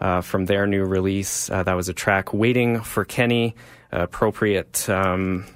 [0.00, 1.48] uh, from their new release.
[1.48, 3.54] Uh, that was a track, Waiting for Kenny,
[3.92, 5.46] appropriate um,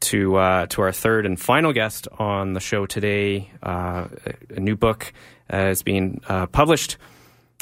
[0.00, 3.52] to, uh, to our third and final guest on the show today.
[3.62, 4.08] Uh,
[4.48, 5.12] a new book
[5.52, 6.20] uh, is being
[6.50, 6.96] published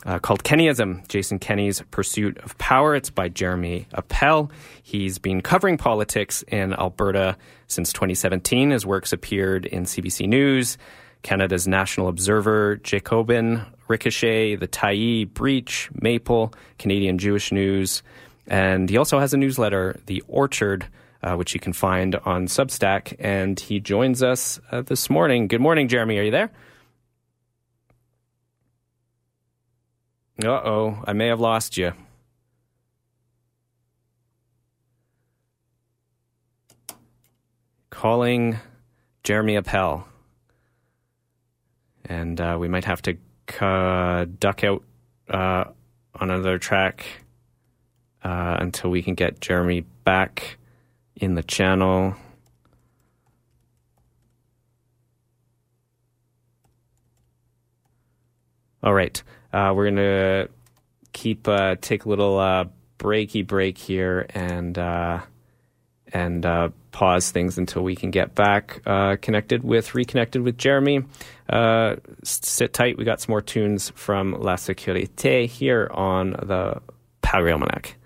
[0.06, 2.94] uh, called Kenneyism Jason Kenney's Pursuit of Power.
[2.94, 4.50] It's by Jeremy Appel.
[4.82, 8.70] He's been covering politics in Alberta since 2017.
[8.70, 10.78] His works appeared in CBC News,
[11.22, 18.02] Canada's National Observer, Jacobin, Ricochet, The Tyee, Breach, Maple, Canadian Jewish News,
[18.46, 20.86] and he also has a newsletter, The Orchard.
[21.20, 23.16] Uh, which you can find on Substack.
[23.18, 25.48] And he joins us uh, this morning.
[25.48, 26.16] Good morning, Jeremy.
[26.18, 26.52] Are you there?
[30.40, 31.92] Uh oh, I may have lost you.
[37.98, 38.56] calling
[39.24, 40.06] Jeremy Appel.
[42.04, 43.16] And uh, we might have to
[43.60, 44.84] uh, duck out
[45.28, 45.64] uh,
[46.14, 47.04] on another track
[48.22, 50.58] uh, until we can get Jeremy back
[51.16, 52.14] in the channel.
[58.80, 59.20] All right,
[59.52, 60.48] uh, we're gonna
[61.12, 62.64] keep uh, take a little uh,
[62.98, 65.20] breaky break here and uh,
[66.12, 71.04] and uh, pause things until we can get back uh, connected with reconnected with Jeremy.
[72.22, 72.98] Sit tight.
[72.98, 76.80] We got some more tunes from La Sécurité here on the
[77.22, 77.96] Calgary Almanac.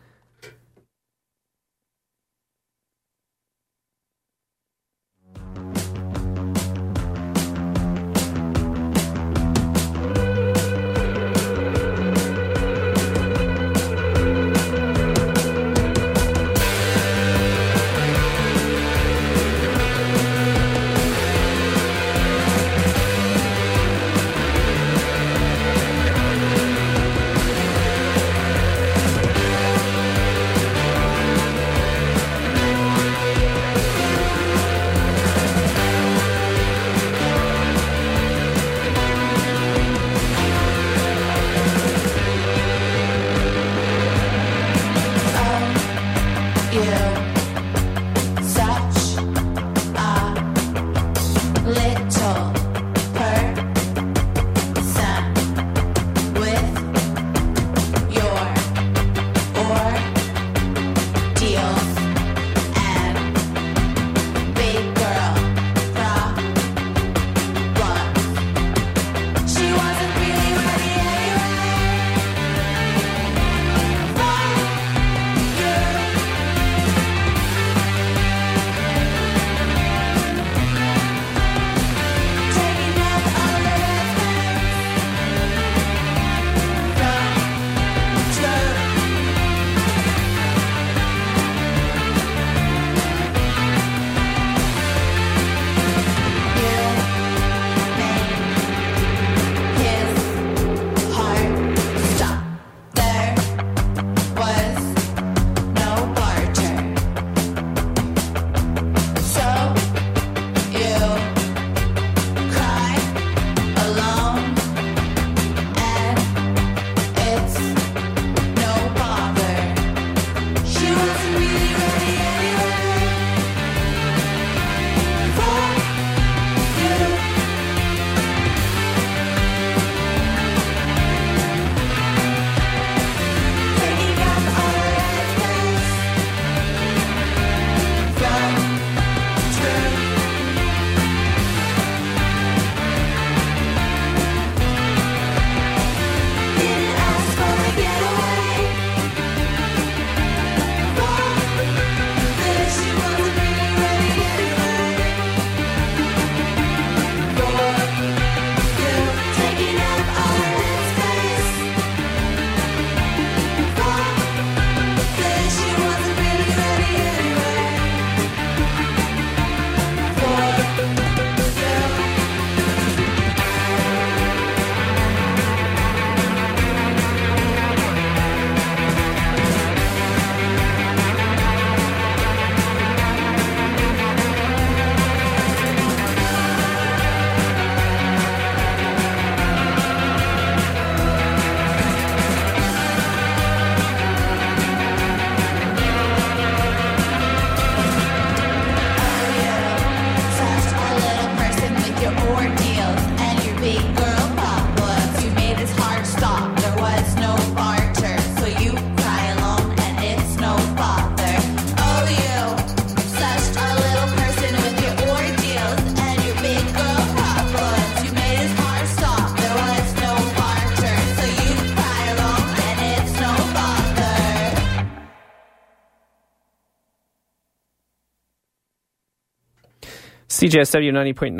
[230.32, 231.36] CJSW 90.9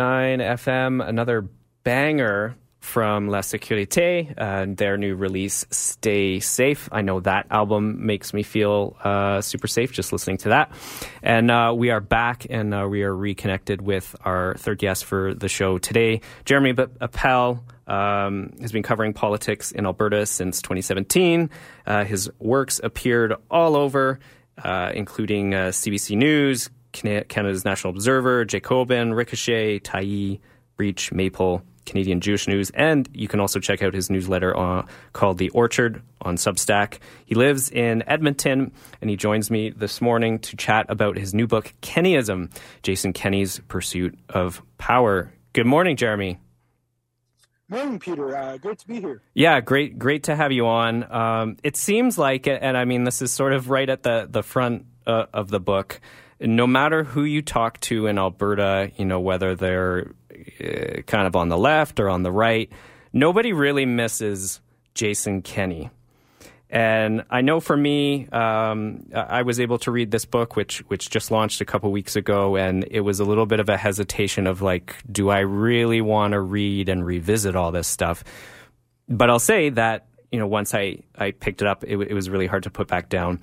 [0.59, 1.49] FM, another
[1.83, 6.91] banger from La Sécurité, uh, their new release, Stay Safe.
[6.93, 10.73] I know that album makes me feel uh, super safe just listening to that.
[11.23, 15.33] And uh, we are back and uh, we are reconnected with our third guest for
[15.33, 16.21] the show today.
[16.45, 21.49] Jeremy Appel um, has been covering politics in Alberta since 2017.
[21.87, 24.21] Uh, his works appeared all over,
[24.93, 30.41] including CBC News, Canada's National Observer, Jacobin, Ricochet, Tyee,
[30.77, 35.39] Breach, Maple, Canadian Jewish News, and you can also check out his newsletter uh, called
[35.39, 36.99] The Orchard on Substack.
[37.25, 41.47] He lives in Edmonton, and he joins me this morning to chat about his new
[41.47, 42.51] book, Kenneyism
[42.83, 45.33] Jason Kenney's Pursuit of Power.
[45.53, 46.39] Good morning, Jeremy.
[47.69, 48.37] Morning, Peter.
[48.37, 49.23] Uh, great to be here.
[49.35, 51.11] Yeah, great, great to have you on.
[51.11, 54.43] Um, it seems like, and I mean, this is sort of right at the the
[54.43, 56.01] front uh, of the book.
[56.43, 60.13] No matter who you talk to in Alberta, you know whether they're
[60.61, 62.71] uh, kind of on the left or on the right,
[63.13, 64.61] nobody really misses
[64.95, 65.91] Jason Kenney.
[66.73, 71.11] And I know for me, um, I was able to read this book, which which
[71.11, 74.47] just launched a couple weeks ago, and it was a little bit of a hesitation
[74.47, 78.25] of like, do I really want to read and revisit all this stuff?
[79.07, 82.31] But I'll say that you know once I I picked it up, it, it was
[82.31, 83.41] really hard to put back down.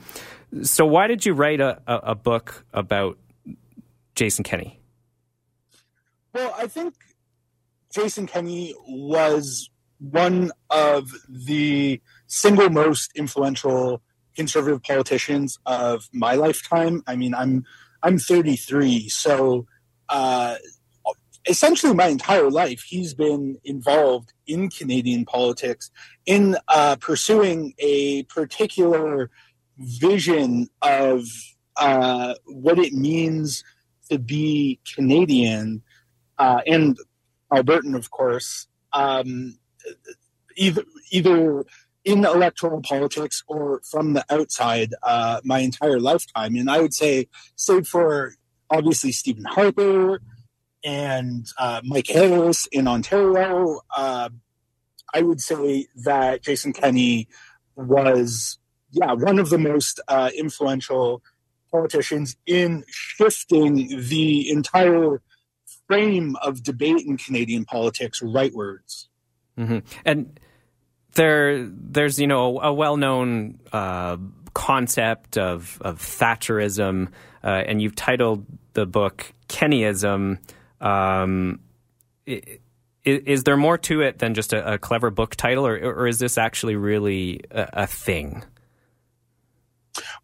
[0.63, 3.17] So why did you write a, a, a book about
[4.15, 4.79] Jason Kenney?
[6.33, 6.95] Well, I think
[7.91, 9.69] Jason Kenney was
[9.99, 14.01] one of the single most influential
[14.35, 17.03] conservative politicians of my lifetime.
[17.07, 17.65] I mean, I'm
[18.01, 19.65] I'm 33, so
[20.07, 20.55] uh,
[21.47, 25.91] essentially my entire life he's been involved in Canadian politics
[26.25, 29.29] in uh, pursuing a particular
[29.79, 31.23] vision of
[31.77, 33.63] uh, what it means
[34.09, 35.81] to be Canadian
[36.37, 36.97] uh, and
[37.51, 39.57] Albertan, of course, um,
[40.55, 41.65] either either
[42.05, 46.55] in electoral politics or from the outside uh, my entire lifetime.
[46.55, 48.35] And I would say, save for
[48.69, 50.21] obviously Stephen Harper
[50.83, 54.29] and uh, Mike Harris in Ontario, uh,
[55.13, 57.27] I would say that Jason Kenney
[57.75, 58.58] was,
[58.91, 61.21] yeah, one of the most uh, influential
[61.71, 65.21] politicians in shifting the entire
[65.87, 69.07] frame of debate in Canadian politics rightwards.
[69.57, 69.79] Mm-hmm.
[70.05, 70.39] And
[71.13, 74.17] there, there's you know a well-known uh,
[74.53, 77.09] concept of of Thatcherism,
[77.43, 80.39] uh, and you've titled the book Kenneyism.
[80.81, 81.59] Um,
[83.43, 86.37] there more to it than just a, a clever book title, or, or, is this
[86.37, 88.43] actually really a, a thing?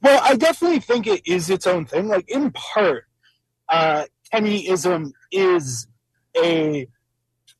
[0.01, 2.07] Well, I definitely think it is its own thing.
[2.07, 3.05] Like in part,
[3.69, 5.87] uh, Kenneyism is
[6.37, 6.87] a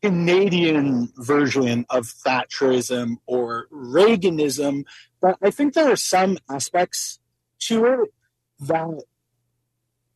[0.01, 4.83] Canadian version of Thatcherism or Reaganism,
[5.21, 7.19] but I think there are some aspects
[7.61, 8.13] to it
[8.59, 9.03] that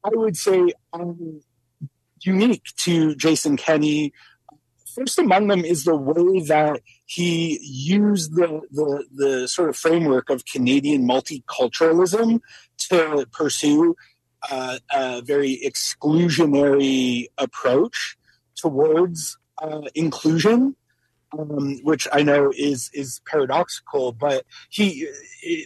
[0.03, 1.15] I would say are
[2.21, 4.13] unique to Jason Kenney.
[4.95, 10.29] First among them is the way that he used the, the, the sort of framework
[10.29, 12.41] of Canadian multiculturalism
[12.89, 13.95] to pursue
[14.49, 18.17] uh, a very exclusionary approach
[18.55, 20.75] towards uh, inclusion,
[21.37, 25.07] um, which I know is is paradoxical, but he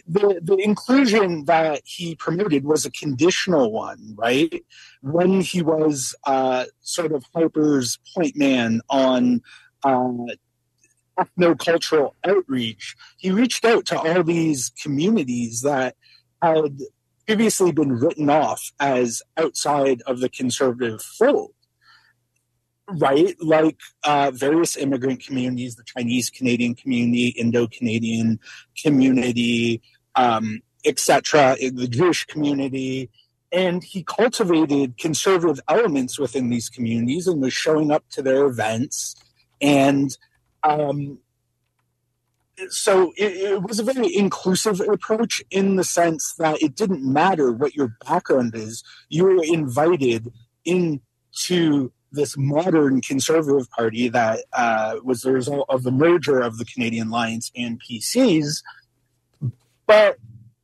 [0.06, 4.64] the the inclusion that he promoted was a conditional one, right?
[5.02, 9.42] When he was uh, sort of Harper's point man on.
[9.82, 10.34] Uh,
[11.16, 15.94] ethnocultural outreach, he reached out to all these communities that
[16.42, 16.76] had
[17.24, 21.53] previously been written off as outside of the conservative fold
[22.88, 23.34] right?
[23.40, 28.38] Like uh, various immigrant communities, the Chinese Canadian community, Indo Canadian
[28.80, 29.82] community,
[30.14, 33.10] um, etc., the Jewish community.
[33.52, 39.14] And he cultivated conservative elements within these communities and was showing up to their events.
[39.60, 40.16] And
[40.64, 41.18] um,
[42.68, 47.52] so it, it, was a very inclusive approach in the sense that it didn't matter
[47.52, 50.32] what your background is, you were invited
[50.64, 56.64] into this modern conservative party that uh, was the result of the merger of the
[56.64, 58.62] Canadian Alliance and PCs.
[59.86, 60.16] But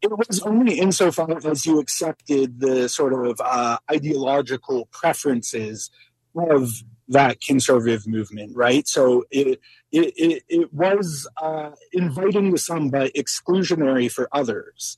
[0.03, 5.91] it was only insofar as you accepted the sort of uh, ideological preferences
[6.35, 6.71] of
[7.09, 8.87] that conservative movement, right?
[8.89, 9.61] So it
[9.93, 14.97] it, it, it was uh, inviting to some but exclusionary for others.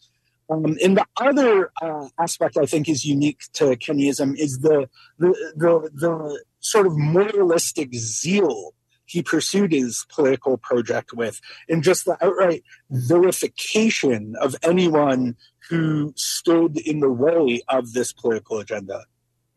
[0.53, 5.29] Um, and the other uh, aspect I think is unique to Kenneyism is the, the
[5.57, 8.75] the the sort of moralistic zeal
[9.05, 15.37] he pursued his political project with, and just the outright vilification of anyone
[15.69, 19.05] who stood in the way of this political agenda.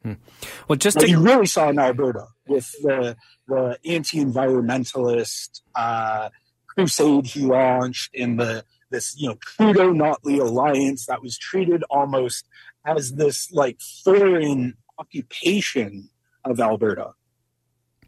[0.04, 0.14] Hmm.
[0.68, 3.16] Well, just to- you really saw in Alberta with the
[3.48, 6.30] the anti-environmentalist uh,
[6.68, 12.46] crusade he launched in the this you know Trudeau Notley alliance that was treated almost
[12.86, 16.10] as this like foreign occupation
[16.44, 17.14] of Alberta.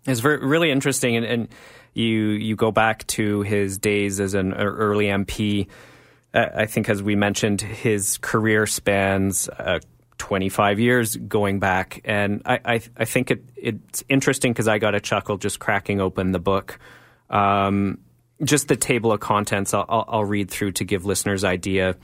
[0.05, 1.47] It's very, really interesting, and, and
[1.93, 5.67] you you go back to his days as an early MP.
[6.33, 9.79] Uh, I think, as we mentioned, his career spans uh,
[10.17, 14.95] 25 years going back, and I I, I think it it's interesting because I got
[14.95, 16.79] a chuckle just cracking open the book.
[17.29, 17.99] Um,
[18.43, 21.95] just the table of contents I'll, I'll, read through to give listeners idea.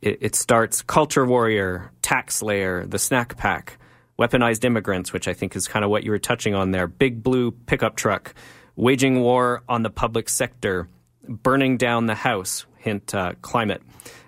[0.00, 3.78] It, it starts culture warrior, tax layer, the snack pack,
[4.18, 7.22] weaponized immigrants, which I think is kind of what you were touching on there, big
[7.22, 8.34] blue pickup truck,
[8.76, 10.88] waging war on the public sector,
[11.28, 13.82] burning down the house, hint uh, climate,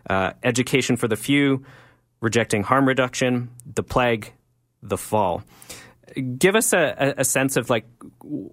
[0.08, 1.64] uh, education for the few,
[2.20, 4.32] rejecting harm reduction, the plague,
[4.82, 5.42] the fall.
[6.38, 7.86] Give us a, a sense of like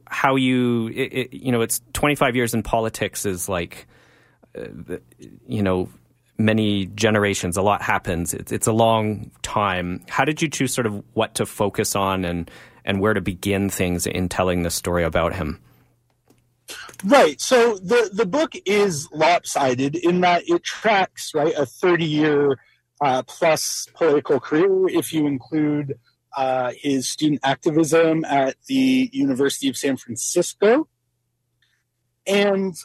[0.08, 3.88] how you, it, it, you know, it's 25 years in politics is like,
[4.58, 4.98] uh,
[5.48, 5.90] you know,
[6.38, 7.58] many generations.
[7.58, 8.34] A lot happens.
[8.34, 10.04] It's, it's a long time.
[10.10, 12.50] How did you choose sort of what to focus on and
[12.84, 15.60] and where to begin things in telling the story about him?
[17.04, 17.40] Right.
[17.40, 22.60] So the the book is lopsided in that it tracks right a thirty year
[23.02, 25.98] uh, plus political career if you include
[26.36, 30.88] uh, his student activism at the University of San Francisco,
[32.26, 32.76] and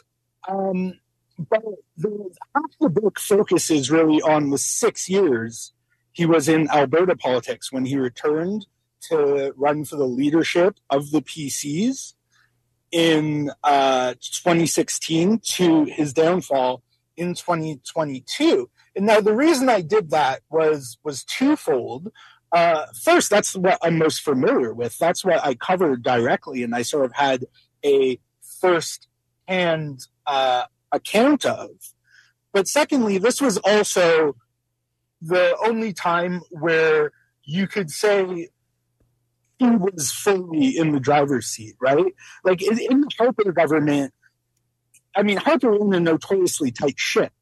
[0.47, 0.99] um,
[1.37, 1.63] but
[1.97, 5.73] the, half the book focuses really on the six years
[6.17, 8.65] he was in Alberta politics when he returned
[9.01, 12.13] to run for the leadership of the PCs
[12.91, 16.81] in uh, 2016 to his downfall
[17.17, 18.67] in 2022.
[18.95, 22.11] And now the reason I did that was was twofold.
[22.51, 24.97] Uh, first, that's what I'm most familiar with.
[24.97, 27.45] That's what I covered directly, and I sort of had
[27.85, 28.19] a
[28.61, 31.69] first-hand uh, account of.
[32.53, 34.35] But secondly, this was also
[35.21, 37.11] the only time where
[37.43, 38.49] you could say
[39.59, 42.13] he was fully in the driver's seat, right?
[42.43, 44.13] Like in, in the Harper government,
[45.15, 47.33] I mean, Harper ran a notoriously tight ship,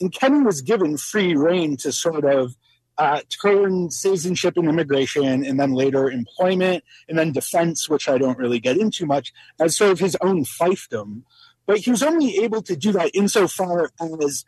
[0.00, 2.56] and Kenney was given free reign to sort of
[2.98, 8.38] uh, turn citizenship and immigration, and then later employment, and then defense, which I don't
[8.38, 11.22] really get into much, as sort of his own fiefdom.
[11.66, 14.44] But he was only able to do that insofar as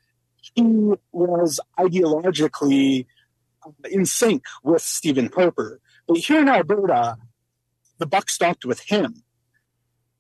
[0.55, 0.63] he
[1.13, 3.07] was ideologically
[3.65, 5.81] uh, in sync with Stephen Harper.
[6.09, 7.19] But here in Alberta,
[7.99, 9.23] the buck stopped with him.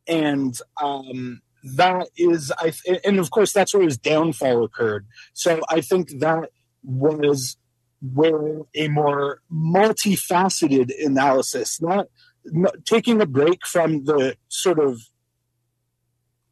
[0.07, 2.73] And um, that is, I
[3.05, 5.07] and of course, that's where his downfall occurred.
[5.33, 6.51] So I think that
[6.83, 7.57] was
[8.01, 12.07] where a more multifaceted analysis, not,
[12.45, 15.01] not taking a break from the sort of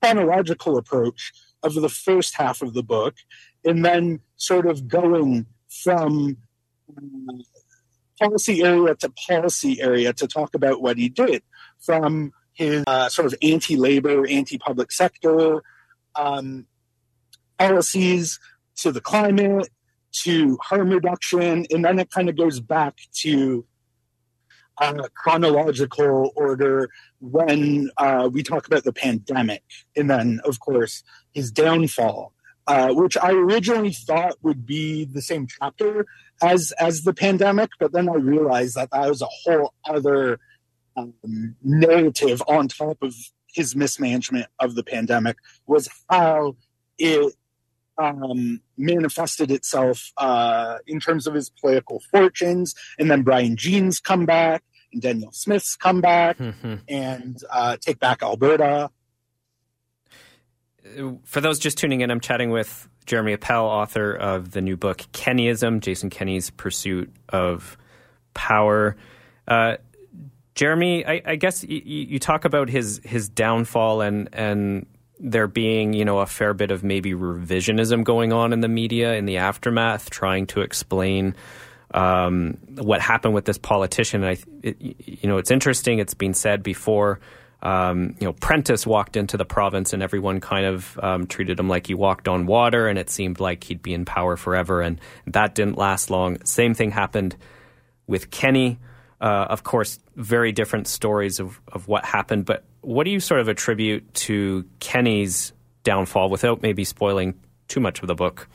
[0.03, 3.15] chronological approach of the first half of the book,
[3.65, 6.37] and then sort of going from
[8.21, 11.43] policy area to policy area to talk about what he did,
[11.81, 15.63] from his uh, sort of anti-labor, anti-public sector
[16.15, 16.67] um,
[17.59, 18.39] policies
[18.77, 19.69] to the climate
[20.13, 23.65] to harm reduction, and then it kind of goes back to
[24.79, 29.63] uh, chronological order when uh, we talk about the pandemic,
[29.97, 32.33] and then, of course, his downfall,
[32.67, 36.07] uh, which I originally thought would be the same chapter
[36.43, 40.39] as as the pandemic, but then I realized that that was a whole other
[40.97, 43.15] um, narrative on top of
[43.53, 46.57] his mismanagement of the pandemic was how
[46.99, 47.35] it
[47.99, 54.63] um, manifested itself uh, in terms of his political fortunes, and then Brian Jean's comeback,
[54.93, 56.39] and Danielle Smith's comeback,
[56.89, 58.91] and uh, take back Alberta.
[61.25, 64.99] For those just tuning in, I'm chatting with Jeremy Appel, author of the new book
[65.13, 67.77] Kenneyism, Jason Kenney's Pursuit of
[68.33, 68.97] Power.
[69.47, 69.77] Uh,
[70.55, 74.87] Jeremy, I, I guess y- you talk about his his downfall and and
[75.21, 79.15] there being you know a fair bit of maybe revisionism going on in the media
[79.15, 81.35] in the aftermath, trying to explain
[81.93, 84.23] um, what happened with this politician.
[84.23, 85.99] And I, it, you know, it's interesting.
[85.99, 87.21] It's been said before.
[87.61, 91.69] Um, you know, Prentice walked into the province and everyone kind of um, treated him
[91.69, 94.81] like he walked on water, and it seemed like he'd be in power forever.
[94.81, 96.45] And that didn't last long.
[96.45, 97.37] Same thing happened
[98.07, 98.79] with Kenney.
[99.21, 102.45] Uh, of course, very different stories of, of what happened.
[102.45, 105.53] But what do you sort of attribute to Kenney's
[105.85, 107.35] downfall without maybe spoiling
[107.69, 108.49] too much of the book?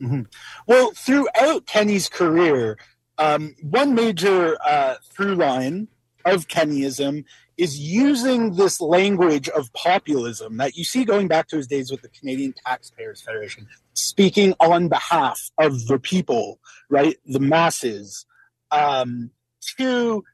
[0.00, 0.26] Mhm.
[0.66, 2.78] Well, throughout Kenney's career,
[3.18, 5.88] um, one major uh, through line
[6.24, 7.24] of Kenneyism
[7.56, 12.02] is using this language of populism that you see going back to his days with
[12.02, 13.68] the Canadian Taxpayers Federation.
[13.94, 18.24] speaking on behalf of the people, right, the masses,
[18.70, 19.30] um,
[19.76, 20.24] to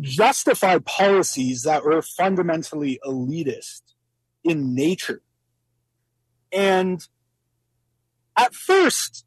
[0.00, 3.82] justify policies that were fundamentally elitist
[4.42, 5.22] in nature.
[6.52, 7.06] And
[8.36, 9.24] at first,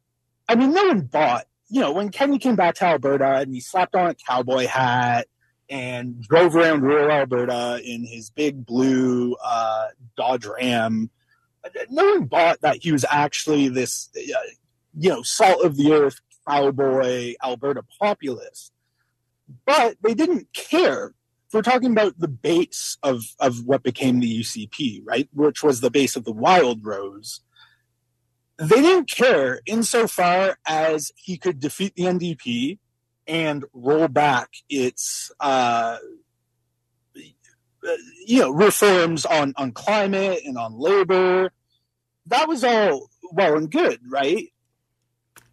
[0.48, 3.60] I mean, no one bought, you know, when Kenney came back to Alberta and he
[3.60, 5.26] slapped on a cowboy hat
[5.68, 11.10] and drove around rural Alberta in his big blue uh, Dodge Ram,
[11.90, 14.38] no one bought that he was actually this, uh,
[14.96, 18.72] you know, salt of the earth cowboy Alberta populist.
[19.66, 21.14] But they didn't care.
[21.46, 25.80] If we're talking about the base of, of what became the UCP, right, which was
[25.80, 27.40] the base of the Wild Rose,
[28.58, 32.78] they didn't care insofar as he could defeat the NDP
[33.26, 35.98] and roll back its uh,
[38.26, 41.52] you know reforms on on climate and on labor
[42.26, 44.52] that was all well and good right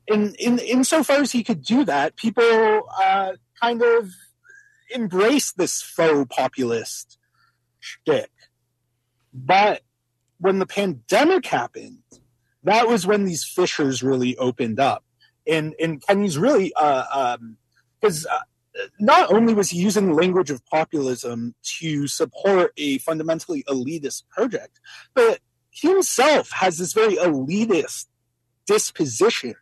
[0.08, 3.34] in in insofar as he could do that people uh,
[3.66, 4.12] kind of
[4.94, 7.18] embraced this faux populist
[7.80, 8.32] shtick.
[9.34, 9.82] But
[10.40, 12.00] when the pandemic happened
[12.66, 15.04] that was when these fissures really opened up.
[15.48, 17.38] And and Kenney's really uh
[18.02, 18.40] because uh,
[19.00, 24.80] not only was he using the language of populism to support a fundamentally elitist project,
[25.14, 28.08] but he himself has this very elitist
[28.66, 29.56] disposition,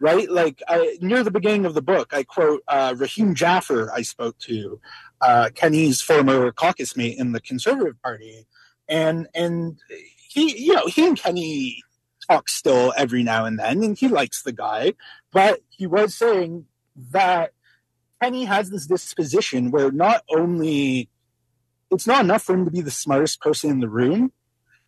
[0.00, 0.30] right?
[0.30, 4.38] Like I, near the beginning of the book, I quote uh, Rahim Jaffer, I spoke
[4.40, 4.80] to,
[5.20, 8.46] uh, Kenney's former caucus mate in the Conservative Party,
[8.88, 9.78] and and
[10.28, 11.82] he, you know, he and Kenney
[12.28, 14.94] talk still every now and then, and he likes the guy,
[15.32, 16.66] but he was saying
[17.12, 17.52] that
[18.22, 21.08] Kenney has this disposition where not only
[21.90, 24.32] it's not enough for him to be the smartest person in the room,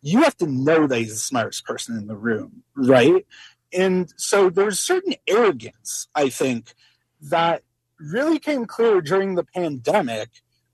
[0.01, 3.25] you have to know that he's the smartest person in the room, right?
[3.73, 6.73] And so there's certain arrogance, I think,
[7.21, 7.63] that
[7.99, 10.29] really came clear during the pandemic.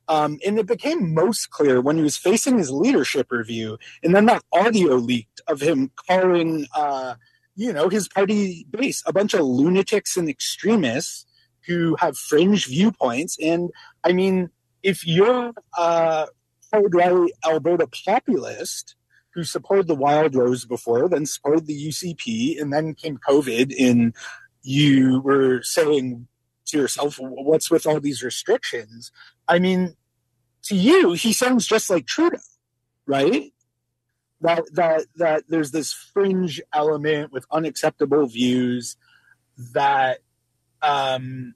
[0.07, 4.27] Um, and it became most clear when he was facing his leadership review, and then
[4.27, 7.15] that audio leaked of him calling, uh,
[7.55, 11.25] you know, his party base a bunch of lunatics and extremists
[11.65, 13.35] who have fringe viewpoints.
[13.41, 13.71] And
[14.03, 14.51] I mean,
[14.83, 16.27] if you're a
[16.71, 18.95] hard right Alberta populist
[19.35, 24.15] who supported the Wild Rose before, then supported the UCP, and then came COVID, and
[24.63, 26.27] you were saying
[26.67, 29.11] to yourself, what's with all these restrictions?
[29.47, 29.95] I mean,
[30.63, 32.39] to you, he sounds just like Trudeau,
[33.05, 33.51] right?
[34.39, 38.95] That that that there's this fringe element with unacceptable views
[39.73, 40.19] that
[40.81, 41.55] um,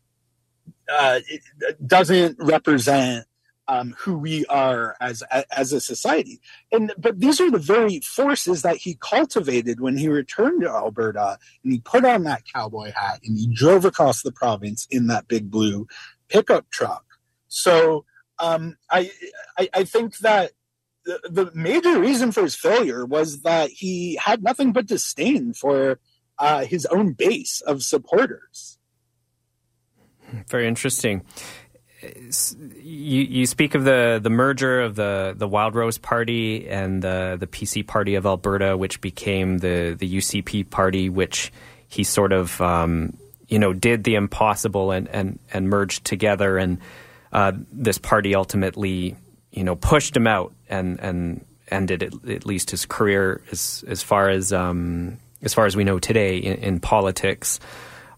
[0.91, 3.25] uh, it doesn't represent
[3.69, 5.21] um, who we are as
[5.55, 6.41] as a society.
[6.71, 11.37] And but these are the very forces that he cultivated when he returned to Alberta
[11.63, 15.27] and he put on that cowboy hat and he drove across the province in that
[15.27, 15.87] big blue
[16.29, 17.05] pickup truck.
[17.47, 18.05] So
[18.39, 19.11] um, I,
[19.57, 20.51] I I think that
[21.05, 25.99] the, the major reason for his failure was that he had nothing but disdain for
[26.39, 28.79] uh, his own base of supporters.
[30.47, 31.23] Very interesting.
[32.01, 37.35] You, you speak of the, the merger of the, the Wild Rose Party and the,
[37.39, 41.51] the PC Party of Alberta, which became the, the UCP Party, which
[41.89, 43.17] he sort of um,
[43.49, 46.57] you know did the impossible and, and, and merged together.
[46.57, 46.77] And
[47.33, 49.15] uh, this party ultimately
[49.51, 54.01] you know pushed him out and, and ended at, at least his career as as
[54.01, 57.59] far as um, as far as we know today in, in politics.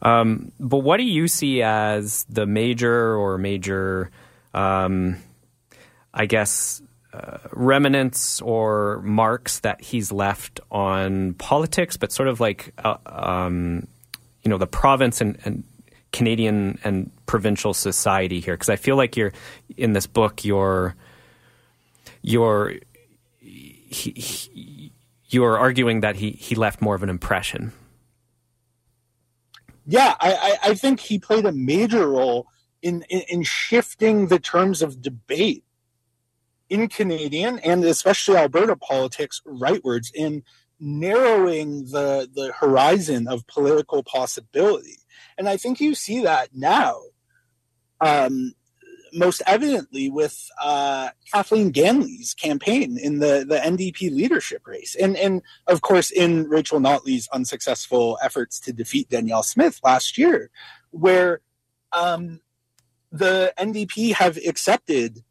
[0.02, 4.10] Um, but what do you see as the major or major,
[4.54, 5.18] um,
[6.14, 6.82] I guess,
[7.14, 13.88] uh, remnants or marks that he's left on politics, but sort of like, uh, um,
[14.44, 15.64] you know, the province and, and,
[16.14, 18.54] Canadian and provincial society here?
[18.54, 19.32] Because I feel like you're
[19.78, 20.94] in this book, you're
[22.22, 22.74] you're
[23.40, 24.92] he, he,
[25.30, 27.72] you're arguing that he he left more of an impression
[29.86, 32.48] yeah, I, I, I think he played a major role
[32.82, 35.64] in, in, in shifting the terms of debate
[36.70, 40.44] in Canadian and especially Alberta politics rightwards in
[40.80, 44.98] narrowing the the horizon of political possibility.
[45.38, 46.98] And I think you see that now.
[48.00, 48.56] Um,
[49.14, 54.96] most evidently with uh, Kathleen Ganley's campaign in the, the NDP leadership race.
[54.96, 60.50] And, and of course, in Rachel Notley's unsuccessful efforts to defeat Danielle Smith last year,
[60.92, 61.42] where
[61.94, 62.42] um,
[63.12, 65.24] the NDP have accepted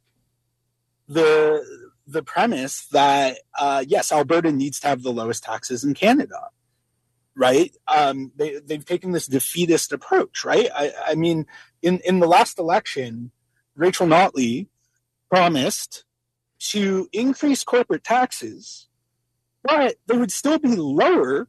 [1.08, 1.64] the,
[2.06, 6.50] the premise that, uh, yes, Alberta needs to have the lowest taxes in Canada.
[7.36, 7.74] right?
[7.88, 10.68] Um, they they've taken this defeatist approach, right?
[10.74, 11.46] I, I mean,
[11.82, 13.30] in in the last election,
[13.76, 14.68] Rachel Notley
[15.30, 16.04] promised
[16.58, 18.88] to increase corporate taxes,
[19.62, 21.48] but they would still be lower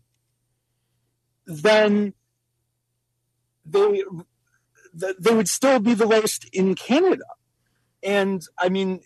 [1.45, 2.13] than
[3.65, 4.03] they
[4.93, 7.23] they would still be the lowest in Canada.
[8.03, 9.01] And I mean,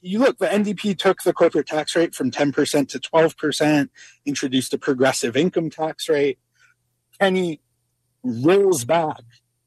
[0.00, 3.88] you look, the NDP took the corporate tax rate from 10% to 12%,
[4.26, 6.38] introduced a progressive income tax rate.
[7.20, 7.60] Kenney
[8.22, 9.22] rolls back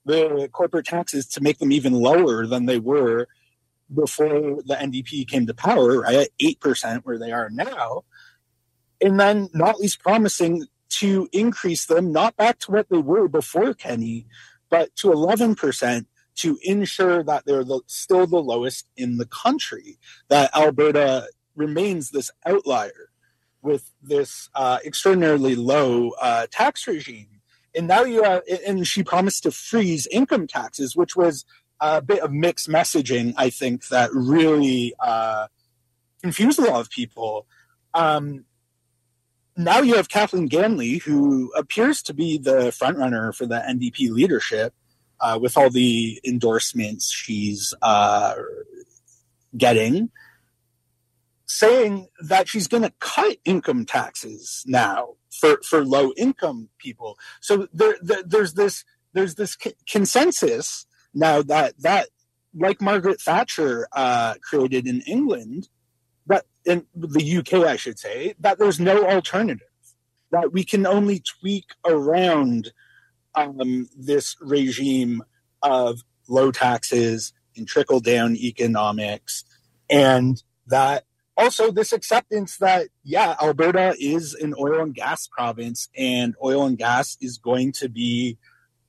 [0.06, 3.28] the corporate taxes to make them even lower than they were
[3.94, 6.16] before the NDP came to power, right?
[6.16, 8.04] At 8%, where they are now.
[9.02, 13.74] And then not least promising to increase them, not back to what they were before
[13.74, 14.28] Kenney,
[14.70, 16.06] but to 11%
[16.36, 19.98] to ensure that they're the, still the lowest in the country,
[20.30, 23.10] that Alberta remains this outlier
[23.62, 27.41] with this uh, extraordinarily low uh, tax regime.
[27.76, 31.46] And now you have, and she promised to freeze income taxes, which was
[31.80, 35.48] a bit of mixed messaging, I think, that really uh,
[36.22, 37.48] confused a lot of people.
[37.94, 38.46] Um,
[39.58, 44.74] now you have Kathleen Ganley, who appears to be the frontrunner for the NDP leadership,
[45.20, 48.34] uh, with all the endorsements she's uh,
[49.56, 50.10] getting,
[51.46, 57.18] saying that she's going to cut income taxes now for, for low income people.
[57.40, 62.08] So there, there, there's this there's this consensus now that that
[62.58, 65.70] like Margaret Thatcher uh, created in England,
[66.28, 69.68] that in the UK, I should say, that there's no alternative.
[70.32, 72.72] That we can only tweak around
[73.36, 75.24] um, this regime
[75.62, 79.44] of low taxes and trickle down economics,
[79.90, 81.06] and that
[81.38, 86.78] also this acceptance that yeah, Alberta is an oil and gas province, and oil and
[86.78, 88.38] gas is going to be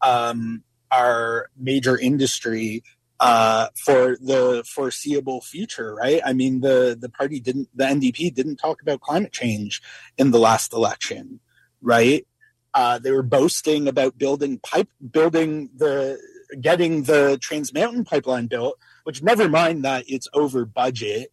[0.01, 2.83] um, our major industry
[3.21, 6.21] uh, for the foreseeable future, right?
[6.25, 9.81] I mean, the the party didn't, the NDP didn't talk about climate change
[10.19, 11.41] in the last election,
[11.81, 12.27] right?
[12.75, 16.19] Uh, they were boasting about building pipe, building the,
[16.61, 21.31] getting the Trans Mountain pipeline built, which never mind that it's over budget,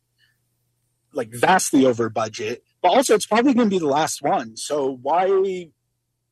[1.14, 4.56] like vastly over budget, but also it's probably going to be the last one.
[4.58, 5.70] So why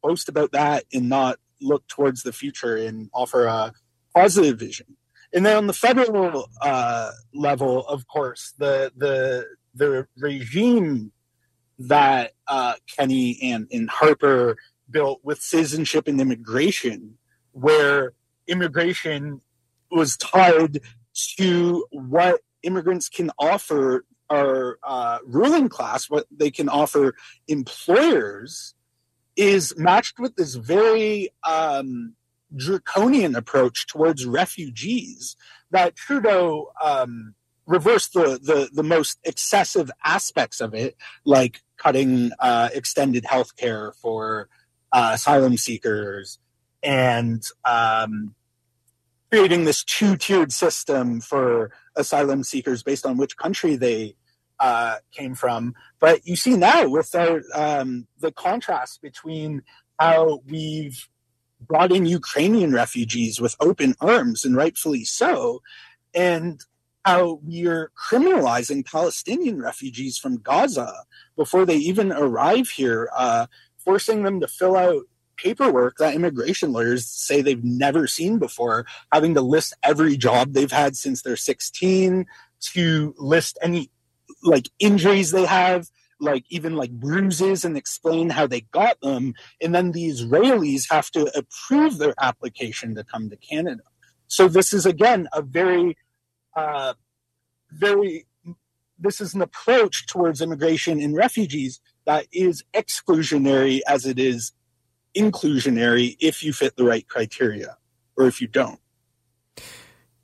[0.02, 3.74] boast about that and not look towards the future and offer a
[4.16, 4.98] positive vision?
[5.34, 11.12] And then on the federal uh, level, of course, the the the regime
[11.80, 14.58] that uh, Kenney and, and Harper
[14.90, 17.18] built with citizenship and immigration,
[17.52, 18.14] where
[18.48, 19.42] immigration
[19.92, 20.80] was tied
[21.38, 27.16] to what immigrants can offer our uh, ruling class, what they can offer
[27.48, 28.76] employers,
[29.36, 32.16] is matched with this very um,
[32.56, 35.36] draconian approach towards refugees
[35.72, 42.70] that Trudeau um, reversed the, the, the most excessive aspects of it, like cutting uh,
[42.74, 44.50] extended health care for
[44.92, 46.40] uh, asylum seekers
[46.82, 48.34] and um,
[49.32, 54.16] creating this two tiered system for asylum seekers based on which country they
[54.60, 55.76] uh, came from.
[56.00, 59.64] But you see now with our, um, the contrast between
[60.00, 61.08] how we've
[61.60, 65.62] brought in Ukrainian refugees with open arms, and rightfully so,
[66.14, 66.62] and
[67.04, 70.94] how we're criminalizing Palestinian refugees from Gaza
[71.36, 73.48] before they even arrive here, uh,
[73.78, 75.04] forcing them to fill out
[75.38, 80.72] paperwork that immigration lawyers say they've never seen before, having to list every job they've
[80.72, 82.26] had since they're 16,
[82.74, 83.90] to list any
[84.44, 85.88] like injuries they have,
[86.20, 89.34] like even like bruises and explain how they got them.
[89.62, 93.84] And then the Israelis have to approve their application to come to Canada.
[94.28, 95.98] So this is again a very,
[96.56, 96.94] uh,
[97.72, 98.26] very,
[99.00, 104.54] this is an approach towards immigration and refugees that is exclusionary as it is
[105.18, 107.78] inclusionary if you fit the right criteria
[108.16, 108.80] or if you don't.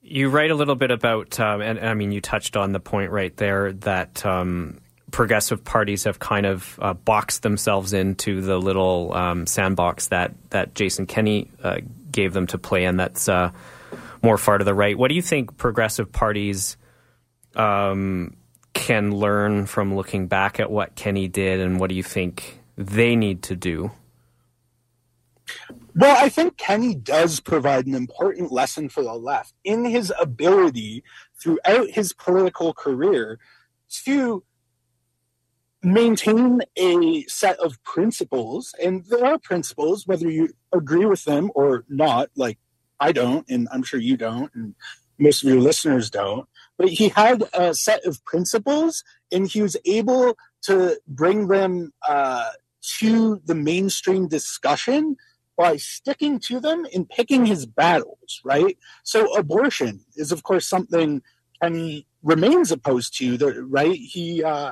[0.02, 3.12] You write a little bit about, um, and, I mean, you touched on the point
[3.12, 4.82] right there that um,
[5.12, 10.76] progressive parties have kind of uh, boxed themselves into the little um, sandbox that that
[10.76, 11.78] Jason Kenney uh,
[12.12, 12.98] gave them to play in.
[12.98, 13.52] That's uh,
[14.22, 14.98] more far to the right.
[14.98, 16.76] What do you think progressive parties
[17.56, 18.36] um,
[18.74, 23.16] can learn from looking back at what Kenney did, and what do you think they
[23.16, 23.92] need to do?
[25.96, 31.04] Well, I think Kenney does provide an important lesson for the left in his ability
[31.40, 33.40] throughout his political career
[34.06, 34.44] to
[35.84, 41.86] maintain a set of principles, and there are principles, whether you agree with them or
[41.88, 42.30] not.
[42.36, 42.58] Like
[43.00, 44.74] I don't, and I'm sure you don't, and
[45.20, 46.48] most of your listeners don't.
[46.78, 52.50] But he had a set of principles, and he was able to bring them uh,
[53.00, 55.18] to the mainstream discussion
[55.58, 58.78] by sticking to them and picking his battles, right?
[59.04, 61.22] So abortion is, of course, something
[61.62, 63.38] Kenney remains opposed to,
[63.70, 63.96] right?
[63.96, 64.72] He, uh,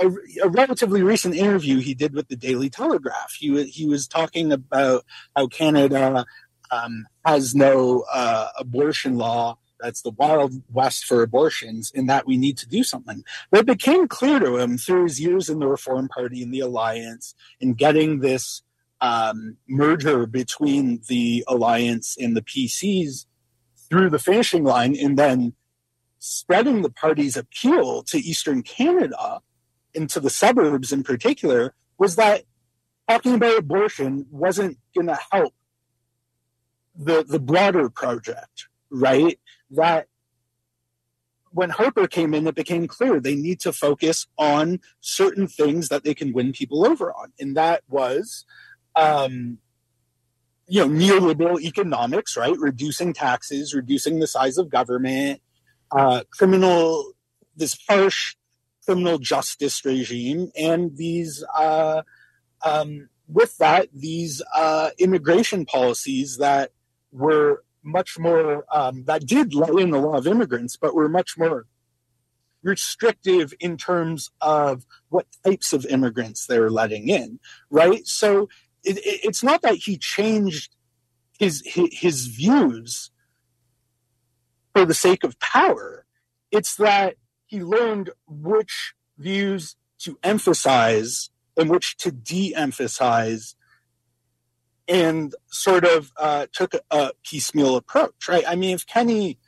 [0.00, 0.10] a,
[0.42, 5.04] a, relatively recent interview he did with the Daily Telegraph, he, he was talking about
[5.34, 6.26] how Canada
[6.70, 9.58] um, has no uh, abortion law.
[9.80, 13.22] That's the wild west for abortions, and that we need to do something.
[13.50, 16.60] But it became clear to him through his years in the Reform Party and the
[16.60, 18.62] Alliance in getting this
[19.00, 23.26] um, merger between the Alliance and the PCs
[23.88, 25.54] through the finishing line, and then
[26.18, 29.40] spreading the party's appeal to Eastern Canada
[29.94, 32.42] into the suburbs in particular was that
[33.08, 35.54] talking about abortion wasn't going to help
[36.94, 39.38] the the broader project, right?
[39.70, 40.06] That
[41.50, 46.04] when Harper came in, it became clear they need to focus on certain things that
[46.04, 48.44] they can win people over on, and that was,
[48.98, 49.58] um,
[50.66, 52.56] you know, neoliberal economics, right?
[52.58, 55.40] Reducing taxes, reducing the size of government,
[55.90, 57.12] uh, criminal,
[57.56, 58.36] this harsh
[58.84, 61.44] criminal justice regime, and these.
[61.56, 62.02] Uh,
[62.64, 66.72] um, with that, these uh, immigration policies that
[67.12, 71.36] were much more um, that did let in a lot of immigrants, but were much
[71.38, 71.66] more
[72.62, 77.38] restrictive in terms of what types of immigrants they were letting in,
[77.70, 78.06] right?
[78.06, 78.48] So
[78.84, 80.74] it, it, it's not that he changed
[81.38, 83.10] his, his his views
[84.74, 86.04] for the sake of power.
[86.50, 87.16] It's that
[87.46, 93.56] he learned which views to emphasize and which to de-emphasize
[94.86, 98.44] and sort of uh, took a, piecemeal approach, right?
[98.46, 99.38] I mean, if Kenney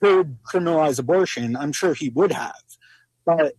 [0.00, 2.62] could criminalize abortion, I'm sure he would have,
[3.24, 3.54] but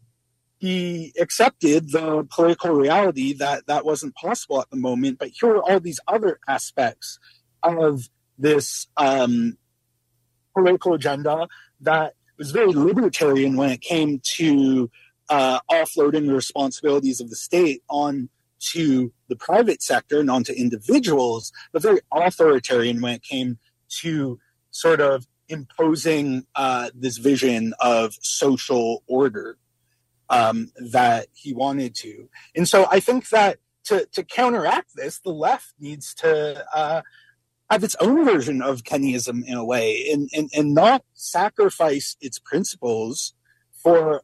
[0.59, 5.19] he accepted the political reality that that wasn't possible at the moment.
[5.19, 7.19] But here are all these other aspects
[7.61, 9.57] of this um,
[10.55, 11.47] political agenda
[11.81, 14.89] that was very libertarian when it came to
[15.29, 18.29] uh, offloading the responsibilities of the state on
[18.59, 24.39] to the private sector and onto individuals, but very authoritarian when it came to
[24.71, 29.57] sort of imposing uh, this vision of social order
[30.29, 32.29] um, that he wanted to.
[32.55, 37.01] And so I think that to, to counteract this, the left needs to uh,
[37.69, 42.39] have its own version of Kenneyism in a way and, and, and not sacrifice its
[42.39, 43.33] principles
[43.73, 44.23] for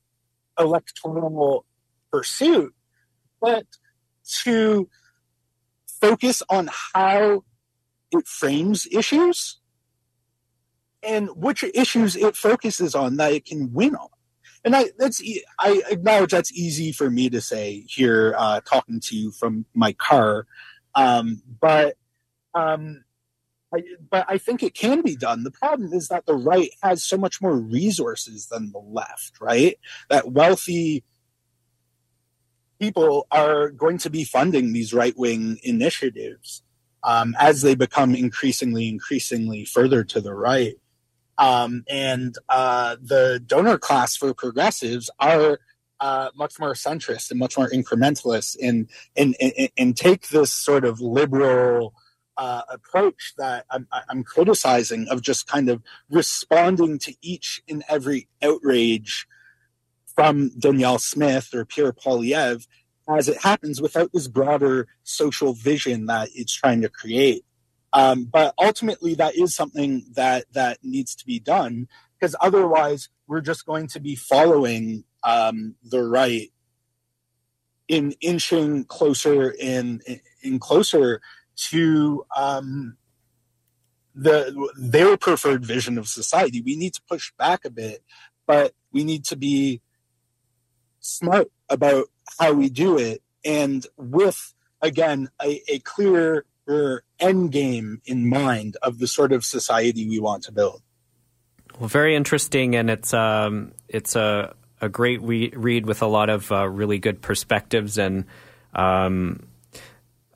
[0.59, 1.65] electoral
[2.11, 2.73] pursuit,
[3.41, 3.65] but
[4.43, 4.89] to
[6.01, 7.43] focus on how
[8.11, 9.59] it frames issues
[11.01, 14.09] and which issues it focuses on that it can win on.
[14.65, 15.21] And I that's
[15.59, 19.93] I acknowledge that's easy for me to say here, uh, talking to you from my
[19.93, 20.47] car,
[20.95, 21.97] um, but
[22.53, 23.03] um,
[23.73, 25.43] I, but I think it can be done.
[25.43, 29.77] The problem is that the right has so much more resources than the left, right?
[30.09, 31.03] That wealthy
[32.79, 36.63] people are going to be funding these right wing initiatives
[37.03, 40.75] um, as they become increasingly, increasingly further to the right.
[41.37, 45.59] Um, and uh, the donor class for progressives are
[45.99, 49.35] uh, much more centrist and much more incrementalist and, and,
[49.77, 51.93] and, take this sort of liberal
[52.35, 58.27] uh, approach that I'm, I'm criticizing of just kind of responding to each and every
[58.41, 59.27] outrage
[60.15, 62.67] from Danielle Smith or Pierre Poilievre
[63.09, 67.45] as it happens without this broader social vision that it's trying to create.
[67.93, 71.87] Um, but ultimately, that is something that that needs to be done
[72.19, 76.51] because otherwise, we're just going to be following um, the right
[77.87, 80.01] in inching closer and
[80.41, 81.21] in closer
[81.55, 82.97] to um,
[84.15, 86.61] the their preferred vision of society.
[86.61, 88.03] We need to push back a bit,
[88.47, 89.81] but we need to be
[90.99, 92.05] smart about
[92.39, 96.45] how we do it and with again a, a clear
[97.19, 100.81] end game in mind of the sort of society we want to build
[101.79, 106.29] well very interesting and it's um, it's a, a great re- read with a lot
[106.29, 108.25] of uh, really good perspectives and
[108.73, 109.47] um,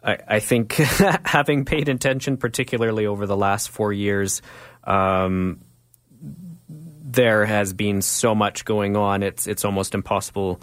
[0.04, 0.74] I, I, think
[1.26, 4.42] having paid attention particularly over the last four years
[4.84, 5.62] um,
[7.18, 9.24] there has been so much going on.
[9.24, 10.62] It's it's almost impossible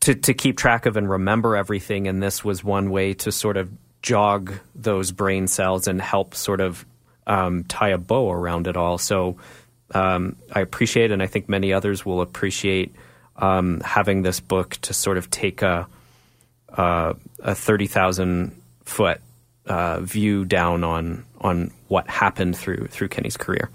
[0.00, 3.56] to to keep track of and remember everything, and this was one way to sort
[3.56, 3.70] of
[4.02, 6.84] jog those brain cells and help sort of
[7.26, 8.98] um, tie a bow around it all.
[8.98, 9.36] So
[9.94, 12.94] um, I appreciate, and I think many others will appreciate
[13.36, 15.86] um, having this book to sort of take a
[16.70, 19.20] uh, a thirty thousand foot
[19.66, 23.70] uh, view down on on what happened through through Kenney's career.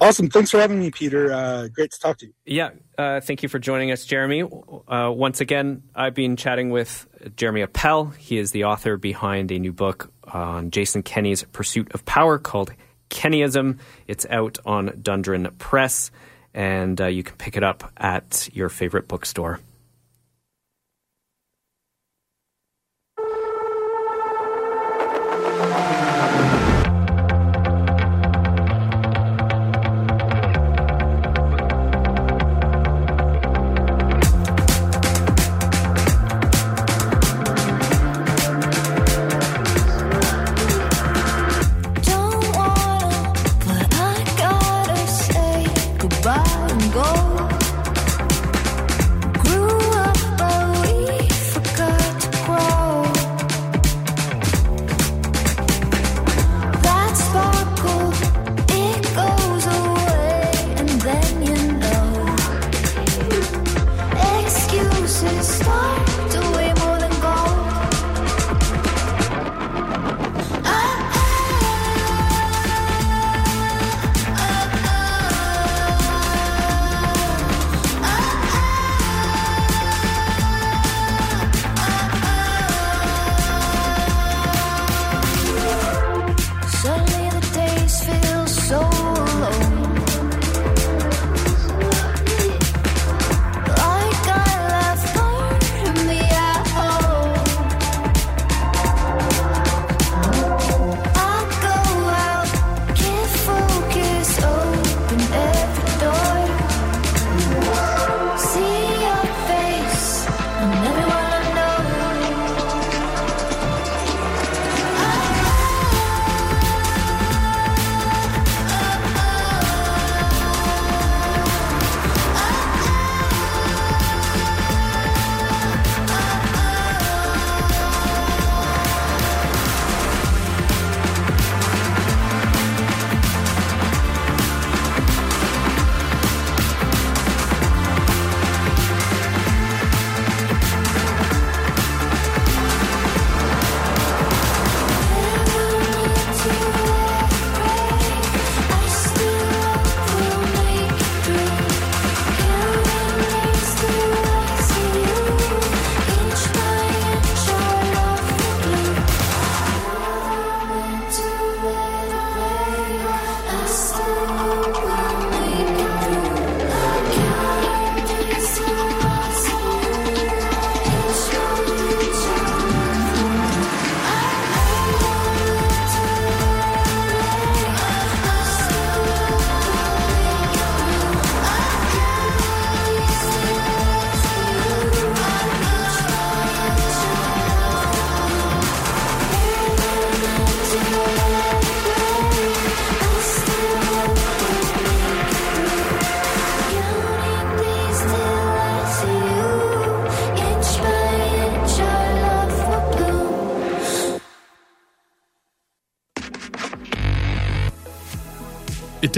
[0.00, 0.28] Awesome.
[0.28, 1.32] Thanks for having me, Peter.
[1.32, 2.32] Uh, great to talk to you.
[2.44, 4.42] Yeah, uh, thank you for joining us, Jeremy.
[4.42, 7.06] Uh, once again, I've been chatting with
[7.36, 8.06] Jeremy Appel.
[8.06, 12.72] He is the author behind a new book on Jason Kenney's pursuit of power called
[13.10, 13.78] Kenneyism.
[14.08, 16.10] It's out on Dundurn Press,
[16.52, 19.60] and uh, you can pick it up at your favorite bookstore.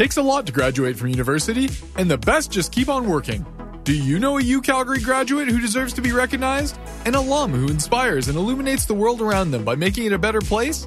[0.07, 3.45] Takes a lot to graduate from university, and the best just keep on working.
[3.83, 6.79] Do you know a U Calgary graduate who deserves to be recognized?
[7.07, 10.41] An alum who inspires and illuminates the world around them by making it a better
[10.41, 10.87] place?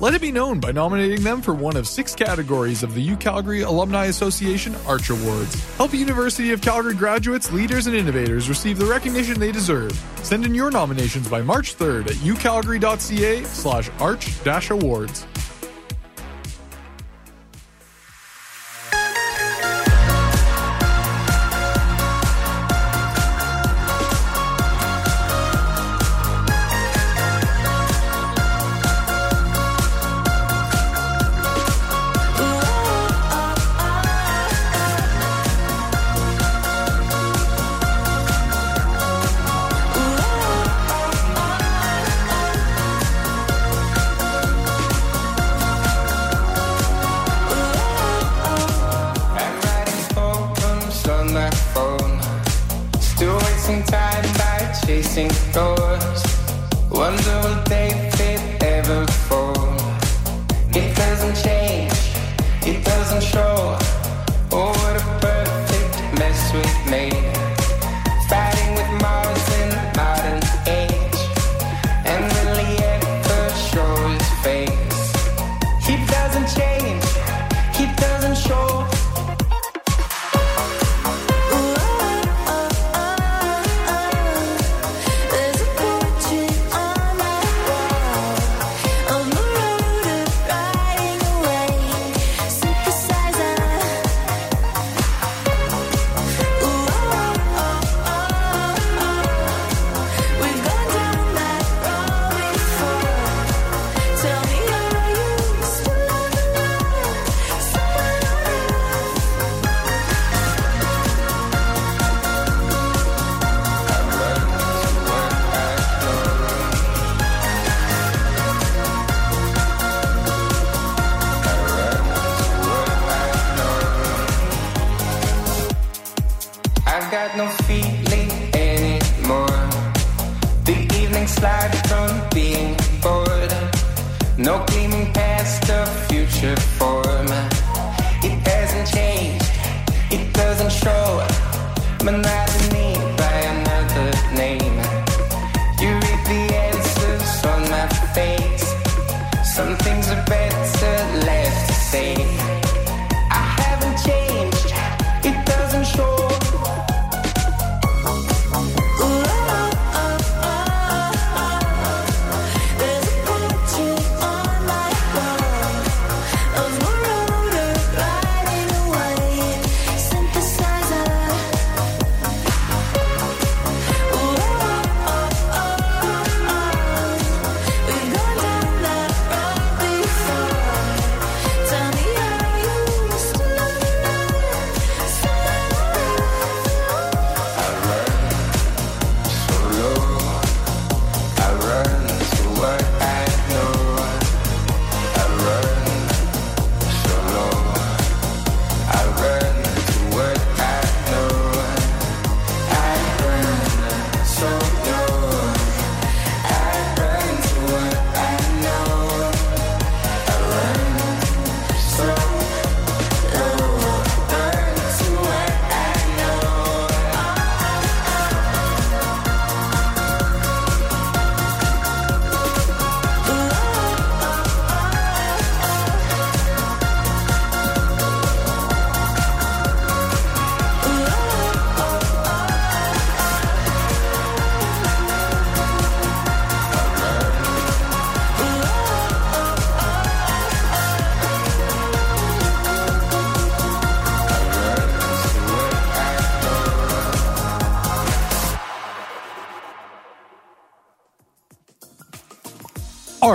[0.00, 3.16] Let it be known by nominating them for one of six categories of the U
[3.16, 5.62] Calgary Alumni Association Arch Awards.
[5.76, 9.92] Help University of Calgary graduates, leaders, and innovators receive the recognition they deserve.
[10.22, 15.26] Send in your nominations by March 3rd at ucalgary.ca slash arch-awards.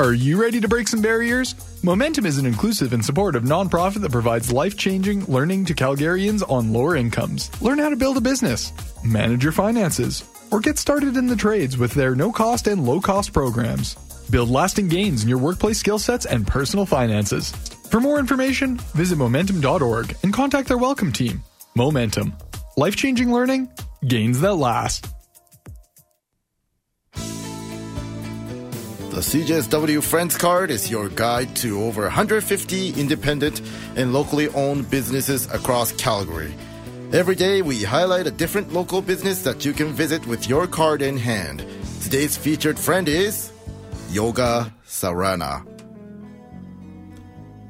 [0.09, 1.53] Are you ready to break some barriers?
[1.83, 6.73] Momentum is an inclusive and supportive nonprofit that provides life changing learning to Calgarians on
[6.73, 7.51] lower incomes.
[7.61, 8.73] Learn how to build a business,
[9.03, 12.99] manage your finances, or get started in the trades with their no cost and low
[12.99, 13.93] cost programs.
[14.31, 17.51] Build lasting gains in your workplace skill sets and personal finances.
[17.91, 21.43] For more information, visit momentum.org and contact their welcome team.
[21.75, 22.33] Momentum.
[22.77, 23.69] Life changing learning,
[24.07, 25.05] gains that last.
[29.19, 33.61] The CJSW Friends Card is your guide to over 150 independent
[33.97, 36.53] and locally owned businesses across Calgary.
[37.11, 41.01] Every day, we highlight a different local business that you can visit with your card
[41.01, 41.65] in hand.
[42.01, 43.51] Today's featured friend is
[44.09, 45.67] Yoga Sarana.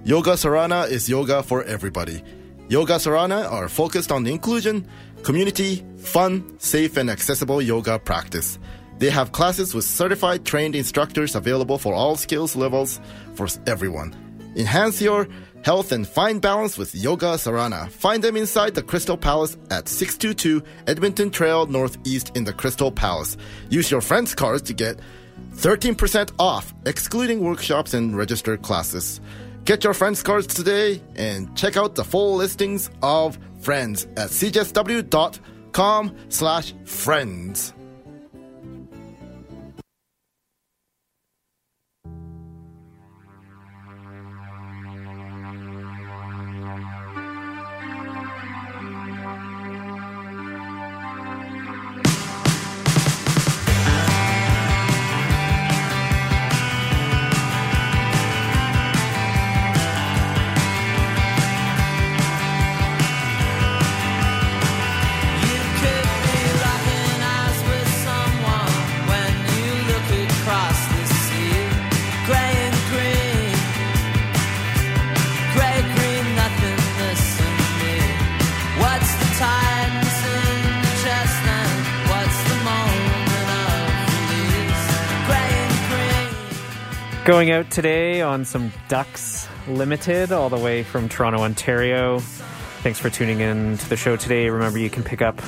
[0.03, 2.21] Yoga Sarana is yoga for everybody.
[2.67, 4.87] Yoga Sarana are focused on inclusion,
[5.23, 8.59] community, fun, safe, and accessible yoga practice.
[8.99, 12.99] They have classes with certified trained instructors available for all skills levels
[13.35, 14.13] for everyone.
[14.55, 15.27] Enhance your
[15.63, 17.89] health and find balance with Yoga Sarana.
[17.89, 23.37] Find them inside the Crystal Palace at 622 Edmonton Trail Northeast in the Crystal Palace.
[23.69, 24.99] Use your friend's cards to get
[25.55, 29.21] 13% off, excluding workshops and registered classes.
[29.63, 36.15] Get your friends cards today and check out the full listings of friends at cjsw.com
[36.29, 37.73] slash friends.
[87.29, 92.17] Going out today on some Ducks Limited, all the way from Toronto, Ontario.
[92.81, 94.49] Thanks for tuning in to the show today.
[94.49, 95.39] Remember, you can pick up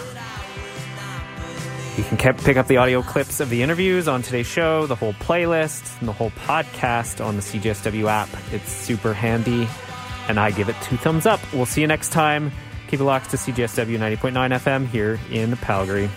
[1.97, 5.13] you can pick up the audio clips of the interviews on today's show, the whole
[5.13, 8.29] playlist, and the whole podcast on the CJSW app.
[8.51, 9.67] It's super handy,
[10.27, 11.39] and I give it two thumbs up.
[11.51, 12.51] We'll see you next time.
[12.89, 16.11] Keep it locked to CJSW 90.9 FM here in Calgary.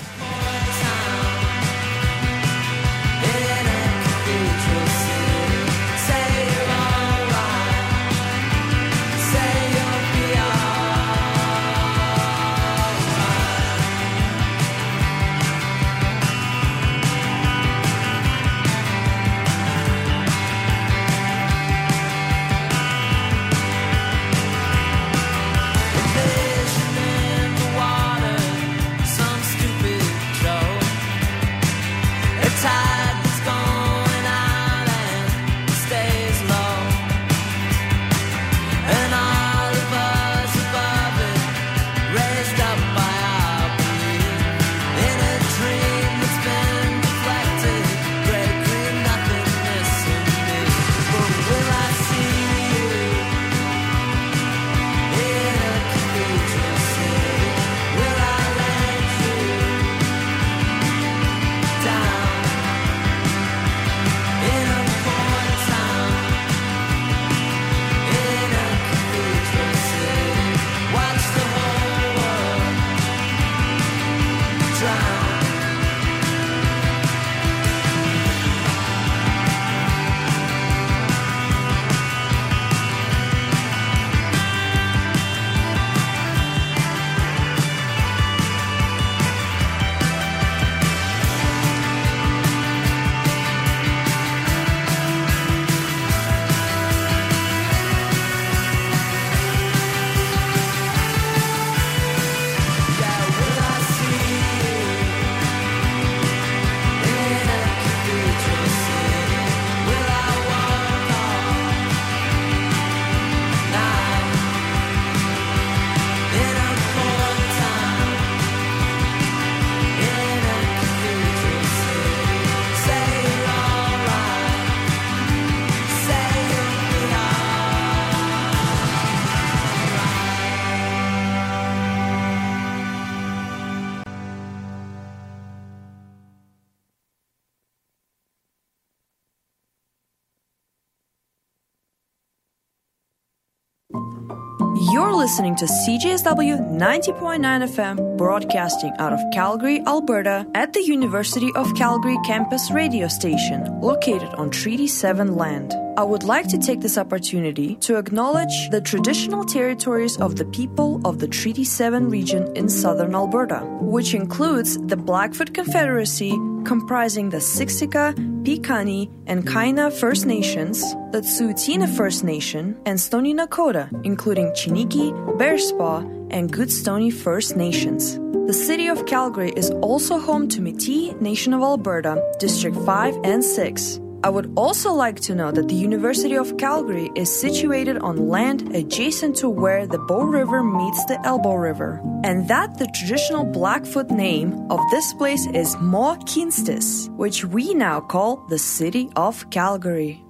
[145.34, 152.16] Listening to CJSW 90.9 FM, broadcasting out of Calgary, Alberta, at the University of Calgary
[152.24, 155.74] campus radio station, located on Treaty 7 land.
[155.96, 161.00] I would like to take this opportunity to acknowledge the traditional territories of the people
[161.04, 166.32] of the Treaty 7 region in southern Alberta, which includes the Blackfoot Confederacy,
[166.64, 170.80] comprising the Siksika, Piikani, and Kainai First Nations,
[171.12, 178.18] the Tsuut'ina First Nation, and Stoney Nakoda, including Chiniki, Bearspaw, and Goodstoney First Nations.
[178.48, 183.44] The city of Calgary is also home to Métis Nation of Alberta, District 5 and
[183.44, 184.00] 6.
[184.24, 188.74] I would also like to know that the University of Calgary is situated on land
[188.74, 194.10] adjacent to where the Bow River meets the Elbow River, and that the traditional Blackfoot
[194.10, 200.24] name of this place is Mohkinstsis, which we now call the City of Calgary.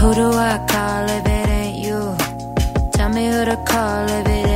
[0.00, 2.16] Who do I call if it ain't you?
[2.94, 4.51] Tell me who to call if it ain't.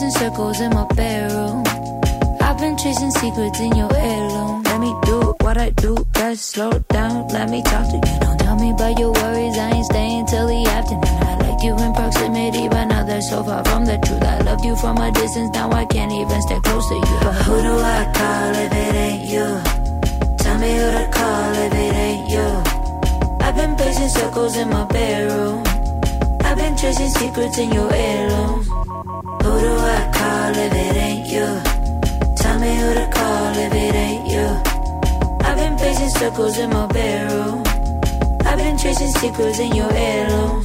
[0.00, 1.64] Been circles in my bedroom.
[2.40, 4.62] I've been chasing secrets in your heirloom.
[4.62, 6.52] Let me do what I do best.
[6.52, 8.20] Slow down, let me talk to you.
[8.20, 9.58] Don't tell me about your worries.
[9.58, 11.02] I ain't staying till the afternoon.
[11.04, 14.22] I like you in proximity, but now they're so far from the truth.
[14.22, 17.18] I loved you from a distance, now I can't even stay close to you.
[17.20, 19.48] But who do I call if it ain't you?
[20.38, 22.48] Tell me who to call if it ain't you.
[23.44, 25.64] I've been pacing circles in my bedroom.
[26.48, 28.62] I've been chasing secrets in your heirloom.
[29.44, 31.48] Who do I call if it ain't you?
[32.40, 34.48] Tell me who to call if it ain't you.
[35.46, 37.62] I've been pacing circles in my bedroom.
[38.48, 40.62] I've been chasing secrets in your heirloom.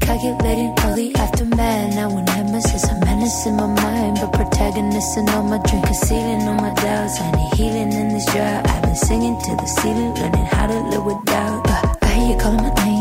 [0.00, 1.94] Calculating all the aftermath.
[1.96, 6.42] Now when nemesis, a menace in my mind, but protagonist in all my drink, concealing
[6.48, 7.20] all my doubts.
[7.20, 8.62] I need healing in this drought.
[8.70, 11.64] I've been singing to the ceiling, learning how to live without.
[11.64, 12.99] But I hear you calling my name,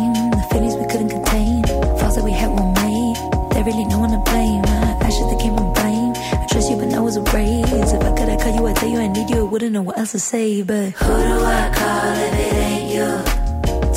[2.19, 3.15] that we had were made.
[3.51, 4.63] There really no one to blame.
[5.07, 6.11] I should that came from blame.
[6.41, 7.93] I trust you, but I was raised.
[7.95, 9.39] If I could, I call you, I tell you I need you.
[9.39, 12.87] I wouldn't know what else to say, but who do I call if it ain't
[12.95, 13.09] you?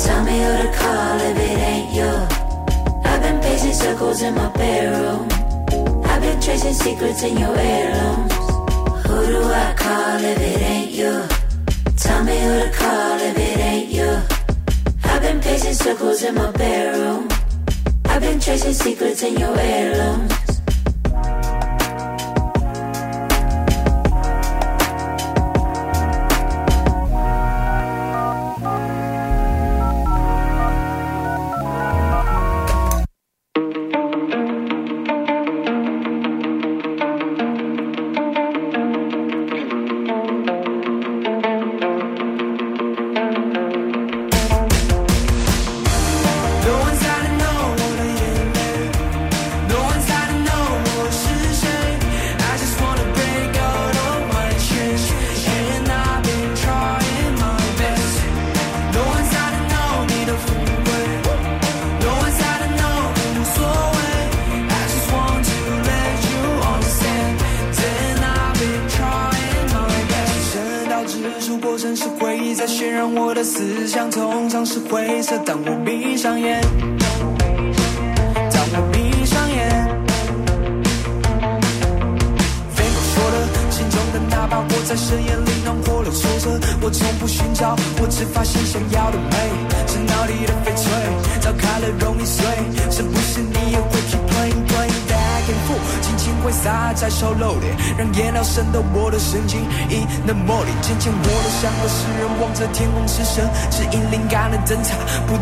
[0.05, 2.11] Tell me who to call if it ain't you.
[3.09, 5.27] I've been pacing circles in my bedroom.
[6.05, 8.33] I've been tracing secrets in your heirlooms.
[9.05, 11.13] Who do I call if it ain't you?
[11.97, 14.11] Tell me who to call if it ain't you.
[15.11, 17.32] I've been pacing circles in my bedroom.
[18.13, 20.42] I've been chasing secrets in your heirlooms.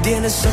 [0.03, 0.49] 点了什